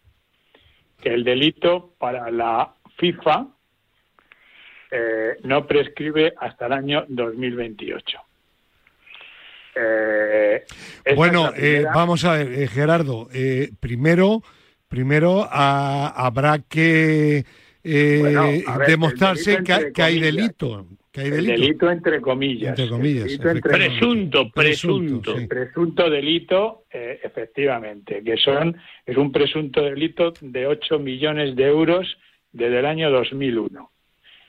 que 1.02 1.14
el 1.14 1.24
delito 1.24 1.94
para 1.98 2.30
la 2.32 2.74
FIFA 2.98 3.48
eh, 4.92 5.38
no 5.44 5.66
prescribe 5.68 6.34
hasta 6.40 6.68
el 6.68 6.74
año 6.74 7.06
2028. 7.08 8.18
Eh, 9.76 10.66
Bueno, 11.16 11.52
eh, 11.56 11.86
vamos 11.94 12.26
a 12.26 12.34
ver, 12.34 12.52
eh, 12.54 12.68
Gerardo, 12.68 13.30
primero, 13.80 14.44
primero 14.88 15.48
habrá 15.50 16.60
que 16.60 17.46
Bueno, 17.84 18.44
a 18.68 18.78
ver, 18.78 18.88
demostrarse 18.88 19.56
delito 19.56 19.64
que, 19.64 19.74
hay- 19.74 20.18
entre 20.18 21.01
que 21.12 21.22
hay 21.22 21.30
comillas. 21.30 21.60
delito, 21.60 21.86
El 21.88 21.92
entre 21.92 22.22
comillas. 22.22 22.70
Entre 22.70 22.90
comillas, 22.90 23.24
El 23.24 23.38
delito 23.38 23.50
entre 23.50 23.72
efectivamente. 23.72 24.00
Presunto, 24.00 24.52
Presunto, 24.52 24.52
presunto. 24.54 25.38
sí. 25.38 25.48
presunto 25.48 26.10
delito, 26.10 26.84
eh, 26.92 27.20
efectivamente, 27.24 28.24
que 28.24 28.38
son 28.38 28.78
es 29.06 29.18
un 29.18 29.32
presunto 29.32 29.82
delito 29.82 30.34
de 30.42 30.68
8 30.68 31.00
millones 31.00 31.56
de 31.56 31.66
euros 31.68 32.18
desde 32.52 32.80
el 32.80 32.86
año 32.86 33.12
2001, 33.12 33.92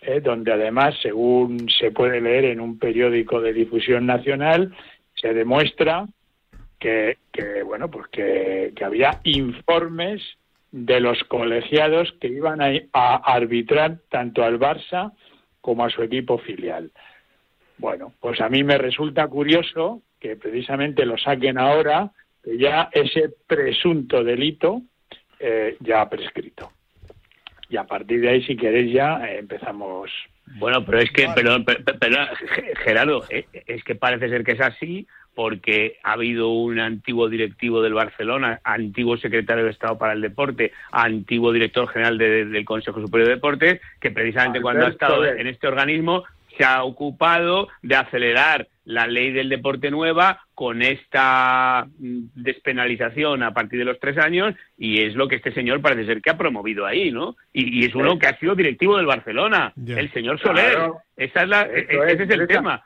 eh, 0.03 0.21
donde 0.21 0.53
además, 0.53 0.95
según 1.03 1.69
se 1.69 1.91
puede 1.91 2.21
leer 2.21 2.47
en 2.47 2.61
un 2.61 2.79
periódico 2.79 3.41
de 3.41 3.53
difusión 3.53 4.07
nacional, 4.07 4.75
se 5.15 5.35
demuestra 5.35 6.07
que, 6.79 7.19
que, 7.33 7.63
bueno, 7.63 7.91
pues 7.91 8.09
que, 8.09 8.73
que 8.75 8.85
había 8.85 9.21
informes 9.25 10.21
de 10.73 11.01
los 11.01 11.23
colegiados 11.25 12.13
que 12.21 12.29
iban 12.29 12.61
a, 12.61 12.73
a 12.93 13.17
arbitrar 13.35 13.99
tanto 14.11 14.43
al 14.43 14.59
Barça 14.59 15.13
como 15.63 15.85
a 15.87 15.89
su 15.91 16.03
equipo 16.03 16.37
filial. 16.37 16.91
Bueno, 17.79 18.13
pues 18.21 18.39
a 18.43 18.51
mí 18.51 18.63
me 18.63 18.77
resulta 18.77 19.27
curioso 19.29 20.03
que 20.21 20.37
precisamente 20.37 21.07
lo 21.07 21.17
saquen 21.17 21.57
ahora, 21.59 22.11
que 22.45 22.59
ya 22.59 22.91
ese 22.93 23.31
presunto 23.47 24.23
delito 24.23 24.83
eh, 25.41 25.77
ya 25.81 26.03
ha 26.03 26.11
prescrito. 26.11 26.71
Y 27.71 27.77
a 27.79 27.85
partir 27.85 28.21
de 28.21 28.29
ahí, 28.29 28.43
si 28.45 28.55
queréis, 28.57 28.93
ya 28.93 29.25
eh, 29.27 29.39
empezamos. 29.39 30.11
Bueno, 30.59 30.85
pero 30.85 30.99
es 30.99 31.11
que, 31.11 31.27
perdón, 31.35 31.65
per- 31.65 31.83
per- 31.83 31.99
perdón, 31.99 32.27
Ge- 32.55 32.75
Gerardo, 32.85 33.25
eh, 33.31 33.47
es 33.67 33.83
que 33.83 33.95
parece 33.95 34.29
ser 34.29 34.45
que 34.45 34.53
es 34.53 34.61
así 34.61 35.07
porque 35.35 35.97
ha 36.03 36.13
habido 36.13 36.51
un 36.51 36.79
antiguo 36.79 37.29
directivo 37.29 37.83
del 37.83 37.95
Barcelona, 37.95 38.61
antiguo 38.65 39.17
secretario 39.17 39.65
de 39.65 39.71
Estado 39.71 39.97
para 39.99 40.13
el 40.13 40.21
Deporte, 40.21 40.73
antiguo 40.91 41.53
director 41.53 41.89
general 41.89 42.19
de- 42.19 42.45
del 42.47 42.65
Consejo 42.65 43.01
Superior 43.01 43.29
de 43.29 43.35
Deportes, 43.37 43.81
que 44.01 44.11
precisamente 44.11 44.61
cuando 44.61 44.85
ha 44.87 44.89
estado 44.91 45.25
en 45.41 45.47
este 45.47 45.67
organismo 45.69 46.25
se 46.59 46.65
ha 46.65 46.85
ocupado 46.85 47.69
de 47.81 47.97
acelerar 47.97 48.69
la 48.85 49.07
ley 49.07 49.31
del 49.33 49.49
deporte 49.49 49.91
nueva 49.91 50.41
con 50.55 50.83
esta 50.83 51.87
mm, 51.99 52.25
despenalización 52.35 53.43
a 53.43 53.53
partir 53.55 53.79
de 53.79 53.85
los 53.85 53.99
tres 53.99 54.19
años 54.19 54.55
y 54.77 55.01
es 55.03 55.15
lo 55.15 55.29
que 55.29 55.37
este 55.37 55.53
señor 55.53 55.81
parece 55.81 56.05
ser 56.07 56.21
que 56.21 56.31
ha 56.31 56.37
promovido 56.37 56.85
ahí, 56.87 57.11
¿no? 57.11 57.37
Y, 57.53 57.81
y 57.81 57.87
es 57.87 57.95
uno 57.95 58.19
que 58.19 58.27
ha 58.27 58.39
sido 58.39 58.55
directivo 58.55 58.97
del 58.97 59.07
Barcelona, 59.07 59.73
el 59.99 60.13
señor 60.13 60.39
Soler. 60.41 60.75
Claro. 60.75 60.99
Esa 61.17 61.43
es 61.43 61.49
la, 61.49 61.63
e- 61.63 61.87
es, 61.89 62.13
ese 62.15 62.23
es 62.25 62.31
el 62.31 62.47
tema. 62.47 62.83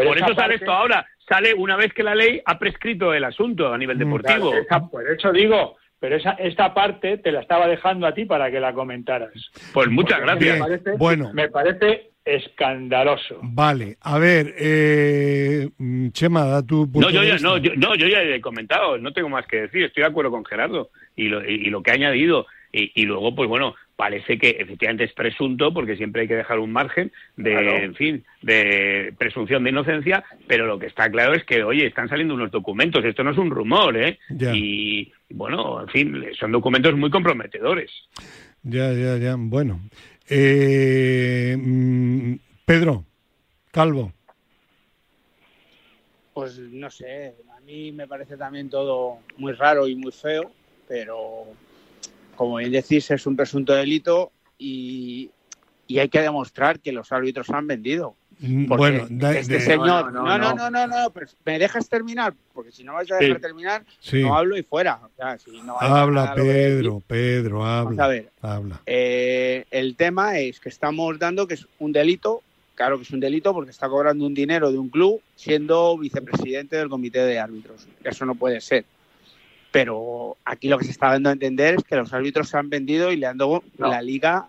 Pero 0.00 0.10
Por 0.10 0.16
eso 0.18 0.26
sale 0.28 0.36
parte- 0.36 0.54
esto 0.56 0.72
ahora. 0.72 1.06
Sale 1.28 1.54
una 1.54 1.76
vez 1.76 1.92
que 1.92 2.02
la 2.02 2.14
ley 2.14 2.40
ha 2.44 2.58
prescrito 2.58 3.14
el 3.14 3.22
asunto 3.24 3.72
a 3.72 3.78
nivel 3.78 3.96
Mm, 3.96 4.00
deportivo. 4.00 4.50
Claro, 4.50 4.62
esa- 4.64 4.88
por 4.90 5.08
eso 5.08 5.32
digo, 5.32 5.76
pero 6.00 6.16
esa, 6.16 6.32
esta 6.32 6.74
parte 6.74 7.18
te 7.18 7.30
la 7.30 7.40
estaba 7.40 7.68
dejando 7.68 8.06
a 8.06 8.14
ti 8.14 8.24
para 8.24 8.50
que 8.50 8.58
la 8.60 8.72
comentaras. 8.72 9.30
Pues 9.72 9.88
muchas 9.88 10.18
Porque 10.20 10.34
gracias. 10.46 10.58
Me 10.58 10.64
parece, 10.64 10.90
Bueno. 10.98 11.30
me 11.32 11.48
parece 11.48 12.10
escandaloso. 12.24 13.38
Vale, 13.42 13.96
a 14.00 14.18
ver, 14.18 14.54
eh, 14.58 15.68
Chema, 16.12 16.44
da 16.44 16.62
tu 16.66 16.90
punto 16.90 17.08
No 17.08 17.14
yo, 17.14 17.22
ya, 17.22 17.36
no, 17.38 17.56
yo, 17.58 17.72
no, 17.76 17.94
yo 17.94 18.06
ya 18.08 18.22
he 18.22 18.40
comentado, 18.40 18.98
no 18.98 19.12
tengo 19.12 19.28
más 19.28 19.46
que 19.46 19.62
decir, 19.62 19.84
estoy 19.84 20.02
de 20.02 20.08
acuerdo 20.08 20.30
con 20.30 20.44
Gerardo 20.44 20.90
y 21.16 21.28
lo, 21.28 21.44
y, 21.48 21.54
y 21.66 21.70
lo 21.70 21.82
que 21.82 21.90
ha 21.90 21.94
añadido. 21.94 22.46
Y, 22.72 22.92
y 22.94 23.04
luego, 23.04 23.34
pues 23.34 23.48
bueno, 23.48 23.74
parece 24.00 24.38
que 24.38 24.56
efectivamente 24.58 25.04
es 25.04 25.12
presunto, 25.12 25.74
porque 25.74 25.94
siempre 25.94 26.22
hay 26.22 26.28
que 26.28 26.36
dejar 26.36 26.58
un 26.58 26.72
margen 26.72 27.12
de, 27.36 27.50
Claro. 27.50 27.76
en 27.76 27.94
fin, 27.94 28.24
de 28.40 29.12
presunción 29.18 29.62
de 29.62 29.68
inocencia, 29.68 30.24
pero 30.46 30.64
lo 30.64 30.78
que 30.78 30.86
está 30.86 31.10
claro 31.10 31.34
es 31.34 31.44
que, 31.44 31.62
oye, 31.62 31.86
están 31.86 32.08
saliendo 32.08 32.32
unos 32.32 32.50
documentos, 32.50 33.04
esto 33.04 33.22
no 33.22 33.32
es 33.32 33.36
un 33.36 33.50
rumor, 33.50 33.94
¿eh? 33.98 34.18
Ya. 34.30 34.52
Y, 34.56 35.12
bueno, 35.28 35.82
en 35.82 35.88
fin, 35.88 36.24
son 36.32 36.50
documentos 36.50 36.96
muy 36.96 37.10
comprometedores. 37.10 37.90
Ya, 38.62 38.90
ya, 38.94 39.18
ya. 39.18 39.34
Bueno. 39.36 39.82
Eh, 40.30 41.54
mm, 41.58 42.36
Pedro, 42.64 43.04
Calvo. 43.70 44.14
Pues 46.32 46.58
no 46.58 46.90
sé, 46.90 47.34
a 47.54 47.60
mí 47.60 47.92
me 47.92 48.08
parece 48.08 48.38
también 48.38 48.70
todo 48.70 49.18
muy 49.36 49.52
raro 49.52 49.86
y 49.86 49.94
muy 49.94 50.10
feo, 50.12 50.50
pero 50.88 51.48
como 52.40 52.56
bien 52.56 52.72
decís, 52.72 53.10
es 53.10 53.26
un 53.26 53.36
presunto 53.36 53.74
delito 53.74 54.32
y, 54.56 55.28
y 55.86 55.98
hay 55.98 56.08
que 56.08 56.22
demostrar 56.22 56.80
que 56.80 56.90
los 56.90 57.12
árbitros 57.12 57.50
han 57.50 57.66
vendido. 57.66 58.14
Mm, 58.38 58.64
Porque 58.66 58.78
Bueno, 58.78 59.06
da- 59.10 59.36
este 59.36 59.52
de- 59.56 59.60
señor, 59.60 60.10
No, 60.10 60.10
no, 60.10 60.22
no, 60.24 60.38
no, 60.38 60.54
no, 60.54 60.70
no, 60.70 60.70
no, 60.70 60.86
no, 60.86 61.10
pero 61.10 61.26
me 61.44 61.58
dejas 61.58 61.86
terminar, 61.90 62.32
porque 62.54 62.72
si 62.72 62.82
no 62.82 62.94
vais 62.94 63.12
a 63.12 63.18
Sí. 63.18 63.26
dejar 63.26 63.42
terminar, 63.42 63.84
sí. 64.00 64.22
no 64.22 64.34
hablo 64.38 64.56
y 64.56 64.62
fuera. 64.62 65.00
O 65.04 65.10
sea, 65.14 65.38
si 65.38 65.50
no 65.60 65.78
Habla, 65.78 66.22
nada. 66.22 66.34
Pedro, 66.36 67.02
Pedro, 67.06 67.58
Vamos 67.58 67.90
habla. 67.92 68.04
a 68.04 68.08
ver, 68.08 68.30
Habla. 68.40 68.80
Eh, 68.86 69.66
el 69.70 69.94
tema 69.96 70.38
es 70.38 70.60
que 70.60 70.70
estamos 70.70 71.18
dando 71.18 71.46
que 71.46 71.52
es 71.52 71.66
un 71.78 71.92
delito, 71.92 72.42
claro 72.74 72.96
que 72.96 73.02
es 73.02 73.10
un 73.10 73.20
delito 73.20 73.52
porque 73.52 73.70
está 73.70 73.86
cobrando 73.86 74.24
un 74.24 74.32
dinero 74.32 74.72
de 74.72 74.78
un 74.78 74.88
club 74.88 75.20
siendo 75.36 75.98
vicepresidente 75.98 76.76
del 76.76 76.88
comité 76.88 77.18
de 77.18 77.38
árbitros. 77.38 77.86
Eso 78.02 78.24
no 78.24 78.34
puede 78.34 78.62
ser. 78.62 78.86
Pero 79.72 80.36
aquí 80.44 80.68
lo 80.68 80.78
que 80.78 80.84
se 80.84 80.90
está 80.90 81.08
dando 81.10 81.28
a 81.28 81.32
entender 81.32 81.74
es 81.76 81.84
que 81.84 81.96
los 81.96 82.12
árbitros 82.12 82.48
se 82.48 82.56
han 82.58 82.68
vendido 82.70 83.12
y 83.12 83.16
le 83.16 83.26
han 83.26 83.38
dado 83.38 83.62
No. 83.78 83.88
la 83.88 84.02
liga 84.02 84.48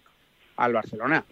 al 0.58 0.74
Barcelona. 0.74 1.24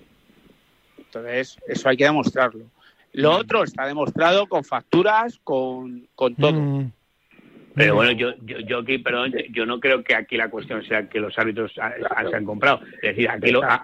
Entonces, 0.97 1.57
eso 1.67 1.89
hay 1.89 1.97
que 1.97 2.03
demostrarlo. 2.03 2.65
Lo 3.13 3.31
otro 3.31 3.63
está 3.63 3.87
demostrado 3.87 4.45
con 4.47 4.63
facturas, 4.63 5.39
con, 5.43 6.07
con 6.15 6.35
todo. 6.35 6.53
Mm. 6.53 6.91
Pero 7.75 7.95
bueno, 7.95 8.11
yo, 8.11 8.33
yo, 8.43 8.59
yo 8.59 8.79
aquí, 8.79 8.97
perdón, 8.97 9.33
yo- 9.51 9.65
no 9.65 9.79
creo 9.79 10.03
que 10.03 10.13
aquí 10.13 10.35
la 10.37 10.49
cuestión 10.49 10.83
sea 10.85 11.07
que 11.07 11.19
los 11.19 11.37
árbitros 11.39 11.71
se 11.73 11.81
han 12.35 12.45
comprado. 12.45 12.81
Es 13.01 13.15
decir, 13.15 13.29
aquí 13.29 13.51
lo, 13.51 13.63
a- 13.63 13.81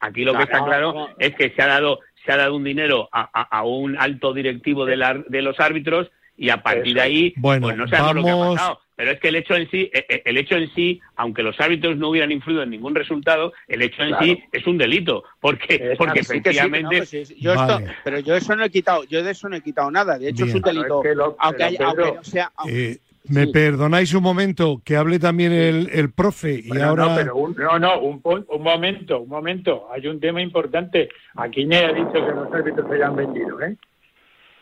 aquí 0.00 0.24
lo 0.24 0.34
que 0.36 0.42
está 0.42 0.64
claro 0.64 1.08
es 1.18 1.34
que 1.36 1.50
se 1.50 1.62
ha 1.62 1.66
dado 1.68 2.00
se 2.24 2.32
ha 2.32 2.36
dado 2.36 2.56
un 2.56 2.64
dinero 2.64 3.08
a, 3.12 3.30
a- 3.32 3.58
a 3.58 3.64
un 3.64 3.96
alto 3.96 4.34
directivo 4.34 4.84
de, 4.84 4.96
la- 4.96 5.22
de 5.28 5.40
los 5.40 5.58
árbitros 5.60 6.10
y 6.36 6.50
a 6.50 6.62
partir 6.62 6.94
de 6.94 7.00
ahí 7.00 7.32
Bueno, 7.36 7.68
pues 7.68 7.76
no 7.76 7.86
sabemos 7.88 8.16
lo 8.16 8.24
que 8.24 8.30
ha 8.30 8.34
vamos- 8.34 8.56
pasado. 8.56 8.80
Pero 8.98 9.12
es 9.12 9.20
que 9.20 9.28
el 9.28 9.36
hecho 9.36 9.54
en 9.54 9.70
sí, 9.70 9.88
eh, 9.94 10.04
eh, 10.08 10.22
el 10.24 10.38
hecho 10.38 10.56
en 10.56 10.68
sí, 10.74 11.00
aunque 11.14 11.44
los 11.44 11.58
árbitros 11.60 11.96
no 11.96 12.08
hubieran 12.10 12.32
influido 12.32 12.64
en 12.64 12.70
ningún 12.70 12.96
resultado, 12.96 13.52
el 13.68 13.80
hecho 13.82 14.02
en 14.02 14.08
Claro. 14.08 14.24
sí 14.24 14.42
es 14.50 14.66
un 14.66 14.76
delito, 14.76 15.22
porque 15.38 15.94
porque 15.96 16.24
Sí 16.24 16.26
que 16.42 16.50
sí, 16.52 16.58
efectivamente 16.58 16.82
no, 16.82 16.98
pues 16.98 17.08
sí, 17.28 17.36
yo 17.40 17.54
Vale. 17.54 17.84
esto- 17.84 17.94
pero 18.02 18.18
yo 18.18 18.34
eso 18.34 18.56
no 18.56 18.64
he 18.64 18.70
quitado, 18.70 19.04
yo 19.04 19.22
de 19.22 19.30
eso 19.30 19.48
no 19.48 19.54
he 19.54 19.60
quitado 19.60 19.88
nada. 19.92 20.18
De 20.18 20.30
hecho, 20.30 20.46
Bien. 20.46 20.48
es 20.48 20.54
un 20.56 20.62
delito. 20.62 21.00
es 21.04 21.08
que 21.10 21.14
lo- 21.14 21.36
aunque, 21.38 21.58
pero, 21.58 21.68
haya- 21.68 21.78
Pedro, 21.78 21.88
aunque 22.04 22.16
no 22.16 22.24
sea. 22.24 22.52
aunque- 22.56 22.90
Eh, 22.90 22.98
¿Me 23.28 23.44
Sí. 23.44 23.52
perdonáis 23.52 24.14
un 24.14 24.22
momento 24.24 24.80
que 24.84 24.96
hable 24.96 25.18
también 25.20 25.52
el, 25.52 25.90
el 25.92 26.10
profe? 26.10 26.54
Y 26.64 26.68
Bueno, 26.68 26.84
ahora. 26.88 27.04
no, 27.06 27.14
pero 27.14 27.36
un, 27.36 27.54
no, 27.56 27.78
no, 27.78 28.00
un, 28.00 28.20
po- 28.20 28.44
un 28.48 28.62
momento, 28.62 29.20
un 29.20 29.28
momento. 29.28 29.86
Hay 29.92 30.06
un 30.08 30.18
tema 30.18 30.40
importante. 30.42 31.08
Aquí 31.36 31.64
nadie 31.66 31.84
ha 31.86 31.92
dicho 31.92 32.12
que 32.14 32.32
los 32.34 32.52
árbitros 32.52 32.88
se 32.88 32.94
hayan 32.96 33.14
vendido, 33.14 33.60
¿eh? 33.62 33.76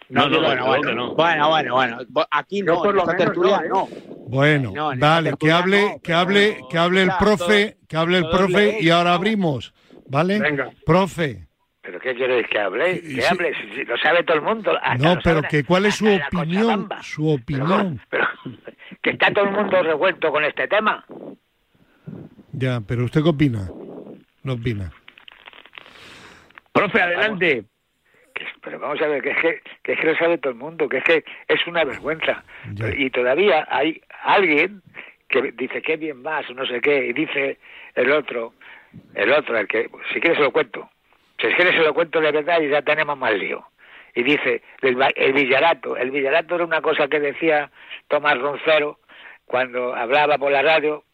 No, 0.08 0.28
no, 0.28 0.38
ha 0.38 0.46
bueno, 0.46 0.66
bueno, 0.66 0.94
no. 0.94 1.14
Bueno, 1.14 1.48
bueno, 1.48 1.74
bueno. 1.74 1.98
Aquí 2.30 2.62
no, 2.62 2.76
por 2.82 2.94
lo 2.94 3.04
menos 3.06 3.16
tertulia 3.24 3.58
no, 3.58 3.64
¿eh? 3.64 3.68
no. 3.68 4.15
Bueno, 4.28 4.72
No, 4.74 4.94
dale, 4.96 5.34
que 5.38 5.52
hable, 5.52 5.82
no, 5.92 6.00
que 6.02 6.12
hable, 6.12 6.60
que 6.68 6.78
hable 6.78 7.02
el 7.02 7.08
Ya, 7.08 7.18
profe, 7.18 7.76
que 7.88 7.96
hable 7.96 8.18
el 8.18 8.28
profe 8.28 8.52
leéis, 8.52 8.84
y 8.84 8.90
ahora 8.90 9.14
abrimos. 9.14 9.72
¿vale? 10.08 10.38
Venga. 10.40 10.70
Profe. 10.84 11.46
¿Pero 11.80 12.00
qué 12.00 12.14
queréis 12.16 12.46
que 12.48 12.58
hable? 12.58 13.00
Que 13.00 13.22
Sí. 13.22 13.24
hable, 13.24 13.52
si, 13.54 13.74
si 13.76 13.84
lo 13.84 13.96
sabe 13.98 14.24
todo 14.24 14.36
el 14.38 14.42
mundo. 14.42 14.72
hasta 14.82 14.96
No, 14.96 15.20
pero 15.22 15.42
que 15.42 15.62
cuál 15.64 15.86
es 15.86 15.94
su 15.94 16.06
opinión, 16.08 16.88
su 17.02 17.28
opinión. 17.28 18.00
pero, 18.10 18.26
que 19.02 19.10
está 19.10 19.30
todo 19.32 19.44
el 19.44 19.52
mundo 19.52 19.80
revuelto 19.82 20.32
con 20.32 20.44
este 20.44 20.66
tema. 20.66 21.04
Ya, 22.52 22.80
pero 22.80 23.04
¿usted 23.04 23.22
qué 23.22 23.28
opina? 23.28 23.70
No 24.42 24.54
opina. 24.54 24.92
Profe, 26.72 27.00
adelante. 27.00 27.64
Pero 28.60 28.78
vamos 28.78 29.00
a 29.00 29.06
ver, 29.06 29.22
que 29.22 29.30
es 29.30 29.38
que, 29.38 29.60
que 29.82 29.92
es 29.92 30.00
que 30.00 30.06
lo 30.06 30.16
sabe 30.16 30.38
todo 30.38 30.52
el 30.52 30.58
mundo, 30.58 30.88
que 30.88 30.98
es 30.98 31.04
que 31.04 31.24
es 31.48 31.66
una 31.66 31.84
vergüenza. 31.84 32.44
Ya. 32.74 32.88
Y 32.96 33.10
todavía 33.10 33.66
hay 33.70 34.00
alguien 34.22 34.82
que 35.28 35.52
dice 35.52 35.82
que 35.82 35.96
bien 35.96 36.22
vas 36.22 36.48
o 36.50 36.54
no 36.54 36.66
sé 36.66 36.80
qué, 36.80 37.06
y 37.06 37.12
dice 37.12 37.58
el 37.94 38.10
otro, 38.12 38.54
el 39.14 39.32
otro, 39.32 39.58
el 39.58 39.66
que, 39.66 39.88
si 40.12 40.20
quieres 40.20 40.38
se 40.38 40.44
lo 40.44 40.52
cuento, 40.52 40.88
si 41.40 41.48
quieres 41.48 41.74
se 41.74 41.82
lo 41.82 41.94
cuento 41.94 42.20
de 42.20 42.32
verdad 42.32 42.60
y 42.60 42.68
ya 42.68 42.82
tenemos 42.82 43.18
más 43.18 43.34
lío. 43.34 43.66
Y 44.14 44.22
dice, 44.22 44.62
el, 44.80 44.96
el 45.14 45.32
Villarato, 45.34 45.96
el 45.96 46.10
Villarato 46.10 46.54
era 46.54 46.64
una 46.64 46.80
cosa 46.80 47.06
que 47.08 47.20
decía 47.20 47.70
Tomás 48.08 48.38
Roncero 48.38 48.98
cuando 49.44 49.94
hablaba 49.94 50.38
por 50.38 50.50
la 50.50 50.62
radio, 50.62 51.04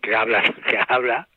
que 0.00 0.14
habla, 0.14 0.42
que 0.68 0.78
habla, 0.88 1.28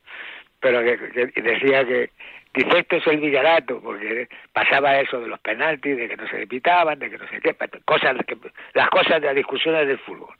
pero 0.60 0.82
que, 0.82 1.32
que 1.32 1.42
decía 1.42 1.84
que 1.84 2.10
dice 2.54 2.78
esto 2.78 2.96
es 2.96 3.06
el 3.06 3.20
Villarato, 3.20 3.80
porque 3.80 4.28
pasaba 4.52 4.98
eso 5.00 5.20
de 5.20 5.28
los 5.28 5.40
penaltis, 5.40 5.96
de 5.96 6.08
que 6.08 6.16
no 6.16 6.26
se 6.28 6.38
le 6.38 6.46
pitaban, 6.46 6.98
de 6.98 7.10
que 7.10 7.18
no 7.18 7.26
sé 7.28 7.40
qué, 7.40 7.54
cosas 7.84 8.16
que, 8.26 8.36
las 8.74 8.88
cosas 8.90 9.20
de 9.20 9.26
las 9.28 9.36
discusiones 9.36 9.86
del 9.86 9.98
fútbol. 9.98 10.34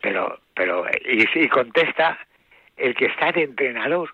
Pero, 0.00 0.38
pero, 0.54 0.84
y, 1.06 1.24
y 1.34 1.48
contesta 1.48 2.18
el 2.76 2.94
que 2.94 3.06
está 3.06 3.32
de 3.32 3.44
entrenador 3.44 4.10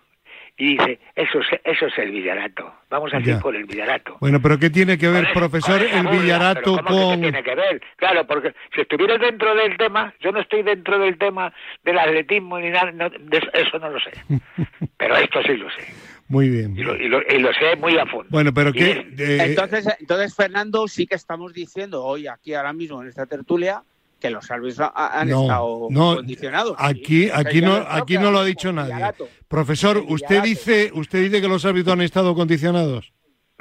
y 0.57 0.77
dice, 0.77 0.99
eso 1.15 1.39
es, 1.39 1.47
eso 1.63 1.87
es 1.87 1.97
el 1.97 2.11
Villarato, 2.11 2.71
vamos 2.89 3.11
a 3.13 3.19
ir 3.19 3.39
por 3.39 3.55
el 3.55 3.63
Villarato. 3.65 4.17
Bueno, 4.19 4.39
pero 4.41 4.59
¿qué 4.59 4.69
tiene 4.69 4.97
que 4.97 5.07
ver, 5.09 5.23
esa- 5.23 5.33
profesor, 5.33 5.81
el 5.81 6.03
burla, 6.03 6.11
Villarato 6.21 6.75
¿cómo 6.75 6.87
que 6.89 6.93
con... 7.05 7.21
tiene 7.21 7.43
que 7.43 7.55
ver? 7.55 7.81
Claro, 7.95 8.27
porque 8.27 8.53
si 8.75 8.81
estuviera 8.81 9.17
dentro 9.17 9.55
del 9.55 9.75
tema, 9.77 10.13
yo 10.19 10.31
no 10.31 10.39
estoy 10.41 10.61
dentro 10.61 10.99
del 10.99 11.17
tema 11.17 11.51
del 11.83 11.97
atletismo 11.97 12.59
ni 12.59 12.69
nada, 12.69 12.91
no, 12.91 13.09
de 13.09 13.37
eso, 13.37 13.49
eso 13.53 13.79
no 13.79 13.89
lo 13.89 13.99
sé. 13.99 14.11
Pero 14.97 15.15
esto 15.15 15.41
sí 15.43 15.57
lo 15.57 15.69
sé. 15.71 15.83
Muy 16.31 16.49
bien. 16.49 16.77
Y 16.77 16.81
lo, 16.83 16.95
y 16.95 17.07
lo, 17.09 17.19
y 17.21 17.39
lo 17.39 17.49
sé 17.53 17.75
muy 17.77 17.97
a 17.97 18.05
fondo. 18.05 18.27
Bueno, 18.29 18.53
pero 18.53 18.71
eh, 18.73 19.05
Entonces, 19.17 19.85
entonces, 19.99 20.33
Fernando, 20.33 20.87
sí 20.87 21.05
que 21.05 21.15
estamos 21.15 21.53
diciendo 21.53 22.03
hoy, 22.03 22.27
aquí 22.27 22.53
ahora 22.53 22.71
mismo 22.71 23.01
en 23.01 23.09
esta 23.09 23.25
tertulia, 23.25 23.83
que 24.19 24.29
los 24.29 24.49
árbitros 24.49 24.89
ha- 24.95 25.19
han 25.19 25.29
No, 25.29 25.41
estado 25.41 25.87
no, 25.89 26.15
condicionados. 26.15 26.75
Aquí, 26.77 27.23
Sí, 27.25 27.31
aquí 27.33 27.59
no, 27.61 27.75
aquí 27.75 28.13
que 28.13 28.19
no 28.19 28.31
lo 28.31 28.39
ha 28.39 28.45
dicho 28.45 28.71
nadie. 28.71 29.11
Profesor, 29.47 30.03
usted 30.07 30.41
dice, 30.41 30.91
usted 30.93 31.21
dice 31.23 31.41
que 31.41 31.47
los 31.49 31.65
árbitros 31.65 31.93
han 31.93 32.01
estado 32.01 32.33
condicionados. 32.33 33.11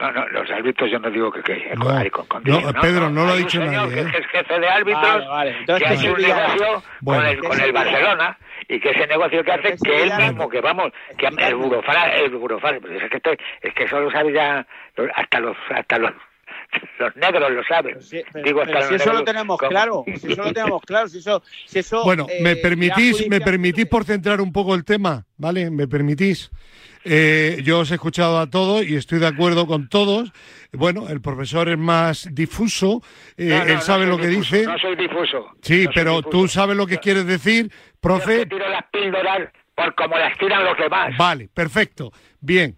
No, 0.01 0.13
no, 0.13 0.29
los 0.29 0.51
árbitros 0.51 0.91
yo 0.91 0.99
no 0.99 1.11
digo 1.11 1.31
que, 1.31 1.43
que 1.43 1.75
No, 1.77 1.91
hay 1.91 2.09
con 2.11 2.27
condición, 2.27 2.73
no, 2.75 2.81
Pedro, 2.81 3.11
no 3.11 3.27
lo 3.27 3.33
ha 3.33 3.37
dicho 3.37 3.59
nadie, 3.65 3.95
que 3.95 4.01
¿eh? 4.01 4.13
es 4.19 4.27
jefe 4.29 4.59
de 4.59 4.69
árbitros 4.69 5.03
Vale, 5.03 5.29
vale. 5.29 5.57
Entonces, 5.61 5.83
que 5.83 5.89
¿qué 5.89 5.95
hace 5.99 6.11
un 6.11 6.17
Villarato? 6.17 6.55
negocio 6.55 6.83
Bueno. 7.03 7.21
con 7.23 7.31
el, 7.31 7.41
¿Qué 7.41 7.49
con 7.49 7.61
el? 7.61 7.73
Barcelona 7.73 8.39
y 8.69 8.81
que 8.81 8.91
ese 8.91 9.07
negocio 9.07 9.45
que 9.45 9.53
hace 9.53 9.63
¿Qué 9.63 9.69
es 9.75 9.83
el 9.83 9.91
que 9.91 10.03
él 10.03 10.13
mismo 10.29 10.49
que 10.49 10.61
vamos 10.61 10.93
que 11.19 11.27
el 11.27 11.55
burofara 11.55 12.17
el 12.17 12.31
burofara 12.31 12.79
pero 12.81 12.95
es 12.95 13.11
que 13.11 13.17
esto, 13.19 13.31
es 13.63 13.75
que 13.75 13.85
eso 13.85 14.01
lo 14.01 14.11
sabe 14.11 14.33
ya 14.33 14.67
hasta 15.15 15.41
los 15.41 15.57
hasta 15.71 15.99
los 15.99 16.13
los 16.99 17.17
negros 17.17 17.51
lo 17.51 17.65
saben 17.65 17.95
Pero 17.95 18.01
si, 18.01 18.23
pero- 18.33 18.45
Digo, 18.45 18.63
pero 18.65 18.83
si 18.83 18.95
eso 18.95 19.05
lo 19.07 19.11
negros, 19.19 19.25
tenemos 19.25 19.59
¿cómo? 19.59 19.69
claro, 19.71 20.05
si 20.07 20.33
eso 20.33 20.43
lo 20.45 20.53
tenemos 20.53 20.83
claro, 20.83 21.09
si 21.09 21.19
eso, 21.19 21.43
si 21.67 21.79
eso 21.81 22.05
Bueno, 22.05 22.27
eh, 22.31 22.39
me 22.43 22.57
permitís, 22.57 23.29
me 23.29 23.41
permitís 23.41 23.87
por 23.87 24.05
centrar 24.05 24.41
un 24.41 24.53
poco 24.53 24.75
el 24.75 24.85
tema, 24.85 25.25
¿vale? 25.37 25.71
Me 25.71 25.87
permitís. 25.89 26.51
Eh, 27.05 27.61
yo 27.65 27.79
os 27.81 27.91
he 27.91 27.95
escuchado 27.95 28.39
a 28.39 28.51
todos 28.51 28.85
y 28.87 28.95
estoy 28.97 29.19
de 29.21 29.27
acuerdo 29.27 29.67
con 29.67 29.89
todos. 29.89 30.33
Bueno, 30.73 31.09
el 31.09 31.21
profesor 31.21 31.69
es 31.69 31.79
más 31.79 32.29
difuso, 32.33 33.03
eh, 33.37 33.47
No, 33.49 33.59
no, 33.59 33.65
él 33.65 33.81
sabe 33.81 34.07
lo 34.07 34.19
que 34.19 34.27
difuso, 34.29 34.57
dice. 34.57 34.67
no 34.67 34.79
soy 34.79 34.97
difuso 34.97 35.47
Sí, 35.63 35.87
pero 35.95 36.17
difuso. 36.19 36.29
tú 36.31 36.49
sabes 36.49 36.77
lo 36.77 36.87
que 36.87 36.97
Yo- 36.97 37.01
quieres 37.01 37.27
decir, 37.27 37.71
yo 37.71 37.77
profe. 38.01 38.39
te 38.41 38.47
tiro 38.47 38.69
las 38.69 38.85
píldoras 38.93 39.49
por 39.75 39.95
como 39.95 40.19
las 40.19 40.37
tiran 40.39 40.63
los 40.65 40.77
demás 40.77 41.17
Vale, 41.17 41.49
perfecto. 41.49 42.13
Bien. 42.41 42.77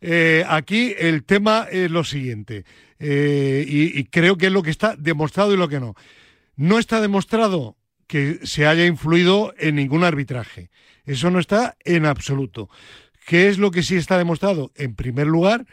Eh, 0.00 0.44
aquí 0.48 0.94
el 0.98 1.24
tema 1.24 1.66
es 1.70 1.90
lo 1.90 2.04
siguiente, 2.04 2.64
eh, 2.98 3.64
y, 3.66 3.98
y 3.98 4.04
creo 4.04 4.36
que 4.36 4.46
es 4.46 4.52
lo 4.52 4.62
que 4.62 4.70
está 4.70 4.94
demostrado 4.96 5.52
y 5.52 5.56
lo 5.56 5.68
que 5.68 5.80
no. 5.80 5.94
No 6.54 6.78
está 6.78 7.00
demostrado 7.00 7.76
que 8.06 8.38
se 8.46 8.66
haya 8.66 8.86
influido 8.86 9.52
en 9.58 9.74
ningún 9.76 10.04
arbitraje. 10.04 10.70
Eso 11.04 11.30
no 11.30 11.38
está 11.40 11.76
en 11.84 12.06
absoluto. 12.06 12.68
¿Qué 13.26 13.48
es 13.48 13.58
lo 13.58 13.72
que 13.72 13.82
sí 13.82 13.96
está 13.96 14.18
demostrado? 14.18 14.70
En 14.76 14.94
primer 14.94 15.26
lugar, 15.26 15.66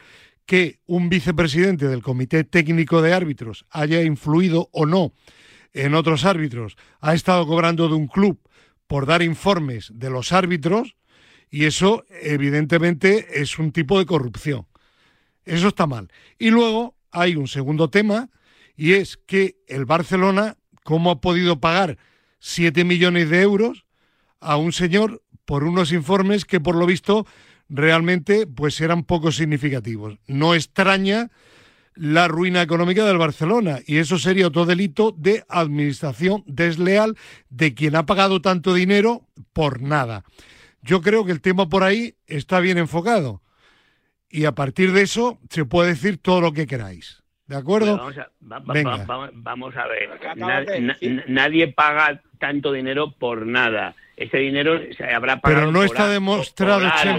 que 0.47 0.80
un 0.88 1.08
vicepresidente 1.10 1.88
del 1.88 2.01
Comité 2.01 2.43
Técnico 2.43 3.04
de 3.04 3.14
Árbitros 3.14 3.68
haya 3.70 4.01
influido 4.01 4.70
o 4.72 4.88
no 4.88 5.14
en 5.72 5.93
otros 5.93 6.26
árbitros, 6.26 6.78
ha 6.99 7.14
estado 7.14 7.45
cobrando 7.45 7.88
de 7.89 7.93
un 7.93 8.08
club 8.08 8.39
por 8.88 9.06
dar 9.06 9.22
informes 9.22 9.91
de 9.93 10.10
los 10.10 10.32
árbitros 10.32 10.95
y 11.47 11.66
eso 11.66 12.06
evidentemente 12.24 13.39
es 13.39 13.60
un 13.60 13.72
tipo 13.72 13.99
de 13.99 14.08
corrupción. 14.08 14.66
Eso 15.45 15.68
está 15.68 15.86
mal. 15.86 16.10
Y 16.39 16.49
luego 16.49 16.95
hay 17.12 17.36
un 17.36 17.47
segundo 17.47 17.91
tema 17.91 18.32
y 18.76 18.93
es 18.93 19.18
que 19.18 19.58
el 19.68 19.86
Barcelona, 19.86 20.58
¿cómo 20.84 21.12
ha 21.12 21.22
podido 21.22 21.60
pagar 21.60 21.99
7 22.39 22.84
millones 22.84 23.30
de 23.30 23.41
euros 23.43 23.86
a 24.39 24.58
un 24.58 24.74
señor 24.74 25.22
por 25.46 25.64
unos 25.64 25.91
informes 25.91 26.46
que 26.46 26.60
por 26.60 26.76
lo 26.76 26.86
visto 26.86 27.26
realmente 27.70 28.48
pues 28.48 28.80
eran 28.82 29.04
poco 29.04 29.32
significativos? 29.32 30.20
No 30.28 30.56
extraña 30.56 31.32
la 31.96 32.28
ruina 32.28 32.62
económica 32.62 33.06
del 33.06 33.18
Barcelona 33.18 33.80
y 33.86 33.98
eso 33.98 34.18
sería 34.18 34.48
otro 34.48 34.66
delito 34.66 35.14
de 35.18 35.44
administración 35.48 36.44
desleal 36.48 37.18
de 37.50 37.74
quien 37.74 37.96
ha 37.96 38.06
pagado 38.06 38.41
tanto 38.41 38.74
dinero 38.74 39.28
por 39.54 39.82
nada. 39.82 40.24
Yo 40.82 41.02
creo 41.02 41.26
que 41.26 41.32
el 41.32 41.41
tema 41.41 41.70
por 41.70 41.84
ahí 41.84 42.16
está 42.28 42.60
bien 42.60 42.78
enfocado 42.78 43.41
y 44.30 44.46
a 44.46 44.54
partir 44.54 44.91
de 44.91 45.04
eso 45.04 45.39
se 45.50 45.66
puede 45.66 45.89
decir 45.89 46.18
todo 46.18 46.41
lo 46.41 46.54
que 46.54 46.68
queráis. 46.68 47.22
¿De 47.48 47.58
acuerdo? 47.58 47.98
Vamos 47.98 48.18
a, 48.18 48.30
va- 48.52 48.60
va- 48.60 48.74
Venga. 48.74 48.98
va- 49.06 49.18
va- 49.18 49.30
vamos 49.34 49.76
a 49.76 49.88
ver. 49.88 50.10
Na- 50.82 50.98
nadie 51.28 51.68
paga 51.68 52.22
tanto 52.39 52.72
dinero 52.72 53.12
por 53.12 53.46
nada. 53.46 53.96
Ese 54.16 54.38
dinero 54.38 54.80
se 54.96 55.04
habrá 55.06 55.38
pagado. 55.41 55.62
Pero 55.62 55.72
no 55.72 55.80
por 55.80 55.86
está 55.86 56.06
a- 56.06 56.10
demostrado, 56.10 56.80
por. 56.82 56.96
Chema. 57.02 57.18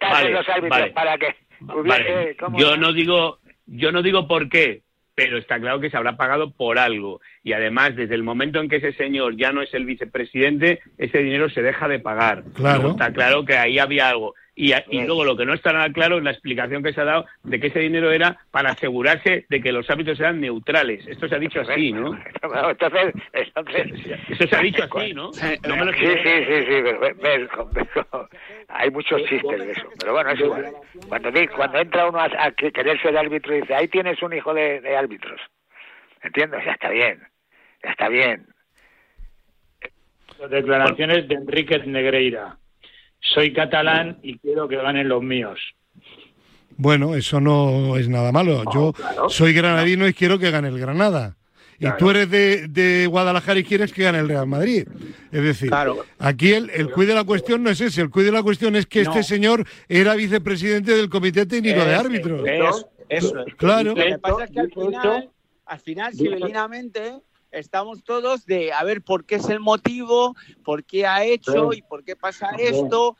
Vale, 0.00 0.30
los 0.30 0.48
árbitros 0.48 0.70
vale. 0.70 0.90
para 0.92 1.18
que 1.18 1.36
Vale. 1.60 1.80
hubiese 1.80 2.36
¿cómo 2.36 2.58
Yo 2.58 2.76
no 2.76 2.92
digo, 2.92 3.38
yo 3.66 3.92
no 3.92 4.02
digo 4.02 4.26
por 4.26 4.48
qué, 4.48 4.82
pero 5.14 5.38
está 5.38 5.60
claro 5.60 5.80
que 5.80 5.90
se 5.90 5.96
habrá 5.96 6.16
pagado 6.16 6.50
por 6.50 6.78
algo. 6.78 7.20
Y 7.44 7.52
además, 7.52 7.94
desde 7.94 8.14
el 8.14 8.22
momento 8.22 8.58
en 8.60 8.68
que 8.68 8.76
ese 8.76 8.92
señor 8.94 9.36
ya 9.36 9.52
no 9.52 9.62
es 9.62 9.72
el 9.74 9.84
vicepresidente, 9.84 10.80
ese 10.98 11.18
dinero 11.18 11.48
se 11.50 11.62
deja 11.62 11.86
de 11.88 11.98
pagar. 12.00 12.42
Claro. 12.54 12.90
Está 12.92 13.12
claro 13.12 13.44
que 13.44 13.56
ahí 13.56 13.78
había 13.78 14.08
algo. 14.08 14.34
Y, 14.62 14.74
y 14.90 15.06
luego 15.06 15.24
lo 15.24 15.38
que 15.38 15.46
no 15.46 15.54
está 15.54 15.72
nada 15.72 15.90
claro 15.90 16.18
es 16.18 16.22
la 16.22 16.32
explicación 16.32 16.82
que 16.82 16.92
se 16.92 17.00
ha 17.00 17.04
dado 17.06 17.24
de 17.44 17.58
que 17.58 17.68
ese 17.68 17.78
dinero 17.78 18.12
era 18.12 18.36
para 18.50 18.72
asegurarse 18.72 19.46
de 19.48 19.60
que 19.62 19.72
los 19.72 19.88
árbitros 19.88 20.20
eran 20.20 20.38
neutrales. 20.38 21.06
Esto 21.06 21.28
se 21.28 21.34
ha 21.34 21.38
dicho 21.38 21.62
así, 21.62 21.92
¿no? 21.92 22.14
entonces, 22.68 23.14
entonces 23.32 23.86
Eso 24.28 24.46
se 24.46 24.56
ha 24.56 24.60
dicho 24.60 24.84
así, 24.84 25.14
¿no? 25.14 25.30
No 25.66 25.76
me 25.76 25.84
lo 25.86 25.92
Sí, 25.94 26.06
sí, 26.06 26.44
sí, 26.46 26.54
sí, 26.68 26.80
pero, 26.84 27.00
ve- 27.00 27.14
ve- 27.14 27.48
ve- 27.72 28.26
hay 28.68 28.90
muchos 28.90 29.24
chistes 29.24 29.58
de 29.60 29.72
eso, 29.72 29.88
pero 29.98 30.12
bueno, 30.12 30.28
es 30.30 30.40
igual. 30.40 30.66
Cuando, 31.08 31.30
cuando 31.56 31.78
entra 31.78 32.06
uno 32.08 32.18
a, 32.20 32.28
a 32.38 32.50
que- 32.50 32.70
querer 32.70 33.00
ser 33.00 33.16
árbitro 33.16 33.56
y 33.56 33.62
dice, 33.62 33.74
ahí 33.74 33.88
tienes 33.88 34.22
un 34.22 34.34
hijo 34.34 34.52
de, 34.52 34.82
de 34.82 34.94
árbitros, 34.94 35.40
¿entiendes? 36.22 36.62
Ya 36.66 36.72
está 36.72 36.90
bien, 36.90 37.18
ya 37.82 37.90
está 37.92 38.08
bien. 38.10 38.46
Las 40.38 40.50
declaraciones 40.50 41.26
de 41.28 41.34
Enríquez 41.34 41.86
Negreira. 41.86 42.56
Soy 43.20 43.52
catalán 43.52 44.18
y 44.22 44.38
quiero 44.38 44.66
que 44.68 44.76
ganen 44.76 45.08
los 45.08 45.22
míos. 45.22 45.58
Bueno, 46.76 47.14
eso 47.14 47.40
no 47.40 47.96
es 47.96 48.08
nada 48.08 48.32
malo. 48.32 48.62
Yo 48.72 48.94
soy 49.28 49.52
granadino 49.52 50.08
y 50.08 50.14
quiero 50.14 50.38
que 50.38 50.50
gane 50.50 50.68
el 50.68 50.78
Granada. 50.78 51.36
Y 51.78 51.86
tú 51.98 52.10
eres 52.10 52.30
de, 52.30 52.68
de 52.68 53.06
Guadalajara 53.06 53.58
y 53.60 53.64
quieres 53.64 53.92
que 53.92 54.02
gane 54.02 54.18
el 54.18 54.28
Real 54.28 54.46
Madrid. 54.46 54.86
Es 55.32 55.42
decir, 55.42 55.68
Claro. 55.70 56.04
aquí 56.18 56.52
el, 56.52 56.68
el 56.70 56.90
cuid 56.90 57.08
de 57.08 57.14
la 57.14 57.24
cuestión 57.24 57.62
no 57.62 57.70
es 57.70 57.80
ese. 57.80 58.02
El 58.02 58.10
cuid 58.10 58.26
de 58.26 58.32
la 58.32 58.42
cuestión 58.42 58.76
es 58.76 58.86
que 58.86 59.02
No. 59.04 59.10
este 59.10 59.22
señor 59.22 59.64
era 59.88 60.14
vicepresidente 60.14 60.94
del 60.94 61.08
Comité 61.08 61.46
Técnico 61.46 61.82
de 61.84 61.94
Árbitros. 61.94 62.42
Eso, 62.46 62.90
eso 63.08 63.44
es. 63.46 63.54
Claro. 63.54 63.90
Lo 63.90 63.94
que 63.94 64.18
pasa 64.18 64.44
es 64.44 64.50
que 64.50 64.60
al 64.60 64.70
final, 64.70 65.30
al 65.66 65.78
final, 65.80 66.12
civilinamente, 66.14 67.12
estamos 67.52 68.02
todos 68.04 68.46
de 68.46 68.72
a 68.72 68.82
ver 68.84 69.02
por 69.02 69.24
qué 69.24 69.36
es 69.36 69.48
el 69.48 69.60
motivo, 69.60 70.34
por 70.64 70.84
qué 70.84 71.06
ha 71.06 71.24
hecho 71.24 71.72
y 71.72 71.82
por 71.82 72.04
qué 72.04 72.16
pasa 72.16 72.50
esto. 72.58 73.16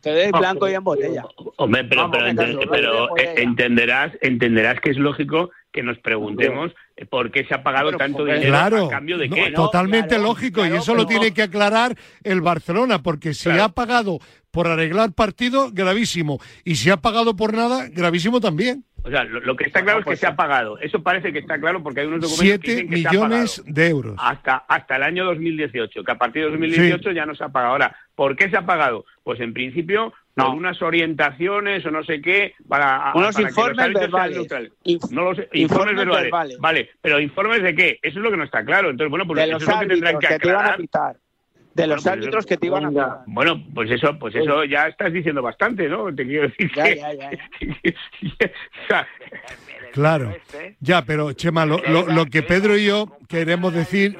Todo 0.00 0.14
es 0.14 0.32
blanco 0.32 0.68
y 0.68 0.74
en 0.74 0.82
botella. 0.82 1.24
Hombre, 1.56 1.84
pero, 1.84 2.10
pero, 2.10 3.16
eh, 3.16 3.34
entenderás, 3.36 4.12
entenderás 4.22 4.80
que 4.80 4.90
es 4.90 4.96
lógico 4.96 5.50
que 5.72 5.82
nos 5.82 5.98
preguntemos 5.98 6.72
por 7.10 7.30
qué 7.30 7.44
se 7.44 7.54
ha 7.54 7.62
pagado 7.62 7.92
tanto 7.92 8.24
dinero 8.24 8.86
a 8.86 8.90
cambio 8.90 9.18
de 9.18 9.30
qué. 9.30 9.52
totalmente 9.52 10.18
lógico, 10.18 10.66
y 10.66 10.70
eso 10.70 10.94
lo 10.94 11.06
tiene 11.06 11.32
que 11.32 11.42
aclarar 11.42 11.96
el 12.24 12.40
Barcelona, 12.40 13.02
porque 13.02 13.34
si 13.34 13.50
ha 13.50 13.68
pagado 13.68 14.18
por 14.50 14.66
arreglar 14.66 15.12
partido, 15.12 15.70
gravísimo. 15.72 16.40
Y 16.64 16.76
si 16.76 16.90
ha 16.90 16.96
pagado 16.96 17.36
por 17.36 17.54
nada, 17.54 17.88
gravísimo 17.88 18.40
también. 18.40 18.84
O 19.02 19.10
sea, 19.10 19.24
lo, 19.24 19.56
que 19.56 19.64
está 19.64 19.82
claro 19.82 20.00
es 20.00 20.04
que 20.04 20.16
se 20.16 20.26
ha 20.26 20.36
pagado. 20.36 20.78
Eso 20.78 21.02
parece 21.02 21.32
que 21.32 21.38
está 21.38 21.58
claro 21.58 21.82
porque 21.82 22.00
hay 22.00 22.06
unos 22.06 22.20
documentos 22.20 22.64
que 22.64 22.70
dicen 22.70 22.90
que 22.90 22.96
millones 22.96 23.50
se 23.52 23.60
ha 23.62 23.64
de 23.72 23.88
euros. 23.88 24.16
Hasta, 24.18 24.56
hasta 24.68 24.96
el 24.96 25.02
año 25.02 25.24
2018, 25.24 26.04
que 26.04 26.12
a 26.12 26.18
partir 26.18 26.44
de 26.44 26.50
2018 26.50 27.12
ya 27.12 27.26
no 27.26 27.34
se 27.34 27.44
ha 27.44 27.48
pagado. 27.48 27.72
Ahora, 27.72 27.96
¿por 28.14 28.36
qué 28.36 28.50
se 28.50 28.56
ha 28.56 28.66
pagado? 28.66 29.04
Pues 29.22 29.40
en 29.40 29.52
principio 29.52 30.12
no. 30.36 30.54
unas 30.54 30.80
orientaciones 30.82 31.84
o 31.86 31.90
no 31.90 32.04
sé 32.04 32.20
qué 32.20 32.54
para, 32.68 33.12
unos 33.14 33.38
informes 33.38 33.92
verbales. 33.92 34.48
no 35.10 35.24
los, 35.24 35.38
informes, 35.52 35.96
verbales. 35.96 36.58
Vale, 36.58 36.90
pero 37.00 37.20
informes 37.20 37.62
de 37.62 37.74
qué? 37.74 37.98
Eso 38.02 38.18
es 38.18 38.22
lo 38.22 38.30
que 38.30 38.36
no 38.36 38.44
está 38.44 38.64
claro. 38.64 38.90
Entonces, 38.90 39.10
bueno, 39.10 39.26
pues 39.26 39.46
eso 39.46 39.56
es 39.56 39.66
lo 39.66 39.80
que 39.80 39.86
tendrán 39.86 40.18
que 40.18 40.26
aclarar 40.26 40.78
de 41.74 41.86
los 41.86 42.02
pues 42.02 42.06
árbitros 42.12 42.46
que 42.46 42.56
te 42.56 42.66
iban 42.66 42.98
a 42.98 43.22
Bueno, 43.26 43.62
pues 43.74 43.90
eso, 43.90 44.18
pues 44.18 44.34
eso 44.34 44.64
ya 44.64 44.88
estás 44.88 45.12
diciendo 45.12 45.42
bastante, 45.42 45.88
¿no? 45.88 46.14
Te 46.14 46.26
quiero 46.26 46.48
decir 46.48 46.70
ya, 46.74 46.94
ya, 46.94 47.12
ya. 48.88 49.06
claro. 49.92 50.34
Ya, 50.80 51.04
pero 51.04 51.32
Chema, 51.32 51.66
lo, 51.66 51.78
lo, 51.78 52.26
que 52.26 52.42
Pedro 52.42 52.76
y 52.76 52.86
yo 52.86 53.16
queremos 53.28 53.72
decir, 53.72 54.18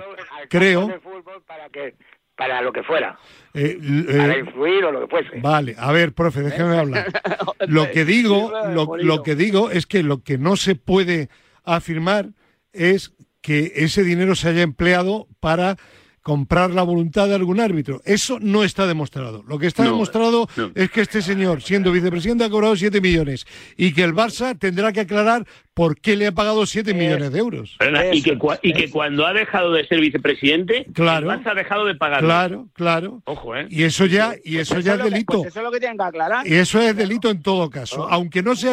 creo 0.49 1.01
para 1.47 1.69
que 1.71 1.95
para 2.37 2.63
lo 2.63 2.73
que 2.73 2.83
fuera. 2.83 3.19
Eh, 3.53 3.79
para 4.07 4.35
eh, 4.35 4.39
influir 4.41 4.85
o 4.85 4.93
lo 4.93 5.01
que 5.01 5.07
fuese. 5.09 5.41
Vale, 5.41 5.75
a 5.77 5.93
ver, 5.93 6.15
profe, 6.15 6.41
déjeme 6.41 6.79
hablar. 6.79 7.13
Lo 7.69 7.91
que 7.91 8.07
digo, 8.07 8.51
lo, 8.71 8.97
lo 8.97 9.23
que 9.23 9.35
digo 9.35 9.71
es 9.71 9.85
que 9.85 10.03
lo 10.03 10.23
que 10.23 10.39
no 10.39 10.57
se 10.57 10.75
puede 10.75 11.29
afirmar 11.65 12.31
es 12.73 13.13
que 13.43 13.73
ese 13.77 14.03
dinero 14.03 14.35
se 14.35 14.49
haya 14.49 14.63
empleado 14.63 15.29
para 15.41 15.77
comprar 16.23 16.71
la 16.71 16.83
voluntad 16.83 17.29
de 17.29 17.35
algún 17.35 17.61
árbitro. 17.61 18.03
Eso 18.05 18.39
no 18.41 18.63
está 18.63 18.87
demostrado. 18.87 19.43
Lo 19.47 19.59
que 19.59 19.67
está 19.67 19.85
demostrado 19.85 20.49
es 20.75 20.91
que 20.91 21.01
este 21.01 21.23
señor, 21.23 21.63
siendo 21.63 21.93
vicepresidente, 21.93 22.45
ha 22.45 22.51
cobrado 22.51 22.77
7 22.77 23.01
millones 23.01 23.47
y 23.77 23.93
que 23.93 24.03
el 24.03 24.15
Barça 24.15 24.59
tendrá 24.59 24.93
que 24.93 25.01
aclarar 25.01 25.47
por 25.73 25.99
qué 25.99 26.17
le 26.17 26.27
ha 26.27 26.33
pagado 26.33 26.67
7 26.67 26.93
millones 26.93 27.33
de 27.33 27.39
euros. 27.39 27.77
y, 28.13 28.23
que, 28.23 28.39
y 28.63 28.73
que 28.75 28.91
cuando 28.91 29.27
ha 29.27 29.33
dejado 29.33 29.73
de 29.73 29.87
ser 29.87 30.01
vicepresidente, 30.01 30.87
claro, 30.93 31.31
el 31.31 31.39
Barça 31.39 31.53
ha 31.53 31.55
dejado 31.55 31.87
de 31.87 31.95
pagar. 31.95 32.21
Claro, 32.21 32.69
claro. 32.75 33.23
Ojo, 33.25 33.57
¿eh? 33.57 33.67
Y 33.71 33.85
eso 33.85 34.05
ya, 34.05 34.35
y 34.45 34.59
eso 34.59 34.79
ya 34.81 34.95
es 34.95 35.05
delito. 35.05 35.39
Pues 35.39 35.49
eso 35.49 35.61
es 35.61 35.65
lo 35.65 35.73
que 35.73 35.81
tienen 35.81 35.97
que 35.97 36.05
aclarar. 36.05 36.47
Y 36.47 36.55
eso 36.55 36.81
es 36.81 36.95
delito 36.95 37.31
en 37.31 37.43
todo 37.43 37.71
caso. 37.71 38.07
Aunque 38.11 38.43
no 38.43 38.55
se 38.57 38.71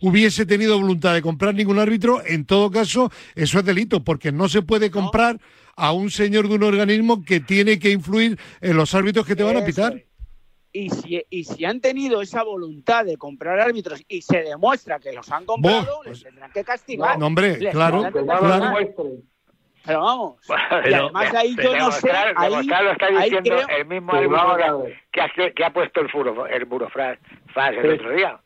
hubiese 0.00 0.44
tenido 0.44 0.76
voluntad 0.76 1.14
de 1.14 1.22
comprar 1.22 1.54
ningún 1.54 1.78
árbitro, 1.78 2.20
en 2.26 2.44
todo 2.44 2.70
caso, 2.70 3.12
eso 3.36 3.58
es 3.60 3.64
delito, 3.64 4.02
porque 4.02 4.32
no 4.32 4.48
se 4.48 4.62
puede 4.62 4.90
comprar 4.90 5.38
a 5.80 5.92
un 5.92 6.10
señor 6.10 6.46
de 6.48 6.56
un 6.56 6.62
organismo 6.62 7.24
que 7.24 7.40
tiene 7.40 7.78
que 7.78 7.90
influir 7.90 8.38
en 8.60 8.76
los 8.76 8.94
árbitros 8.94 9.26
que 9.26 9.34
te 9.34 9.42
van 9.42 9.56
a 9.56 9.64
pitar. 9.64 10.04
Y 10.72 10.90
si, 10.90 11.24
y 11.30 11.44
si 11.44 11.64
han 11.64 11.80
tenido 11.80 12.20
esa 12.20 12.44
voluntad 12.44 13.04
de 13.04 13.16
comprar 13.16 13.58
árbitros 13.58 14.04
y 14.06 14.20
se 14.20 14.42
demuestra 14.42 15.00
que 15.00 15.12
los 15.12 15.30
han 15.32 15.46
comprado, 15.46 16.02
les 16.04 16.10
pues, 16.10 16.22
tendrán 16.22 16.52
que 16.52 16.62
castigar. 16.62 17.18
No, 17.18 17.26
hombre, 17.26 17.58
claro, 17.70 18.04
Pero 19.86 20.00
vamos, 20.00 20.36
y 20.84 20.92
además 20.92 21.34
ahí 21.34 21.56
yo 21.56 21.74
no 21.74 21.90
sé, 21.90 22.10
ahí, 22.36 22.66
lo 22.66 22.92
está 22.92 23.08
diciendo 23.08 23.56
el 23.76 23.86
mismo 23.86 24.12
que, 25.10 25.20
ha, 25.22 25.28
que 25.54 25.64
ha 25.64 25.72
puesto 25.72 26.02
el, 26.02 26.10
furo, 26.10 26.46
el 26.46 26.66
burofraz 26.66 27.18
el 27.56 27.90
otro 27.94 28.12
día. 28.12 28.38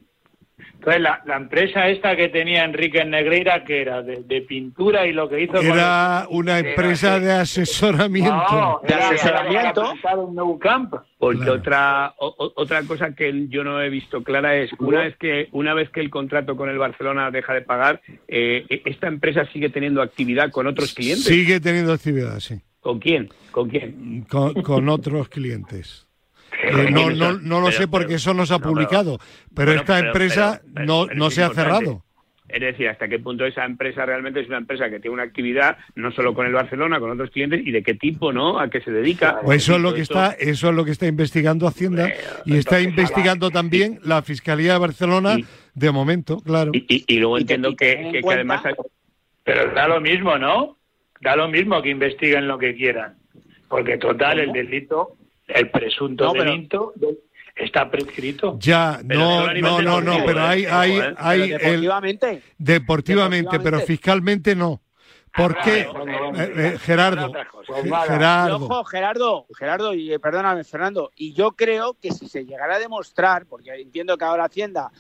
Entonces, 0.57 1.03
la, 1.03 1.23
la, 1.27 1.37
empresa 1.37 1.89
esta 1.89 2.15
que 2.15 2.29
tenía 2.29 2.65
Enrique 2.65 3.05
Negreira, 3.05 3.65
que 3.65 3.81
era 3.81 4.03
de, 4.03 4.41
pintura 4.43 5.07
y 5.07 5.13
lo 5.13 5.29
que 5.29 5.43
hizo... 5.43 5.61
Era 5.61 6.27
una 6.31 6.59
empresa 6.59 7.19
de 7.19 7.33
asesoramiento. 7.33 8.81
de 8.87 8.95
asesoramiento. 8.95 9.95
Porque 11.19 11.51
otra 11.51 12.15
otra 12.19 12.83
cosa 12.83 13.15
que 13.15 13.49
yo 13.49 13.65
no 13.65 13.81
he 13.81 13.89
visto 13.89 14.23
clara 14.23 14.57
es 14.57 14.71
una 14.79 15.01
vez 15.01 15.17
que 15.17 15.49
una 15.53 15.75
vez 15.75 15.91
que 15.91 16.01
el 16.01 16.11
contrato 16.11 16.55
con 16.55 16.69
el 16.69 16.79
Barcelona 16.79 17.31
deja 17.31 17.55
de 17.55 17.63
pagar, 17.63 18.03
eh, 18.29 18.67
esta 18.85 19.09
empresa 19.09 19.47
sigue 19.53 19.71
teniendo 19.71 20.03
actividad 20.03 20.51
con 20.51 20.67
otros 20.67 20.93
clientes. 20.93 21.25
Sigue 21.25 21.61
teniendo 21.61 21.93
actividad, 21.93 22.39
sí. 22.41 22.61
¿Con 22.81 22.99
quién? 22.99 23.31
¿Con 23.51 23.71
quién? 23.71 24.27
con 24.29 24.89
otros 24.91 25.29
clientes. 25.31 26.07
Eh, 26.65 26.91
no, 26.91 27.11
no, 27.11 27.33
no 27.39 27.61
lo 27.61 27.71
sé 27.73 27.89
porque 27.89 28.15
eso 28.15 28.35
no 28.35 28.47
se 28.47 28.55
ha 28.55 28.59
publicado, 28.59 29.19
pero, 29.55 29.73
esta 29.73 29.99
empresa 29.99 30.61
no, 30.75 31.07
no 31.07 31.31
se 31.31 31.43
ha 31.43 31.51
cerrado. 31.51 32.05
Es 32.47 32.61
decir, 32.61 32.89
hasta 32.89 33.09
qué 33.09 33.19
punto 33.19 33.47
esa 33.47 33.65
empresa 33.65 34.05
realmente 34.05 34.41
es 34.41 34.49
una 34.49 34.59
empresa 34.59 34.91
que 34.91 35.01
tiene 35.01 35.15
una 35.15 35.23
actividad 35.23 35.79
no 35.95 36.13
solo 36.13 36.35
con 36.35 36.47
el 36.47 36.53
Barcelona, 36.53 37.01
con 37.01 37.11
otros 37.11 37.31
clientes 37.31 37.67
y 37.67 37.73
de 37.73 37.83
qué 37.83 37.95
tipo, 37.95 38.33
¿no? 38.33 38.61
A 38.61 38.69
qué 38.69 38.81
se 38.83 38.91
dedica. 38.91 39.41
Pues 39.43 39.63
eso 39.63 39.77
es 39.77 39.83
lo 39.83 39.95
que 39.95 40.03
está, 40.03 40.33
eso 40.33 40.69
es 40.69 40.75
lo 40.75 40.85
que 40.85 40.91
está 40.91 41.07
investigando 41.07 41.67
Hacienda 41.67 42.13
y 42.45 42.57
está 42.57 42.81
investigando 42.81 43.51
también 43.51 43.99
la 44.05 44.23
Fiscalía 44.23 44.75
de 44.75 44.79
Barcelona 44.79 45.37
de 45.75 45.91
momento, 45.91 46.39
claro. 46.41 46.71
Y, 46.75 47.19
luego 47.19 47.39
entiendo 47.39 47.75
que, 47.75 48.21
además 48.25 48.63
pero 49.43 49.73
da 49.75 49.89
lo 49.89 50.01
mismo, 50.01 50.39
¿no? 50.39 50.79
Da 51.21 51.37
lo 51.37 51.49
mismo 51.49 51.81
que 51.83 51.91
investiguen 51.91 52.47
lo 52.47 52.59
que 52.59 52.75
quieran, 52.75 53.17
porque 53.69 53.97
total 53.99 54.39
el 54.39 54.53
delito 54.53 55.17
el 55.49 55.71
presunto 55.71 56.33
delito 56.33 56.95
está 57.55 57.91
prescrito. 57.91 58.57
Ya, 58.61 59.01
no, 59.05 59.53
no, 59.55 59.83
no, 59.83 60.01
no, 60.01 60.25
pero 60.25 60.43
hay, 60.43 60.65
hay, 60.67 61.01
hay 61.17 61.51
deportivamente. 61.51 62.43
deportivamente, 62.59 63.61
pero 63.61 63.81
fiscalmente 63.81 64.55
no. 64.55 64.81
¿Por 65.37 65.57
qué? 65.63 65.81
Eh, 65.81 66.53
eh, 66.57 66.79
Gerardo, 66.79 67.33
Gerardo. 68.07 68.57
Ojo, 68.57 68.85
Gerardo, 68.85 69.47
Gerardo, 69.59 69.95
y 69.95 70.13
eh, 70.13 70.21
perdóname, 70.21 70.63
Fernando, 70.63 71.11
y 71.17 71.33
yo 71.33 71.53
creo 71.53 71.97
que 72.01 72.13
si 72.13 72.29
se 72.29 72.45
llegara 72.45 72.77
a 72.77 72.79
demostrar, 72.79 73.47
porque 73.47 73.73
entiendo 73.75 74.17
que 74.17 74.25
ahora 74.25 74.45
Hacienda 74.45 74.91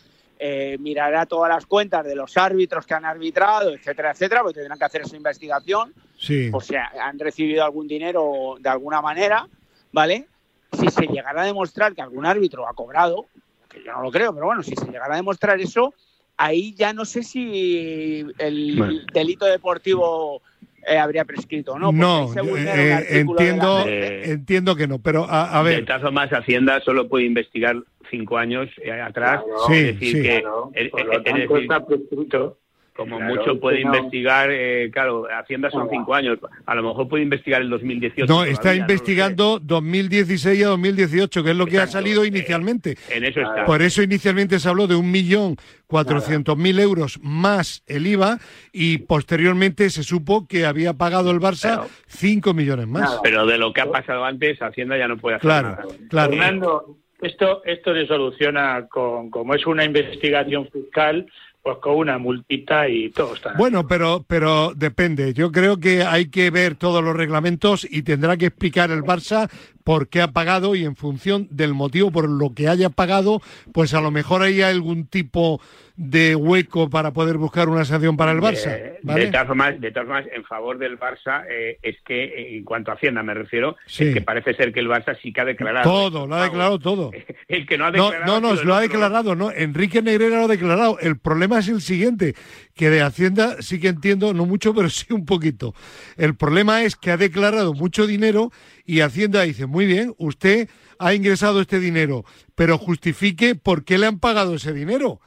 mirará 0.80 1.24
todas 1.24 1.48
las 1.48 1.64
cuentas 1.64 2.04
de 2.04 2.14
los 2.14 2.36
árbitros 2.36 2.84
que 2.84 2.92
han 2.92 3.06
arbitrado, 3.06 3.72
etcétera, 3.72 4.10
etcétera, 4.10 4.42
porque 4.42 4.58
tendrán 4.58 4.78
que 4.78 4.84
hacer 4.84 5.00
esa 5.00 5.16
investigación, 5.16 5.94
sí. 6.18 6.50
o 6.52 6.60
sea, 6.60 6.92
han 7.00 7.18
recibido 7.18 7.64
algún 7.64 7.88
dinero 7.88 8.56
de 8.60 8.68
alguna 8.68 9.00
manera, 9.00 9.48
¿vale? 9.90 10.26
Si 10.72 10.88
se 10.88 11.06
llegara 11.06 11.42
a 11.42 11.46
demostrar 11.46 11.94
que 11.94 12.02
algún 12.02 12.26
árbitro 12.26 12.68
ha 12.68 12.74
cobrado, 12.74 13.26
que 13.68 13.82
yo 13.84 13.92
no 13.92 14.02
lo 14.02 14.10
creo, 14.10 14.32
pero 14.32 14.46
bueno, 14.46 14.62
si 14.62 14.74
se 14.74 14.86
llegara 14.86 15.14
a 15.14 15.16
demostrar 15.16 15.60
eso, 15.60 15.94
ahí 16.36 16.74
ya 16.74 16.92
no 16.92 17.04
sé 17.04 17.22
si 17.22 18.26
el 18.38 19.06
delito 19.12 19.46
deportivo 19.46 20.42
eh, 20.86 20.98
habría 20.98 21.24
prescrito 21.24 21.78
no. 21.78 21.92
No, 21.92 22.32
eh, 22.36 23.06
entiendo, 23.10 23.84
entiendo 23.86 24.76
que 24.76 24.86
no, 24.86 24.98
pero 24.98 25.26
a, 25.28 25.62
ver. 25.62 25.80
De 25.80 25.84
caso 25.84 26.12
más 26.12 26.30
Hacienda 26.32 26.80
solo 26.80 27.08
puede 27.08 27.24
investigar 27.24 27.76
cinco 28.10 28.36
años 28.36 28.68
eh, 28.82 28.92
atrás. 28.92 29.42
sí, 29.66 29.74
es 29.74 30.00
decir, 30.00 30.16
sí. 30.16 30.22
que. 30.22 31.62
está 31.62 31.84
prescrito 31.86 32.58
como 32.94 33.18
mucho 33.20 33.58
puede 33.58 33.80
investigar, 33.80 34.50
eh, 34.52 34.88
claro, 34.92 35.26
Hacienda 35.28 35.68
son 35.70 35.88
cinco 35.90 36.14
años, 36.14 36.38
a 36.64 36.74
lo 36.76 36.82
mejor 36.84 37.08
puede 37.08 37.24
investigar 37.24 37.60
el 37.60 37.68
2018. 37.68 38.32
No, 38.32 38.44
está 38.44 38.74
investigando 38.74 39.58
2016 39.60 40.64
a 40.64 40.68
2018, 40.68 41.42
que 41.42 41.50
es 41.50 41.56
lo 41.56 41.66
que 41.66 41.80
ha 41.80 41.88
salido 41.88 42.24
inicialmente. 42.24 42.96
En 43.10 43.24
eso 43.24 43.40
está. 43.40 43.64
Por 43.64 43.82
eso 43.82 44.00
inicialmente 44.02 44.60
se 44.60 44.68
habló 44.68 44.86
de 44.86 44.94
un 44.94 45.10
millón 45.10 45.56
cuatrocientos 45.86 46.56
mil 46.56 46.78
euros 46.78 47.18
más 47.20 47.82
el 47.86 48.06
IVA 48.06 48.38
y 48.72 48.98
posteriormente 48.98 49.90
se 49.90 50.02
supo 50.02 50.46
que 50.46 50.64
había 50.64 50.94
pagado 50.94 51.30
el 51.32 51.40
Barça 51.40 51.86
cinco 52.06 52.54
millones 52.54 52.86
más. 52.86 53.18
Pero 53.22 53.44
de 53.44 53.58
lo 53.58 53.72
que 53.72 53.80
ha 53.80 53.90
pasado 53.90 54.24
antes, 54.24 54.60
Hacienda 54.62 54.96
ya 54.96 55.08
no 55.08 55.16
puede 55.16 55.36
hacer 55.36 55.48
claro, 55.48 55.68
nada. 55.70 55.84
Claro, 56.08 56.30
Fernando, 56.30 56.96
esto, 57.20 57.64
esto 57.64 57.92
se 57.94 58.06
soluciona 58.06 58.86
con, 58.88 59.30
como 59.30 59.54
es 59.54 59.66
una 59.66 59.84
investigación 59.84 60.68
fiscal, 60.70 61.26
pues 61.64 61.78
con 61.78 61.94
una 61.94 62.18
multita 62.18 62.86
y 62.90 63.08
todo 63.08 63.32
está. 63.32 63.54
Bueno, 63.54 63.86
pero, 63.88 64.22
pero 64.28 64.74
depende. 64.76 65.32
Yo 65.32 65.50
creo 65.50 65.78
que 65.80 66.02
hay 66.02 66.26
que 66.26 66.50
ver 66.50 66.74
todos 66.74 67.02
los 67.02 67.16
reglamentos 67.16 67.86
y 67.90 68.02
tendrá 68.02 68.36
que 68.36 68.44
explicar 68.46 68.90
el 68.90 69.02
Barça 69.02 69.48
por 69.82 70.08
qué 70.08 70.20
ha 70.20 70.32
pagado 70.32 70.74
y 70.74 70.84
en 70.84 70.94
función 70.94 71.48
del 71.50 71.72
motivo 71.72 72.10
por 72.10 72.28
lo 72.28 72.52
que 72.52 72.68
haya 72.68 72.90
pagado, 72.90 73.40
pues 73.72 73.94
a 73.94 74.02
lo 74.02 74.10
mejor 74.10 74.42
hay 74.42 74.60
algún 74.60 75.06
tipo 75.06 75.58
de 75.96 76.34
hueco 76.34 76.90
para 76.90 77.12
poder 77.12 77.38
buscar 77.38 77.68
una 77.68 77.84
sanción 77.84 78.16
para 78.16 78.32
el 78.32 78.40
Barça. 78.40 78.98
De, 79.02 79.26
todas, 79.26 79.46
formas, 79.46 79.80
de 79.80 79.92
todas 79.92 80.08
formas, 80.08 80.26
en 80.34 80.44
favor 80.44 80.78
del 80.78 80.98
Barça, 80.98 81.44
eh, 81.48 81.78
es 81.82 81.96
que, 82.04 82.24
eh, 82.24 82.56
en 82.56 82.64
cuanto 82.64 82.90
a 82.90 82.94
Hacienda 82.94 83.22
me 83.22 83.32
refiero, 83.32 83.76
es 83.86 84.12
que 84.12 84.20
parece 84.20 84.54
ser 84.54 84.72
que 84.72 84.80
el 84.80 84.88
Barça 84.88 85.16
sí 85.22 85.32
que 85.32 85.40
ha 85.40 85.44
declarado. 85.44 85.88
Todo, 85.88 86.26
lo 86.26 86.34
ha 86.34 86.42
declarado 86.42 86.78
todo. 86.80 87.12
el 87.48 87.66
que 87.66 87.78
no 87.78 87.86
ha 87.86 87.92
declarado. 87.92 88.40
No, 88.40 88.40
no, 88.40 88.62
lo 88.62 88.74
ha 88.74 88.80
declarado, 88.80 89.36
no. 89.36 89.52
Enrique 89.52 90.02
Negrera 90.02 90.38
lo 90.38 90.44
ha 90.44 90.48
declarado. 90.48 90.98
El 90.98 91.16
problema 91.18 91.60
es 91.60 91.68
el 91.68 91.80
siguiente, 91.80 92.34
que 92.74 92.90
de 92.90 93.00
Hacienda 93.00 93.62
sí 93.62 93.78
que 93.78 93.88
entiendo, 93.88 94.34
no 94.34 94.46
mucho, 94.46 94.74
pero 94.74 94.90
sí 94.90 95.12
un 95.12 95.24
poquito. 95.24 95.74
El 96.16 96.34
problema 96.34 96.82
es 96.82 96.96
que 96.96 97.12
ha 97.12 97.16
declarado 97.16 97.72
mucho 97.72 98.08
dinero 98.08 98.50
y 98.84 99.00
Hacienda 99.00 99.42
dice, 99.42 99.66
muy 99.66 99.86
bien, 99.86 100.12
usted 100.18 100.68
ha 101.04 101.12
ingresado 101.12 101.60
este 101.60 101.80
dinero, 101.80 102.24
pero 102.54 102.78
justifique 102.78 103.54
por 103.54 103.84
qué 103.84 103.98
le 103.98 104.06
han 104.06 104.18
pagado 104.18 104.54
ese 104.54 104.72
dinero. 104.72 105.20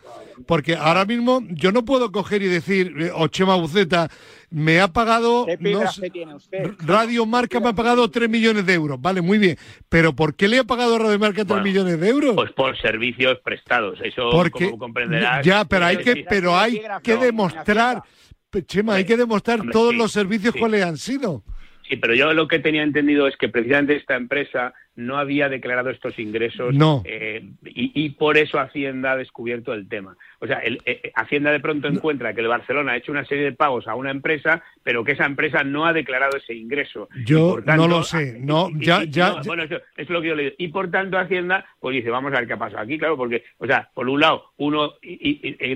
Porque 0.48 0.76
ahora 0.76 1.06
mismo 1.06 1.44
yo 1.50 1.72
no 1.72 1.86
puedo 1.86 2.12
coger 2.12 2.42
y 2.42 2.48
decir, 2.48 2.94
eh, 3.00 3.12
o 3.14 3.28
Chema 3.28 3.56
Buceta, 3.56 4.10
me 4.50 4.80
ha 4.80 4.88
pagado, 4.88 5.46
Radio 6.80 7.28
Marca 7.28 7.60
me 7.60 7.70
ha 7.70 7.74
pagado 7.74 8.10
3 8.10 8.28
millones 8.28 8.66
de 8.66 8.74
euros, 8.74 9.00
vale, 9.00 9.22
muy 9.22 9.38
bien, 9.38 9.58
pero 9.88 10.14
¿por 10.16 10.36
qué 10.36 10.48
le 10.48 10.60
ha 10.60 10.64
pagado 10.64 10.98
Radio 10.98 11.20
Marca 11.20 11.46
3 11.46 11.62
millones 11.62 12.00
de 12.00 12.10
euros? 12.10 12.36
Pues 12.36 12.52
por 12.54 12.76
servicios 12.82 13.38
prestados, 13.44 14.00
eso 14.04 14.30
Porque, 14.32 14.66
como 14.66 14.80
comprenderás. 14.80 15.46
Ya, 15.46 15.66
pero 15.66 15.86
hay 15.86 15.98
que, 15.98 16.26
pero 16.28 16.58
hay 16.58 16.82
que 17.04 17.18
demostrar, 17.18 18.02
Chema, 18.66 18.96
hay 18.96 19.06
que 19.06 19.18
demostrar 19.18 19.62
todos 19.72 19.94
los 19.94 20.12
servicios 20.12 20.56
cuáles 20.58 20.84
han 20.84 20.98
sido. 20.98 21.44
Sí, 21.88 21.96
pero 21.98 22.14
yo 22.14 22.34
lo 22.34 22.48
que 22.48 22.60
tenía 22.60 22.84
entendido 22.84 23.28
es 23.28 23.38
que 23.38 23.50
precisamente 23.50 23.96
esta 23.96 24.16
empresa 24.16 24.74
no 24.98 25.18
había 25.18 25.48
declarado 25.48 25.92
estos 25.92 26.18
ingresos 26.18 26.74
no. 26.74 27.04
Eh, 27.06 27.48
y, 27.64 28.10
por 28.10 28.38
eso 28.38 28.60
Hacienda 28.60 29.12
ha 29.12 29.16
descubierto 29.16 29.74
el 29.74 29.88
tema. 29.88 30.18
O 30.40 30.48
sea, 30.48 30.58
el, 30.58 30.82
eh, 30.86 31.12
Hacienda 31.16 31.52
de 31.52 31.60
pronto 31.60 31.88
encuentra 31.88 32.34
que 32.34 32.42
el 32.42 32.48
Barcelona 32.48 32.94
ha 32.94 32.98
hecho 32.98 33.12
una 33.12 33.24
serie 33.26 33.46
de 33.46 33.52
pagos 33.54 33.88
a 33.88 33.96
una 33.96 34.10
empresa, 34.10 34.64
pero 34.84 35.04
que 35.04 35.12
esa 35.12 35.26
empresa 35.26 35.64
no 35.64 35.86
ha 35.86 35.94
declarado 35.94 36.36
ese 36.36 36.56
ingreso. 36.56 37.08
Yo 37.26 37.60
no 37.64 37.88
lo 37.88 38.04
sé, 38.04 38.40
no, 38.40 38.70
ya, 38.76 39.04
ya, 39.04 39.42
bueno, 39.46 39.64
eso, 39.64 39.78
es 39.96 40.10
lo 40.10 40.22
que 40.22 40.28
yo 40.30 40.36
le 40.36 40.44
digo. 40.44 40.56
Y 40.58 40.70
por 40.70 40.90
tanto 40.90 41.18
Hacienda, 41.18 41.66
pues 41.80 41.96
dice, 41.96 42.10
vamos 42.10 42.34
a 42.34 42.40
ver 42.40 42.48
qué 42.48 42.54
ha 42.54 42.58
pasado 42.58 42.82
aquí, 42.82 42.98
claro, 42.98 43.16
porque, 43.16 43.44
o 43.60 43.68
sea, 43.68 43.90
por 43.94 44.10
un 44.10 44.20
lado, 44.20 44.52
uno 44.58 44.96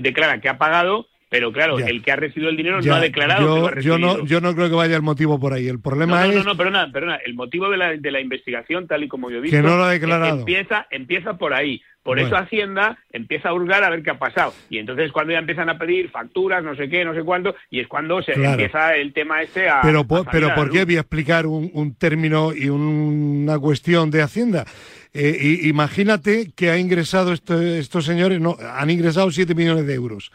declara 0.02 0.40
que 0.40 0.48
ha 0.48 0.58
pagado, 0.58 1.06
pero 1.32 1.50
claro, 1.50 1.78
el 1.78 2.02
que 2.02 2.12
ha 2.12 2.16
recibido 2.16 2.50
el 2.50 2.58
dinero 2.58 2.82
no 2.82 2.94
ha 2.94 3.00
declarado 3.00 3.40
yo, 3.40 3.54
que 3.54 3.60
lo 3.60 3.66
ha 3.66 3.70
recibido. 3.70 3.96
Yo 3.96 4.18
no, 4.18 4.26
yo 4.26 4.40
no 4.42 4.54
creo 4.54 4.68
que 4.68 4.74
vaya 4.74 4.96
el 4.96 5.00
motivo 5.00 5.40
por 5.40 5.54
ahí. 5.54 5.66
El 5.66 5.80
problema 5.80 6.26
es... 6.26 6.34
No, 6.34 6.44
no, 6.44 6.58
perdona, 6.58 6.92
perdona. 6.92 7.16
El 7.24 7.32
motivo 7.32 7.70
de 7.70 7.78
la, 7.78 7.96
de 7.96 8.10
la 8.10 8.20
investigación, 8.20 8.86
tal 8.86 9.02
y 9.02 9.08
como 9.08 9.30
yo 9.30 9.38
he 9.38 9.40
visto... 9.40 9.56
Que 9.56 9.62
no 9.62 9.78
lo 9.78 9.84
ha 9.84 9.92
declarado. 9.92 10.40
Empieza, 10.40 10.86
empieza 10.90 11.38
por 11.38 11.54
ahí. 11.54 11.80
Por 12.02 12.18
eso 12.18 12.36
Hacienda 12.36 12.98
empieza 13.12 13.48
a 13.48 13.54
hurgar 13.54 13.82
a 13.82 13.88
ver 13.88 14.02
qué 14.02 14.10
ha 14.10 14.18
pasado. 14.18 14.52
Y 14.68 14.76
entonces 14.76 15.10
cuando 15.10 15.32
ya 15.32 15.38
empiezan 15.38 15.70
a 15.70 15.78
pedir 15.78 16.10
facturas, 16.10 16.62
no 16.62 16.76
sé 16.76 16.90
qué, 16.90 17.02
no 17.02 17.14
sé 17.14 17.22
cuánto, 17.22 17.54
y 17.70 17.80
es 17.80 17.88
cuando 17.88 18.22
se 18.22 18.32
empieza 18.32 18.94
el 18.94 19.14
tema 19.14 19.40
este 19.40 19.70
a... 19.70 19.80
Pero, 19.80 20.06
pero 20.30 20.54
¿por 20.54 20.70
qué 20.70 20.84
voy 20.84 20.96
a 20.96 21.00
explicar 21.00 21.46
un, 21.46 21.94
término 21.94 22.52
y 22.52 22.68
una 22.68 23.58
cuestión 23.58 24.10
de 24.10 24.20
Hacienda? 24.20 24.66
Eh, 25.14 25.60
imagínate 25.62 26.52
que 26.54 26.68
ha 26.68 26.76
ingresado 26.76 27.32
estos 27.32 28.04
señores, 28.04 28.38
no, 28.38 28.58
han 28.60 28.90
ingresado 28.90 29.30
7 29.30 29.54
millones 29.54 29.86
de 29.86 29.94
euros 29.94 30.30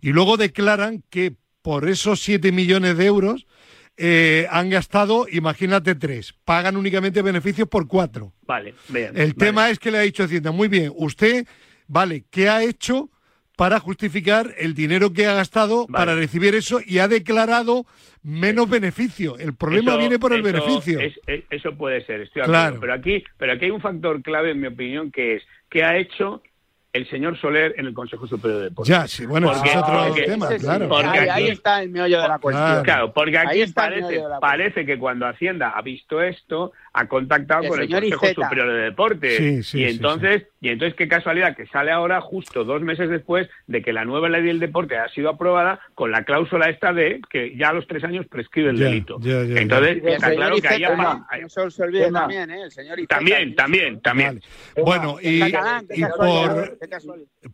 y 0.00 0.12
luego 0.12 0.36
declaran 0.36 1.02
que 1.10 1.34
por 1.62 1.88
esos 1.88 2.20
7 2.20 2.52
millones 2.52 2.96
de 2.96 3.06
euros 3.06 3.46
eh, 4.00 4.46
han 4.50 4.70
gastado, 4.70 5.26
imagínate, 5.30 5.96
tres. 5.96 6.32
Pagan 6.44 6.76
únicamente 6.76 7.20
beneficios 7.20 7.68
por 7.68 7.88
cuatro. 7.88 8.32
Vale, 8.46 8.74
bien. 8.88 9.12
El 9.16 9.34
tema 9.34 9.70
es 9.70 9.80
que 9.80 9.90
le 9.90 9.98
ha 9.98 10.02
dicho 10.02 10.22
Hacienda, 10.22 10.52
muy 10.52 10.68
bien, 10.68 10.92
usted, 10.94 11.46
vale, 11.88 12.24
¿qué 12.30 12.48
ha 12.48 12.62
hecho 12.62 13.10
para 13.56 13.80
justificar 13.80 14.54
el 14.56 14.74
dinero 14.74 15.12
que 15.12 15.26
ha 15.26 15.34
gastado 15.34 15.88
para 15.88 16.14
recibir 16.14 16.54
eso 16.54 16.78
y 16.86 16.98
ha 16.98 17.08
declarado 17.08 17.86
menos 18.22 18.70
beneficio? 18.70 19.36
El 19.36 19.56
problema 19.56 19.96
viene 19.96 20.20
por 20.20 20.32
el 20.32 20.42
beneficio. 20.42 21.00
eso 21.50 21.76
puede 21.76 22.06
ser, 22.06 22.20
estoy 22.20 22.42
de 22.42 22.48
acuerdo. 22.48 22.80
Pero 22.80 22.94
aquí, 22.94 23.24
pero 23.36 23.52
aquí 23.54 23.64
hay 23.64 23.72
un 23.72 23.80
factor 23.80 24.22
clave, 24.22 24.52
en 24.52 24.60
mi 24.60 24.68
opinión, 24.68 25.10
que 25.10 25.34
es 25.34 25.42
¿qué 25.68 25.82
ha 25.82 25.96
hecho 25.96 26.40
el 26.98 27.08
señor 27.08 27.38
Soler 27.38 27.74
en 27.76 27.86
el 27.86 27.94
Consejo 27.94 28.26
Superior 28.26 28.58
de 28.58 28.64
Deportes. 28.64 28.94
Ya, 28.94 29.06
sí, 29.06 29.24
bueno, 29.24 29.50
es 29.52 29.76
otro 29.76 30.14
tema, 30.14 30.48
claro. 30.56 30.96
ahí, 30.96 31.48
está 31.48 31.82
el 31.82 31.90
meollo 31.90 32.20
de 32.20 32.28
la 32.28 32.38
cuestión. 32.38 32.82
Claro, 32.84 33.12
porque 33.12 33.38
aquí 33.38 33.66
parece, 33.72 34.20
parece 34.40 34.84
que 34.84 34.98
cuando 34.98 35.26
Hacienda 35.26 35.70
ha 35.70 35.82
visto 35.82 36.20
esto, 36.20 36.72
ha 36.92 37.06
contactado 37.06 37.68
con 37.68 37.80
el 37.80 37.88
Consejo 37.88 38.26
Superior 38.42 38.72
de 38.72 38.78
Deportes. 38.82 39.74
y 39.74 39.84
entonces, 39.84 40.46
y 40.60 40.68
entonces 40.70 40.96
qué 40.96 41.08
casualidad 41.08 41.56
que 41.56 41.66
sale 41.66 41.90
ahora 41.90 42.20
justo 42.20 42.64
dos 42.64 42.82
meses 42.82 43.10
después 43.10 43.48
de 43.66 43.82
que 43.82 43.92
la 43.92 44.04
nueva 44.04 44.28
ley 44.28 44.42
del 44.42 44.58
deporte 44.58 44.96
ha 44.96 45.08
sido 45.08 45.30
aprobada 45.30 45.80
con 45.94 46.10
la 46.10 46.24
cláusula 46.24 46.68
esta 46.68 46.92
de 46.92 47.20
que 47.30 47.56
ya 47.56 47.70
a 47.70 47.72
los 47.72 47.86
tres 47.86 48.04
años 48.04 48.26
prescribe 48.26 48.70
el 48.70 48.78
delito. 48.78 49.18
entonces 49.22 50.02
está 50.04 50.34
claro 50.34 50.56
que 50.56 50.68
ahí 50.68 50.82
Eso 51.44 51.70
se 51.70 51.82
olvide 51.82 52.10
también, 52.10 52.50
¿eh? 52.50 52.62
El 52.62 52.72
señor 52.72 52.98
También, 53.08 53.54
también, 53.54 54.00
también. 54.00 54.42
Bueno, 54.84 55.16
y, 55.20 55.40
por, 56.16 56.78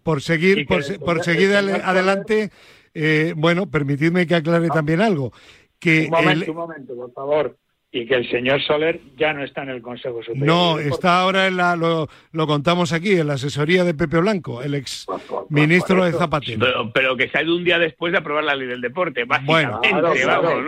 por 0.02 0.22
seguir, 0.22 0.66
por, 0.66 1.22
seguir 1.22 1.54
adelante, 1.54 2.50
eh, 2.94 3.34
bueno, 3.36 3.70
permitidme 3.70 4.26
que 4.26 4.36
aclare 4.36 4.68
también 4.68 5.00
algo. 5.00 5.32
Que 5.78 6.04
un 6.04 6.10
momento, 6.10 6.50
un 6.50 6.56
momento, 6.56 6.94
por 6.94 7.12
favor 7.12 7.56
y 7.94 8.06
que 8.06 8.16
el 8.16 8.28
señor 8.28 8.60
Soler 8.60 9.00
ya 9.16 9.32
no 9.32 9.44
está 9.44 9.62
en 9.62 9.68
el 9.68 9.80
Consejo 9.80 10.20
Superior. 10.20 10.48
No, 10.48 10.80
está 10.80 11.20
ahora 11.20 11.46
en 11.46 11.56
la, 11.56 11.76
lo, 11.76 12.08
contamos 12.44 12.92
aquí, 12.92 13.12
en 13.12 13.28
la 13.28 13.34
asesoría 13.34 13.84
de 13.84 13.94
Pepe 13.94 14.18
Blanco, 14.18 14.62
el 14.64 14.74
ex 14.74 15.06
ministro 15.48 16.04
de 16.04 16.10
Zapatero. 16.10 16.90
Pero, 16.92 17.16
que 17.16 17.28
se 17.28 17.38
ha 17.38 17.44
ido 17.44 17.54
un 17.54 17.62
día 17.62 17.78
después 17.78 18.10
de 18.10 18.18
aprobar 18.18 18.42
la 18.42 18.56
ley 18.56 18.66
del 18.66 18.80
deporte, 18.80 19.22
Bueno, 19.46 19.80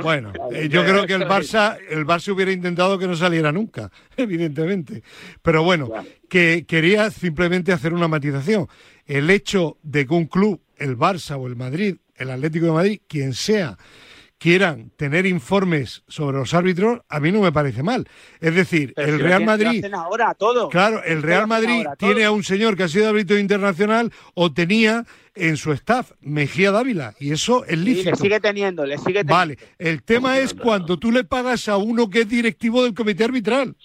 bueno 0.04 0.32
eh, 0.52 0.68
yo 0.70 0.84
creo 0.84 1.04
que 1.04 1.14
el 1.14 1.26
Barça, 1.26 1.76
el 1.90 2.06
Barça 2.06 2.32
hubiera 2.32 2.52
intentado 2.52 2.96
que 2.96 3.08
no 3.08 3.16
saliera 3.16 3.50
nunca, 3.50 3.90
evidentemente. 4.16 5.02
Pero 5.42 5.64
bueno, 5.64 5.90
que 6.28 6.64
quería 6.64 7.10
simplemente 7.10 7.72
hacer 7.72 7.92
una 7.92 8.06
matización. 8.06 8.68
El 9.04 9.30
hecho 9.30 9.78
de 9.82 10.06
que 10.06 10.14
un 10.14 10.26
club, 10.26 10.60
el 10.76 10.96
Barça 10.96 11.36
o 11.36 11.48
el 11.48 11.56
Madrid, 11.56 11.96
el 12.14 12.30
Atlético 12.30 12.66
de 12.66 12.72
Madrid, 12.72 13.00
quien 13.08 13.32
sea, 13.32 13.76
quieran 14.38 14.90
tener 14.96 15.26
informes 15.26 16.02
sobre 16.08 16.38
los 16.38 16.52
árbitros, 16.54 17.00
a 17.08 17.20
mí 17.20 17.32
no 17.32 17.40
me 17.40 17.52
parece 17.52 17.82
mal. 17.82 18.06
Es 18.40 18.54
decir, 18.54 18.92
el 18.96 19.18
Real 19.18 19.44
Madrid. 19.44 19.84
ahora 19.92 20.34
todo. 20.34 20.68
Claro, 20.68 21.02
el 21.04 21.22
Real 21.22 21.46
Madrid 21.46 21.86
tiene 21.98 22.24
a 22.24 22.30
un 22.30 22.44
señor 22.44 22.76
que 22.76 22.84
ha 22.84 22.88
sido 22.88 23.08
árbitro 23.08 23.38
internacional 23.38 24.12
o 24.34 24.52
tenía 24.52 25.04
en 25.34 25.56
su 25.56 25.72
staff 25.72 26.12
Mejía 26.20 26.70
Dávila 26.70 27.14
y 27.18 27.32
eso 27.32 27.64
es 27.66 27.78
lícito. 27.78 28.10
le 28.10 28.16
sigue 28.16 28.40
teniendo, 28.40 28.86
le 28.86 28.96
sigue 28.98 29.24
teniendo. 29.24 29.34
Vale, 29.34 29.58
el 29.78 30.02
tema 30.02 30.38
es 30.38 30.54
cuando 30.54 30.98
tú 30.98 31.12
le 31.12 31.24
pagas 31.24 31.68
a 31.68 31.76
uno 31.76 32.08
que 32.08 32.22
es 32.22 32.28
directivo 32.28 32.82
del 32.82 32.94
comité 32.94 33.24
arbitral. 33.24 33.76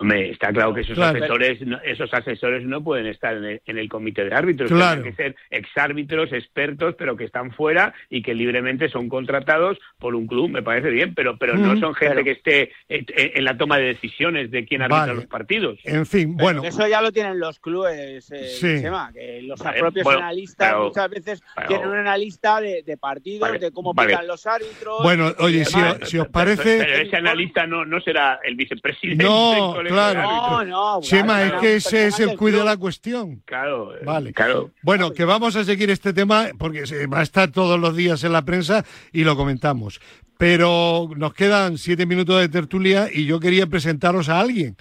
Hombre, 0.00 0.30
está 0.30 0.50
claro 0.50 0.72
que 0.72 0.80
esos 0.80 0.98
asesores 0.98 1.60
no, 1.60 1.78
esos 1.84 2.12
asesores 2.14 2.64
no 2.64 2.82
pueden 2.82 3.06
estar 3.06 3.36
en 3.36 3.60
el, 3.78 3.88
comité 3.90 4.24
de 4.24 4.34
árbitros, 4.34 4.70
tienen 4.70 5.02
que 5.02 5.12
ser 5.12 5.36
exárbitros, 5.50 6.32
expertos, 6.32 6.94
pero 6.96 7.18
que 7.18 7.24
están 7.24 7.52
fuera 7.52 7.92
y 8.08 8.22
que 8.22 8.34
libremente 8.34 8.88
son 8.88 9.10
contratados 9.10 9.78
por 9.98 10.14
un 10.14 10.26
club, 10.26 10.48
me 10.48 10.62
parece 10.62 10.88
bien, 10.88 11.14
pero 11.14 11.36
pero 11.36 11.54
no 11.58 11.78
son 11.78 11.94
gente 11.94 12.24
que 12.24 12.30
esté 12.30 12.72
en, 12.88 13.44
la 13.44 13.58
toma 13.58 13.76
de 13.76 13.88
decisiones 13.88 14.50
de 14.50 14.64
quién 14.64 14.80
arbitra 14.80 15.12
los 15.12 15.26
partidos. 15.26 15.78
En 15.84 16.06
fin, 16.06 16.34
bueno. 16.34 16.62
Eso 16.64 16.88
ya 16.88 17.02
lo 17.02 17.12
tienen 17.12 17.38
los 17.38 17.60
clubes, 17.60 18.30
eh, 18.30 18.80
que 19.12 19.42
los 19.42 19.60
propios 19.60 20.06
analistas 20.06 20.78
muchas 20.78 21.10
veces 21.10 21.42
tienen 21.68 21.88
una 21.88 22.00
analista 22.00 22.62
de, 22.62 22.96
partidos, 22.98 23.60
de 23.60 23.70
cómo 23.70 23.94
pican 23.94 24.26
los 24.26 24.46
árbitros. 24.46 25.02
Bueno, 25.02 25.34
oye, 25.40 25.66
si, 25.66 26.16
os 26.16 26.28
parece... 26.28 26.78
Pero, 26.78 27.02
ese 27.02 27.16
analista 27.16 27.66
no, 27.66 27.84
no 27.84 28.00
será 28.00 28.40
el 28.42 28.56
vicepresidente. 28.56 29.24
No, 29.24 29.74
Claro. 29.92 30.64
No, 30.64 31.00
Chema, 31.00 31.42
es 31.42 31.52
que 31.54 31.76
ese 31.76 32.06
es 32.06 32.20
el 32.20 32.36
cuido 32.36 32.60
de 32.60 32.64
la 32.64 32.76
cuestión. 32.76 33.42
Claro. 33.44 33.92
Vale. 34.04 34.32
Claro. 34.32 34.70
Bueno, 34.82 35.12
que 35.12 35.24
vamos 35.24 35.56
a 35.56 35.64
seguir 35.64 35.90
este 35.90 36.12
tema 36.12 36.48
porque 36.58 36.84
va 37.06 37.20
a 37.20 37.22
estar 37.22 37.50
todos 37.50 37.78
los 37.78 37.96
días 37.96 38.22
en 38.24 38.32
la 38.32 38.44
prensa 38.44 38.84
y 39.12 39.24
lo 39.24 39.36
comentamos. 39.36 40.00
Pero 40.38 41.10
nos 41.16 41.34
quedan 41.34 41.76
siete 41.76 42.06
minutos 42.06 42.40
de 42.40 42.48
tertulia 42.48 43.08
y 43.12 43.26
yo 43.26 43.40
quería 43.40 43.66
presentaros 43.66 44.28
a 44.28 44.40
alguien 44.40 44.76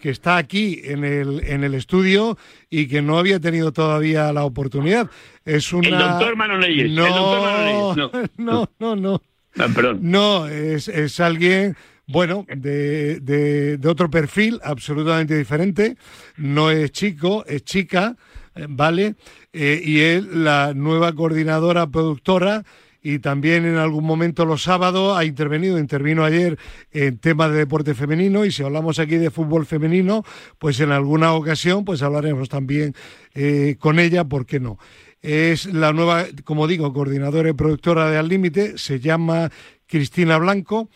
que 0.00 0.10
está 0.10 0.36
aquí 0.36 0.80
en 0.84 1.04
el, 1.04 1.42
en 1.46 1.62
el 1.62 1.74
estudio 1.74 2.38
y 2.70 2.86
que 2.88 3.02
no 3.02 3.18
había 3.18 3.38
tenido 3.38 3.72
todavía 3.72 4.32
la 4.32 4.44
oportunidad. 4.44 5.10
Es 5.44 5.72
una... 5.72 5.88
El 5.88 5.98
doctor 5.98 6.36
Manoleyes. 6.36 6.90
No, 6.92 7.06
el 7.06 7.12
doctor 7.96 8.30
No, 8.38 8.68
no, 8.78 8.96
no. 8.96 9.22
Ah, 9.58 9.66
perdón. 9.74 9.98
No, 10.02 10.46
es, 10.46 10.88
es 10.88 11.20
alguien 11.20 11.76
bueno, 12.10 12.44
de, 12.48 13.20
de, 13.20 13.88
otro 13.88 14.10
perfil 14.10 14.60
absolutamente 14.64 15.36
diferente. 15.36 15.96
No 16.36 16.70
es 16.70 16.90
chico, 16.90 17.44
es 17.46 17.64
chica, 17.64 18.16
eh, 18.54 18.66
¿vale? 18.68 19.14
Eh, 19.52 19.80
y 19.84 20.00
es 20.00 20.24
la 20.24 20.74
nueva 20.74 21.12
coordinadora 21.14 21.86
productora 21.86 22.64
y 23.02 23.20
también 23.20 23.64
en 23.64 23.76
algún 23.76 24.04
momento 24.04 24.44
los 24.44 24.62
sábados 24.62 25.16
ha 25.16 25.24
intervenido, 25.24 25.78
intervino 25.78 26.24
ayer 26.24 26.58
en 26.90 27.18
temas 27.18 27.50
de 27.50 27.58
deporte 27.58 27.94
femenino 27.94 28.44
y 28.44 28.50
si 28.50 28.62
hablamos 28.62 28.98
aquí 28.98 29.16
de 29.16 29.30
fútbol 29.30 29.64
femenino, 29.64 30.24
pues 30.58 30.80
en 30.80 30.90
alguna 30.90 31.32
ocasión 31.32 31.84
pues 31.84 32.02
hablaremos 32.02 32.48
también 32.48 32.94
eh, 33.34 33.76
con 33.78 33.98
ella, 33.98 34.24
¿por 34.24 34.46
qué 34.46 34.60
no? 34.60 34.78
Es 35.22 35.66
la 35.66 35.92
nueva, 35.92 36.26
como 36.44 36.66
digo, 36.66 36.92
coordinadora 36.92 37.50
y 37.50 37.54
productora 37.54 38.10
de 38.10 38.18
Al 38.18 38.28
Límite, 38.28 38.78
se 38.78 39.00
llama 39.00 39.50
Cristina 39.86 40.38
Blanco 40.38 40.88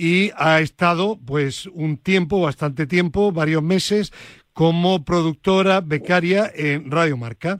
y 0.00 0.32
ha 0.34 0.60
estado 0.60 1.18
pues 1.26 1.66
un 1.66 1.98
tiempo, 1.98 2.40
bastante 2.40 2.86
tiempo, 2.86 3.32
varios 3.32 3.62
meses, 3.62 4.14
como 4.54 5.04
productora 5.04 5.82
becaria 5.82 6.50
en 6.54 6.90
Radio 6.90 7.18
Marca. 7.18 7.58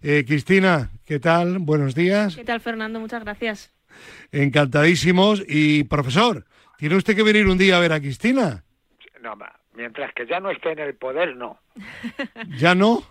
Eh, 0.00 0.24
Cristina, 0.26 0.88
¿qué 1.04 1.20
tal? 1.20 1.58
Buenos 1.58 1.94
días. 1.94 2.34
¿Qué 2.34 2.44
tal, 2.44 2.60
Fernando? 2.60 2.98
Muchas 2.98 3.22
gracias. 3.24 3.74
Encantadísimos. 4.32 5.44
Y, 5.46 5.84
profesor, 5.84 6.46
¿tiene 6.78 6.96
usted 6.96 7.14
que 7.14 7.22
venir 7.22 7.46
un 7.46 7.58
día 7.58 7.76
a 7.76 7.80
ver 7.80 7.92
a 7.92 8.00
Cristina? 8.00 8.64
No, 9.20 9.36
Mientras 9.74 10.14
que 10.14 10.26
ya 10.26 10.40
no 10.40 10.50
esté 10.50 10.72
en 10.72 10.78
el 10.78 10.94
poder, 10.94 11.36
no. 11.36 11.58
¿Ya 12.56 12.74
no? 12.74 13.02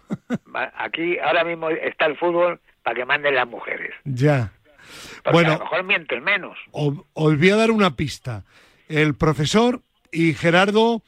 Aquí 0.76 1.20
ahora 1.20 1.44
mismo 1.44 1.70
está 1.70 2.08
el 2.08 2.18
fútbol 2.18 2.60
para 2.82 2.96
que 2.96 3.06
manden 3.06 3.36
las 3.36 3.48
mujeres. 3.48 3.94
Ya. 4.06 4.54
Porque 5.24 5.34
bueno, 5.34 5.52
a 5.52 5.58
lo 5.58 5.64
mejor 5.66 5.84
mienten 5.84 6.24
menos. 6.24 6.58
Os, 6.72 6.98
os 7.14 7.38
voy 7.38 7.50
a 7.52 7.56
dar 7.56 7.70
una 7.70 7.96
pista. 7.96 8.44
El 8.92 9.16
profesor 9.16 9.82
y 10.12 10.34
Gerardo, 10.34 11.02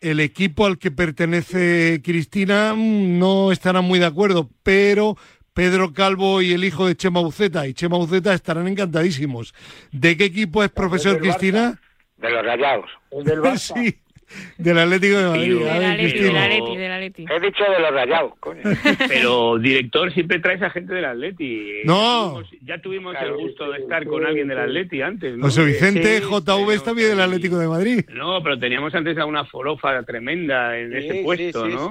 el 0.00 0.20
equipo 0.20 0.64
al 0.64 0.78
que 0.78 0.90
pertenece 0.90 2.00
Cristina, 2.02 2.72
mm, 2.74 3.18
no 3.18 3.52
estarán 3.52 3.84
muy 3.84 3.98
de 3.98 4.06
acuerdo, 4.06 4.48
pero 4.62 5.18
Pedro 5.52 5.92
Calvo 5.92 6.40
y 6.40 6.52
el 6.52 6.64
hijo 6.64 6.86
de 6.86 6.96
Chema 6.96 7.20
Buceta 7.20 7.66
y 7.66 7.74
Chema 7.74 7.98
Buceta 7.98 8.32
estarán 8.32 8.68
encantadísimos. 8.68 9.54
¿De 9.92 10.16
qué 10.16 10.24
equipo 10.24 10.64
es 10.64 10.70
profesor 10.70 11.12
del 11.12 11.20
Cristina? 11.20 11.78
De 12.16 12.30
los 12.30 12.42
rayados. 12.42 12.90
El 13.10 13.24
del 13.24 13.40
Barça. 13.40 13.74
Sí, 13.74 13.98
del 14.58 14.78
Atlético 14.78 15.16
de 15.18 15.26
Madrid. 15.26 15.58
Del 15.58 15.68
Atleti, 15.68 16.18
del 16.18 16.36
Atleti, 16.36 16.76
del 16.76 16.92
Atleti. 16.92 17.24
He 17.28 17.40
dicho 17.40 17.64
de 17.64 17.80
los 17.80 17.90
rayados, 17.90 18.32
coño. 18.40 18.62
Pero 19.08 19.58
director 19.58 20.12
siempre 20.12 20.38
traes 20.40 20.62
a 20.62 20.70
gente 20.70 20.94
del 20.94 21.04
Atleti. 21.04 21.82
No. 21.84 22.42
Ya 22.42 22.42
tuvimos, 22.42 22.50
ya 22.62 22.82
tuvimos 22.82 23.12
Claro, 23.16 23.34
el 23.36 23.42
gusto 23.42 23.70
de 23.70 23.78
estar 23.78 24.02
sí, 24.02 24.08
con 24.08 24.26
alguien 24.26 24.48
del. 24.48 24.58
Atleti 24.58 25.02
antes. 25.02 25.36
¿no? 25.36 25.44
José 25.44 25.64
Vicente 25.64 26.18
Sí, 26.18 26.24
JV 26.24 26.72
es 26.74 26.82
también 26.82 27.08
del. 27.10 27.20
Atlético 27.20 27.58
de 27.58 27.68
Madrid. 27.68 28.04
No, 28.12 28.42
pero 28.42 28.58
teníamos 28.58 28.94
antes 28.94 29.16
a 29.18 29.24
una 29.24 29.44
forofa 29.44 30.02
tremenda 30.02 30.78
en 30.78 30.90
Sí, 30.92 30.96
ese 30.98 31.12
sí, 31.12 31.24
puesto, 31.24 31.66
sí, 31.66 31.72
¿no? 31.72 31.90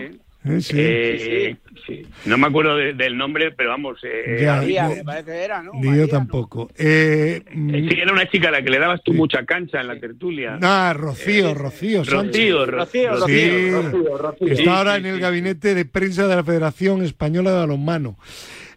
Sí. 0.59 0.75
Eh, 0.77 1.17
sí. 1.19 1.29
Eh, 1.29 1.55
sí. 1.85 2.07
No 2.25 2.37
me 2.37 2.47
acuerdo 2.47 2.75
de- 2.77 2.93
del 2.93 3.17
nombre, 3.17 3.51
pero 3.51 3.69
vamos. 3.71 3.99
Eh, 4.03 4.39
Ya. 4.41 4.55
María, 4.57 4.89
yo- 4.89 4.95
me 4.95 5.03
parece 5.03 5.25
que 5.31 5.37
era, 5.43 5.63
¿no? 5.63 5.71
Ni 5.73 5.87
María, 5.89 6.01
yo 6.05 6.07
tampoco. 6.09 6.69
Eh, 6.77 7.41
eh, 7.45 7.55
mm, 7.55 7.89
sí, 7.89 7.99
era 8.01 8.13
una 8.13 8.29
chica 8.29 8.47
a 8.49 8.51
la 8.51 8.61
que 8.61 8.69
le 8.69 8.79
dabas 8.79 9.01
tú 9.03 9.13
mucha 9.13 9.45
cancha 9.45 9.81
en 9.81 9.87
la 9.87 9.99
tertulia. 9.99 10.57
ah, 10.61 10.93
Rocío, 10.95 11.53
Rocío. 11.53 12.03
Rocío, 12.03 12.65
Rocío, 12.65 13.09
Rocío. 13.11 13.27
Sí, 13.27 13.71
Rocío, 13.71 14.17
Rocío. 14.17 14.47
está 14.47 14.63
Sí, 14.63 14.69
ahora 14.69 14.93
sí, 14.95 14.99
en 15.01 15.05
el 15.07 15.15
sí, 15.15 15.21
gabinete 15.21 15.75
de 15.75 15.85
prensa 15.85 16.27
de 16.27 16.35
la 16.35 16.43
Federación 16.43 17.01
Española 17.03 17.51
de 17.51 17.57
Balonmano. 17.57 18.17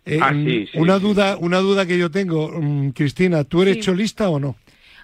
Eh, 0.07 0.19
Ah, 0.21 0.33
mm, 0.33 0.45
sí, 0.47 0.67
sí, 0.73 0.79
una 0.79 0.97
sí. 0.99 1.03
duda, 1.03 1.37
una 1.39 1.59
duda 1.59 1.87
que 1.87 1.99
yo 1.99 2.11
tengo, 2.11 2.49
mm, 2.51 2.91
Cristina, 2.91 3.45
¿tú 3.45 3.63
eres 3.63 3.77
Sí. 3.77 3.83
cholista 3.83 4.29
o 4.31 4.41
no? 4.41 4.57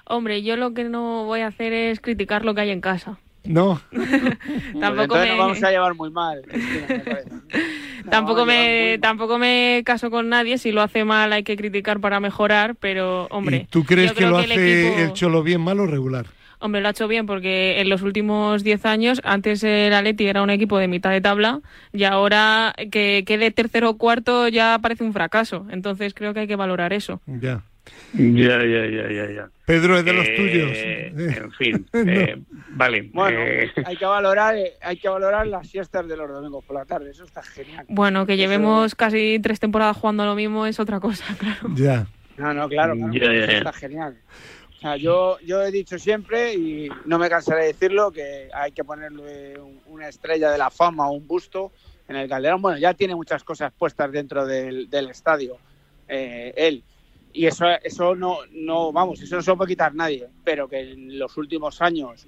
Hombre, 0.09 0.43
yo 0.43 0.57
lo 0.57 0.73
que 0.73 0.85
no 0.85 1.25
voy 1.25 1.41
a 1.41 1.49
hacer 1.49 1.73
es 1.73 2.01
criticar 2.01 2.45
lo 2.45 2.55
que 2.55 2.63
hay 2.63 2.71
en 2.71 2.81
casa. 2.81 3.19
No. 3.49 3.81
Tampoco 4.81 5.17
me- 5.17 5.29
nos 5.29 5.39
vamos 5.39 5.63
a 5.63 5.71
llevar 5.71 5.95
muy 5.95 6.11
mal. 6.11 6.43
Tampoco 8.11 8.47
me, 8.47 8.91
mal. 8.93 9.01
tampoco 9.01 9.39
me 9.39 9.83
caso 9.85 10.11
con 10.11 10.29
nadie. 10.29 10.59
Si 10.59 10.71
lo 10.71 10.81
hace 10.83 11.05
mal 11.05 11.33
hay 11.33 11.43
que 11.43 11.57
criticar 11.57 12.01
para 12.01 12.21
mejorar, 12.21 12.77
pero 12.77 13.27
hombre. 13.31 13.63
¿Y 13.63 13.65
tú 13.67 13.85
crees 13.85 14.13
que 14.13 14.27
lo 14.27 14.39
el 14.39 14.53
hace 14.53 14.89
equipo- 14.93 14.99
el 15.01 15.13
cholo 15.13 15.43
bien, 15.43 15.61
mal 15.61 15.81
o 15.81 15.87
regular? 15.87 16.27
Hombre, 16.59 16.81
lo 16.81 16.89
ha 16.89 16.93
hecho 16.93 17.07
bien 17.09 17.27
porque 17.27 17.81
en 17.81 17.89
los 17.91 18.01
últimos 18.03 18.63
10 18.65 18.87
años, 18.87 19.21
antes 19.25 19.63
el 19.63 19.93
Atleti 19.93 20.27
era 20.27 20.43
un 20.43 20.49
equipo 20.51 20.79
de 20.79 20.89
mitad 20.89 21.11
de 21.11 21.21
tabla 21.21 21.61
y 21.93 22.05
ahora 22.05 22.75
que 22.91 23.25
quede 23.27 23.51
tercero 23.51 23.91
o 23.91 23.99
cuarto 23.99 24.49
ya 24.49 24.79
parece 24.81 25.05
un 25.05 25.13
fracaso. 25.13 25.67
Entonces 25.71 26.15
creo 26.15 26.33
que 26.33 26.41
hay 26.41 26.47
que 26.47 26.57
valorar 26.57 26.93
eso. 26.95 27.21
Ya. 27.27 27.63
Ya, 28.15 28.59
ya, 28.65 28.87
ya, 28.87 29.11
ya, 29.11 29.31
ya. 29.31 29.49
Pedro 29.67 29.99
es 29.99 30.05
de 30.05 30.13
los 30.13 30.27
Eh, 30.29 30.35
tuyos. 30.37 31.37
En 31.37 31.53
fin, 31.53 31.87
No. 31.93 32.01
eh, 32.13 32.37
vale. 32.71 33.11
Bueno, 33.13 33.39
eh, 33.43 33.71
hay 33.85 33.97
que 33.97 34.05
valorar, 34.07 34.55
hay 34.81 34.97
que 34.97 35.09
valorar 35.09 35.47
las 35.47 35.69
siestas 35.69 36.07
de 36.09 36.17
los 36.17 36.29
domingos 36.31 36.65
por 36.65 36.77
la 36.77 36.85
tarde. 36.85 37.11
Eso 37.11 37.25
está 37.25 37.43
genial. 37.43 37.85
Bueno, 37.89 38.27
que 38.27 38.37
llevemos 38.37 38.95
casi 38.95 39.39
tres 39.43 39.61
temporadas 39.61 39.97
jugando 39.97 40.25
lo 40.25 40.35
mismo 40.35 40.67
es 40.67 40.79
otra 40.81 41.01
cosa, 41.01 41.25
claro. 41.39 41.69
Ya. 41.75 42.07
No, 42.37 42.53
no, 42.55 42.69
claro, 42.69 42.95
claro, 42.95 43.13
Ya, 43.13 43.21
ya, 43.25 43.33
eso 43.33 43.53
ya. 43.53 43.59
está 43.59 43.73
genial. 43.73 44.17
O 44.77 44.81
sea, 44.81 44.97
yo, 44.97 45.39
yo 45.41 45.63
he 45.63 45.71
dicho 45.71 45.99
siempre, 45.99 46.53
y 46.55 46.89
no 47.07 47.19
me 47.19 47.31
cansaré 47.31 47.63
de 47.63 47.67
decirlo, 47.69 48.13
que 48.13 48.49
hay 48.55 48.73
que 48.73 48.85
ponerle 48.85 49.59
un- 49.59 49.81
una 49.87 50.09
estrella 50.09 50.51
de 50.51 50.59
la 50.59 50.71
fama 50.71 51.09
o 51.09 51.13
un 51.15 51.27
busto 51.27 51.73
en 52.09 52.17
el 52.17 52.29
Calderón. 52.29 52.61
Bueno, 52.61 52.79
ya 52.79 52.93
tiene 52.95 53.15
muchas 53.15 53.43
cosas 53.43 53.73
puestas 53.77 54.13
dentro 54.13 54.45
del, 54.47 54.89
del 54.91 55.09
estadio, 55.11 55.57
eh, 56.09 56.53
él. 56.57 56.85
Y 57.37 57.47
eso, 57.47 57.67
eso 57.85 58.15
no, 58.15 58.39
no, 58.53 58.93
vamos, 58.93 59.21
eso 59.21 59.37
no 59.37 59.43
se 59.43 59.51
lo 59.51 59.59
puede 59.59 59.69
quitar 59.73 59.95
nadie. 59.95 60.27
Pero 60.43 60.69
que 60.69 60.81
en 60.93 61.19
los 61.19 61.37
últimos 61.37 61.83
años 61.83 62.27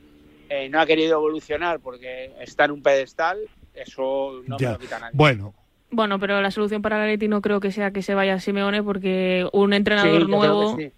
eh, 0.51 0.69
no 0.69 0.81
ha 0.81 0.87
querido 0.87 1.15
evolucionar 1.17 1.81
porque 1.81 2.31
está 2.41 2.67
en 2.67 2.73
un 2.73 2.83
pedestal, 2.83 3.39
eso 3.73 4.43
no 4.47 4.57
me 4.59 4.63
Ya. 4.63 4.73
lo 4.73 4.79
quita 4.79 4.99
nadie. 4.99 5.13
Bueno, 5.17 5.55
Bueno, 5.91 6.19
pero 6.21 6.43
la 6.43 6.51
solución 6.51 6.83
para 6.83 7.01
Atleti 7.03 7.29
no 7.29 7.41
creo 7.41 7.61
que 7.61 7.73
sea 7.73 7.91
que 7.91 8.03
se 8.03 8.13
vaya 8.15 8.39
Simeone 8.39 8.83
porque 8.83 9.49
un 9.55 9.71
Sí, 9.71 9.77
entrenador 9.77 10.21
yo 10.21 10.27
creo 10.27 10.37
nuevo... 10.37 10.77
que 10.77 10.83
sí. 10.91 10.93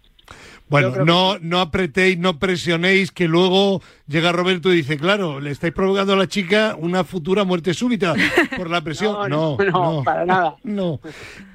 Bueno, 0.71 0.93
que 0.93 1.01
no, 1.05 1.37
no 1.41 1.61
apretéis, 1.61 2.17
no 2.19 2.39
presionéis, 2.39 3.11
que 3.11 3.27
luego 3.29 3.83
llega 4.07 4.31
Roberto 4.33 4.73
y 4.73 4.77
dice, 4.77 4.97
claro, 4.97 5.41
le 5.41 5.51
estáis 5.51 5.73
provocando 5.75 6.13
a 6.13 6.17
la 6.17 6.29
chica 6.29 6.77
una 6.79 7.03
futura 7.05 7.43
muerte 7.45 7.75
súbita 7.75 8.15
por 8.57 8.71
la 8.71 8.81
presión. 8.83 9.17
No, 9.29 9.57
No, 9.59 9.59
no, 9.59 9.65
no, 9.71 9.93
no, 9.97 10.05
para 10.05 10.25
nada. 10.25 10.55
no. 10.65 11.01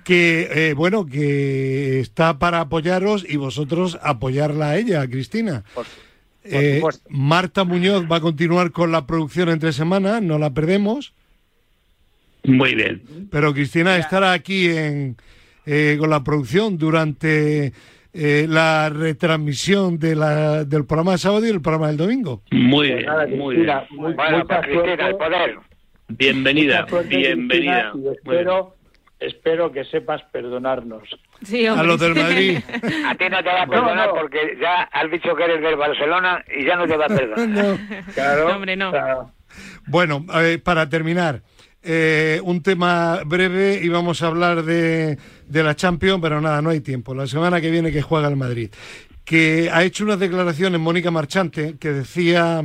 Que, 0.03 0.49
eh, 0.51 0.73
bueno, 0.73 1.05
que 1.05 1.99
está 2.01 2.37
para 2.37 2.59
apoyaros 2.61 3.25
y 3.27 3.37
vosotros 3.37 3.97
apoyarla 4.03 4.71
a 4.71 4.77
ella, 4.77 5.01
a 5.01 5.07
Cristina. 5.07 5.63
Por- 5.73 5.85
Eh, 6.47 6.75
supuesto. 6.75 7.03
Marta 7.09 7.63
Muñoz 7.63 8.03
va 8.11 8.17
a 8.17 8.21
continuar 8.21 8.69
con 8.71 8.91
la 8.91 9.07
producción 9.07 9.49
entre 9.49 9.73
semana, 9.73 10.21
no 10.21 10.37
la 10.37 10.51
perdemos, 10.53 11.13
muy 12.43 12.75
bien. 12.75 13.01
pero 13.31 13.51
Cristina 13.53 13.95
Ya. 13.97 14.03
estará 14.03 14.31
aquí 14.33 14.67
en, 14.67 15.17
eh, 15.65 15.95
con 15.99 16.11
la 16.11 16.23
producción 16.23 16.77
durante 16.77 17.73
eh, 18.17 18.45
la 18.47 18.89
retransmisión 18.89 19.99
de 19.99 20.15
la, 20.15 20.63
del 20.63 20.85
programa 20.85 21.11
de 21.13 21.17
sábado 21.17 21.45
y 21.45 21.49
el 21.49 21.61
programa 21.61 21.87
del 21.87 21.97
domingo. 21.97 22.41
Muy 22.51 22.87
Pues 22.87 22.95
bien, 22.95 23.05
nada, 23.05 23.27
muy 23.27 23.55
bien. 23.57 23.77
Muy- 23.91 24.13
Bueno, 24.13 24.37
mucha 24.39 24.61
Cristina, 24.61 25.07
el 25.07 25.15
poder. 25.17 25.55
Bienvenida, 26.07 26.77
Mucha 26.81 26.89
suerte, 26.91 27.17
bienvenida. 27.17 27.91
Cristina, 27.91 28.11
espero, 28.13 28.75
espero 29.19 29.71
que 29.71 29.83
sepas 29.85 30.21
perdonarnos. 30.31 31.03
Sí, 31.43 31.65
A 31.65 31.83
los 31.83 31.99
del 31.99 32.15
Madrid. 32.15 32.59
A 33.07 33.15
ti 33.15 33.25
no 33.29 33.37
te 33.43 33.49
va 33.49 33.63
a 33.63 33.67
perdonar 33.67 34.07
no. 34.09 34.13
porque 34.15 34.57
ya 34.61 34.83
has 34.83 35.11
dicho 35.11 35.35
que 35.35 35.43
eres 35.43 35.61
del 35.61 35.75
Barcelona 35.75 36.43
y 36.57 36.65
ya 36.65 36.75
no 36.77 36.87
te 36.87 36.95
va 36.95 37.05
a 37.05 37.09
perdonar. 37.09 37.47
No. 37.49 38.13
Claro. 38.13 38.55
Hombre, 38.55 38.75
no. 38.77 38.91
claro. 38.91 39.31
Bueno, 39.87 40.25
para 40.63 40.87
terminar, 40.89 41.41
eh, 41.83 42.39
un 42.43 42.61
tema 42.63 43.19
breve 43.25 43.79
y 43.81 43.89
vamos 43.89 44.21
a 44.23 44.27
hablar 44.27 44.63
de, 44.63 45.17
de 45.47 45.63
la 45.63 45.75
Champions, 45.75 46.19
pero 46.21 46.41
nada, 46.41 46.61
no 46.61 46.69
hay 46.69 46.81
tiempo. 46.81 47.13
La 47.13 47.27
semana 47.27 47.61
que 47.61 47.71
viene 47.71 47.91
que 47.91 48.01
juega 48.01 48.27
el 48.27 48.35
Madrid, 48.35 48.69
que 49.23 49.69
ha 49.71 49.83
hecho 49.83 50.03
unas 50.03 50.19
declaraciones 50.19 50.79
Mónica 50.79 51.11
Marchante 51.11 51.77
que 51.79 51.91
decía 51.91 52.63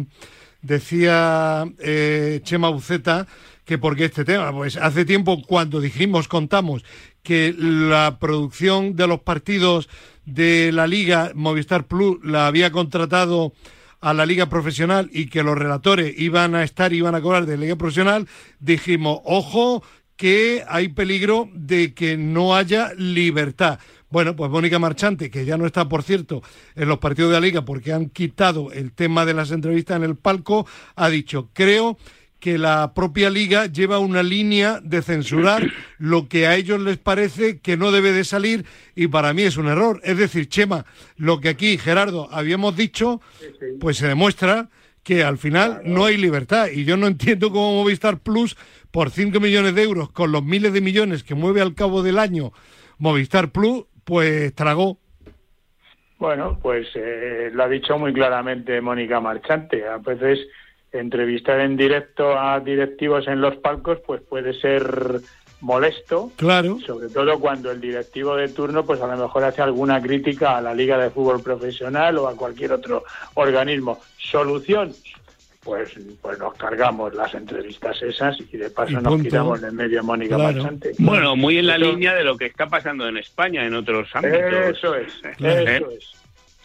decía 0.62 1.64
eh, 1.78 2.41
Chema 2.43 2.68
Buceta 2.68 3.26
que 3.64 3.78
por 3.78 3.97
qué 3.97 4.07
este 4.07 4.24
tema, 4.24 4.53
pues 4.53 4.76
hace 4.76 5.05
tiempo 5.05 5.43
cuando 5.43 5.81
dijimos, 5.81 6.26
contamos 6.26 6.85
que 7.22 7.55
la 7.57 8.18
producción 8.18 8.97
de 8.97 9.07
los 9.07 9.20
partidos 9.20 9.89
de 10.24 10.72
la 10.72 10.87
Liga 10.87 11.31
Movistar 11.35 11.87
Plus 11.87 12.18
la 12.24 12.47
había 12.47 12.72
contratado 12.72 13.53
a 14.01 14.14
la 14.14 14.26
liga 14.26 14.47
profesional 14.47 15.11
y 15.12 15.26
que 15.26 15.43
los 15.43 15.57
relatores 15.57 16.18
iban 16.18 16.55
a 16.55 16.64
estar, 16.64 16.93
iban 16.93 17.14
a 17.14 17.20
cobrar 17.20 17.47
de 17.47 17.57
la 17.57 17.62
liga 17.62 17.76
profesional, 17.76 18.26
dijimos, 18.59 19.20
ojo, 19.24 19.83
que 20.21 20.62
hay 20.68 20.89
peligro 20.89 21.49
de 21.55 21.95
que 21.95 22.18
no 22.18 22.55
haya 22.55 22.93
libertad. 22.93 23.79
Bueno, 24.11 24.37
pues 24.37 24.51
Mónica 24.51 24.79
Marchante, 24.79 25.31
que 25.31 25.47
ya 25.47 25.57
no 25.57 25.64
está, 25.64 25.89
por 25.89 26.03
cierto, 26.03 26.43
en 26.77 26.89
los 26.89 26.99
partidos 26.99 27.31
de 27.31 27.41
la 27.41 27.47
liga 27.47 27.64
porque 27.64 27.95
han 27.95 28.11
quitado 28.11 28.71
el 28.71 28.93
tema 28.93 29.25
de 29.25 29.33
las 29.33 29.51
entrevistas 29.51 29.97
en 29.97 30.03
el 30.03 30.16
palco, 30.16 30.66
ha 30.95 31.09
dicho, 31.09 31.49
creo 31.55 31.97
que 32.39 32.59
la 32.59 32.93
propia 32.93 33.31
liga 33.31 33.64
lleva 33.64 33.99
una 33.99 34.23
línea 34.23 34.79
de 34.83 35.01
censurar 35.01 35.73
lo 35.97 36.29
que 36.29 36.47
a 36.47 36.55
ellos 36.55 36.83
les 36.83 36.99
parece 36.99 37.61
que 37.61 37.79
no 37.79 37.91
debe 37.91 38.12
de 38.12 38.25
salir 38.25 38.66
y 38.95 39.07
para 39.07 39.33
mí 39.33 39.45
es 39.45 39.57
un 39.57 39.68
error. 39.68 40.03
Es 40.05 40.18
decir, 40.18 40.51
Chema, 40.51 40.85
lo 41.16 41.41
que 41.41 41.49
aquí, 41.49 41.79
Gerardo, 41.79 42.29
habíamos 42.31 42.77
dicho, 42.77 43.23
pues 43.81 43.97
se 43.97 44.07
demuestra 44.07 44.68
que 45.03 45.24
al 45.24 45.38
final 45.38 45.82
no 45.84 46.05
hay 46.05 46.16
libertad 46.16 46.68
y 46.72 46.84
yo 46.84 46.96
no 46.96 47.07
entiendo 47.07 47.51
cómo 47.51 47.82
Movistar 47.82 48.18
Plus 48.18 48.57
por 48.90 49.11
5 49.11 49.40
millones 49.40 49.74
de 49.74 49.82
euros 49.82 50.11
con 50.11 50.32
los 50.32 50.44
miles 50.44 50.72
de 50.72 50.80
millones 50.80 51.22
que 51.22 51.34
mueve 51.34 51.61
al 51.61 51.74
cabo 51.74 52.03
del 52.03 52.18
año 52.18 52.53
Movistar 52.98 53.51
Plus, 53.51 53.84
pues 54.05 54.55
tragó. 54.55 54.98
Bueno, 56.18 56.59
pues 56.61 56.86
eh, 56.94 57.51
lo 57.53 57.64
ha 57.64 57.68
dicho 57.68 57.98
muy 57.98 58.12
claramente 58.12 58.80
Mónica 58.82 59.20
Marchante. 59.20 59.86
A 59.86 59.96
veces 59.96 60.38
entrevistar 60.92 61.61
en 61.61 61.76
directo 61.76 62.38
a 62.38 62.61
directivos 62.61 63.26
en 63.28 63.40
los 63.40 63.57
palcos 63.57 64.01
pues 64.07 64.20
puede 64.22 64.53
ser 64.61 65.20
molesto, 65.61 66.33
Claro. 66.37 66.79
sobre 66.87 67.09
todo 67.09 67.39
cuando 67.39 67.71
el 67.71 67.81
directivo 67.81 68.37
de 68.37 68.49
turno 68.49 68.85
pues 68.85 69.01
a 69.01 69.07
lo 69.07 69.17
mejor 69.17 69.45
hace 69.45 69.63
alguna 69.63 70.01
crítica 70.01 70.57
a 70.57 70.61
la 70.61 70.75
Liga 70.75 70.97
de 70.99 71.11
Fútbol 71.11 71.43
Profesional 71.43 72.17
o 72.19 72.29
a 72.29 72.37
cualquier 72.37 72.73
otro 72.73 73.05
organismo. 73.35 74.01
Solución, 74.19 74.93
pues 75.63 75.91
pues 76.23 76.39
nos 76.39 76.55
cargamos 76.55 77.15
las 77.15 77.35
entrevistas 77.35 78.01
esas 78.03 78.37
y 78.53 78.57
de 78.57 78.71
paso 78.71 78.93
Y 78.93 78.95
nos 78.95 79.05
punto. 79.05 79.23
quitamos 79.25 79.61
de 79.61 79.69
en 79.69 79.77
medio 79.77 80.01
a 80.01 80.03
Mónica 80.03 80.37
Claro. 80.37 80.55
Marchante. 80.55 80.93
Bueno, 80.99 81.37
muy 81.37 81.59
en 81.59 81.67
la 81.67 81.77
Eso- 81.77 81.85
línea 81.85 82.15
de 82.15 82.25
lo 82.25 82.37
que 82.39 82.47
está 82.47 82.67
pasando 82.67 83.07
en 83.07 83.19
España 83.19 83.67
en 83.67 83.75
otros 83.75 84.09
ámbitos. 84.15 84.41
Eso 84.79 84.95
es, 84.95 85.13
¿Eh? 85.41 85.77
eso 85.77 85.91
es. 85.91 86.13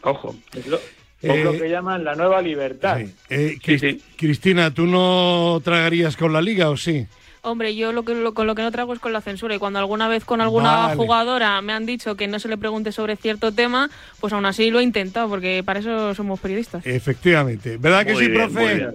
Ojo. 0.04 0.36
Es 0.56 0.68
lo, 0.68 0.78
Eh, 1.22 1.58
que 1.60 1.70
llaman 1.70 2.04
la 2.04 2.14
nueva 2.16 2.41
libertad. 2.41 3.00
sí. 3.00 3.14
Eh, 3.30 3.58
Cris- 3.62 4.02
Cristina, 4.16 4.72
¿tú 4.74 4.86
no 4.86 5.60
tragarías 5.64 6.16
con 6.16 6.32
la 6.32 6.41
liga 6.41 6.70
o 6.70 6.78
sí? 6.78 7.06
Hombre, 7.46 7.76
yo 7.76 7.91
lo 7.91 8.04
que 8.04 8.16
lo- 8.16 8.34
con 8.34 8.48
lo 8.48 8.56
que 8.56 8.64
no 8.64 8.72
trago 8.72 8.91
es 8.91 9.00
con 9.00 9.14
la 9.14 9.22
censura 9.22 9.54
y 9.54 9.60
cuando 9.60 9.78
alguna 9.78 10.08
vez 10.08 10.26
con 10.26 10.41
alguna 10.41 10.76
Vale. 10.88 10.96
jugadora 10.96 11.62
me 11.62 11.74
han 11.74 11.86
dicho 11.86 12.16
que 12.16 12.28
no 12.28 12.39
se 12.39 12.48
le 12.48 12.58
pregunte 12.58 12.91
sobre 12.91 13.16
cierto 13.18 13.52
tema, 13.52 13.91
pues 14.20 14.34
aún 14.34 14.48
así 14.48 14.72
lo 14.72 14.80
he 14.80 14.84
intentado 14.84 15.30
porque 15.30 15.62
para 15.64 15.80
eso 15.80 16.16
somos 16.16 16.39
periodistas. 16.39 16.84
Efectivamente. 16.88 17.78
¿Verdad 17.78 18.04
que 18.04 18.14
Muy 18.14 18.24
sí, 18.26 18.32
bien, 18.32 18.52
profe? 18.52 18.88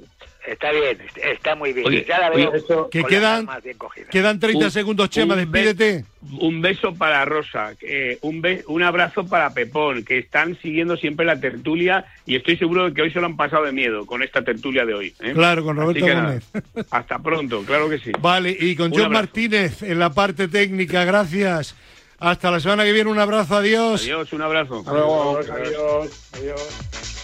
Está 0.47 0.73
bien, 0.73 0.99
está 1.23 1.55
muy 1.55 1.73
bien. 1.73 1.87
Oye, 1.87 2.05
ya 2.09 2.19
la 2.19 2.31
oye, 2.31 2.47
veo 2.47 2.55
eso- 2.55 2.89
Que 2.91 3.05
quedan, 3.05 3.47
bien 3.63 3.77
quedan 4.11 4.41
30 4.41 4.65
Un- 4.67 4.71
segundos, 4.71 5.11
Chema, 5.11 5.35
un 5.35 5.41
despídete. 5.41 6.05
Un 6.41 6.61
beso 6.63 6.95
para 6.95 7.25
Rosa, 7.25 7.75
eh, 7.83 8.19
un, 8.23 8.41
be- 8.41 8.65
un 8.67 8.83
abrazo 8.83 9.27
para 9.27 9.53
Pepón, 9.53 10.05
que 10.05 10.19
están 10.19 10.59
siguiendo 10.61 10.97
siempre 10.97 11.27
la 11.27 11.39
tertulia 11.39 12.07
y 12.27 12.37
estoy 12.37 12.57
seguro 12.57 12.89
de 12.89 12.95
que 12.95 13.03
hoy 13.03 13.11
se 13.13 13.21
lo 13.21 13.27
han 13.27 13.37
pasado 13.37 13.65
de 13.65 13.73
miedo 13.73 14.07
con 14.07 14.23
esta 14.23 14.43
tertulia 14.43 14.85
de 14.87 14.95
hoy. 14.95 15.15
¿eh? 15.21 15.33
Claro, 15.35 15.63
con 15.63 15.77
Roberto 15.77 16.07
nada, 16.07 16.23
Gómez. 16.23 16.45
hasta 16.91 17.19
pronto, 17.19 17.63
claro 17.65 17.89
que 17.89 17.99
sí. 17.99 18.11
Vale, 18.21 18.57
y 18.59 18.75
con 18.77 18.87
Un 18.87 18.93
John 18.93 19.01
abrazo. 19.07 19.23
Martínez 19.23 19.83
en 19.83 19.99
la 19.99 20.11
parte 20.11 20.49
técnica, 20.49 21.05
gracias. 21.05 21.77
Hasta 22.19 22.51
la 22.51 22.61
semana 22.61 22.85
que 22.85 22.93
viene, 22.93 23.09
un 23.11 23.19
abrazo, 23.19 23.57
adiós. 23.57 24.03
Adiós, 24.03 24.33
un 24.33 24.43
abrazo. 24.43 24.83
Adiós, 24.87 25.49
adiós, 25.51 26.31
adiós. 26.35 27.20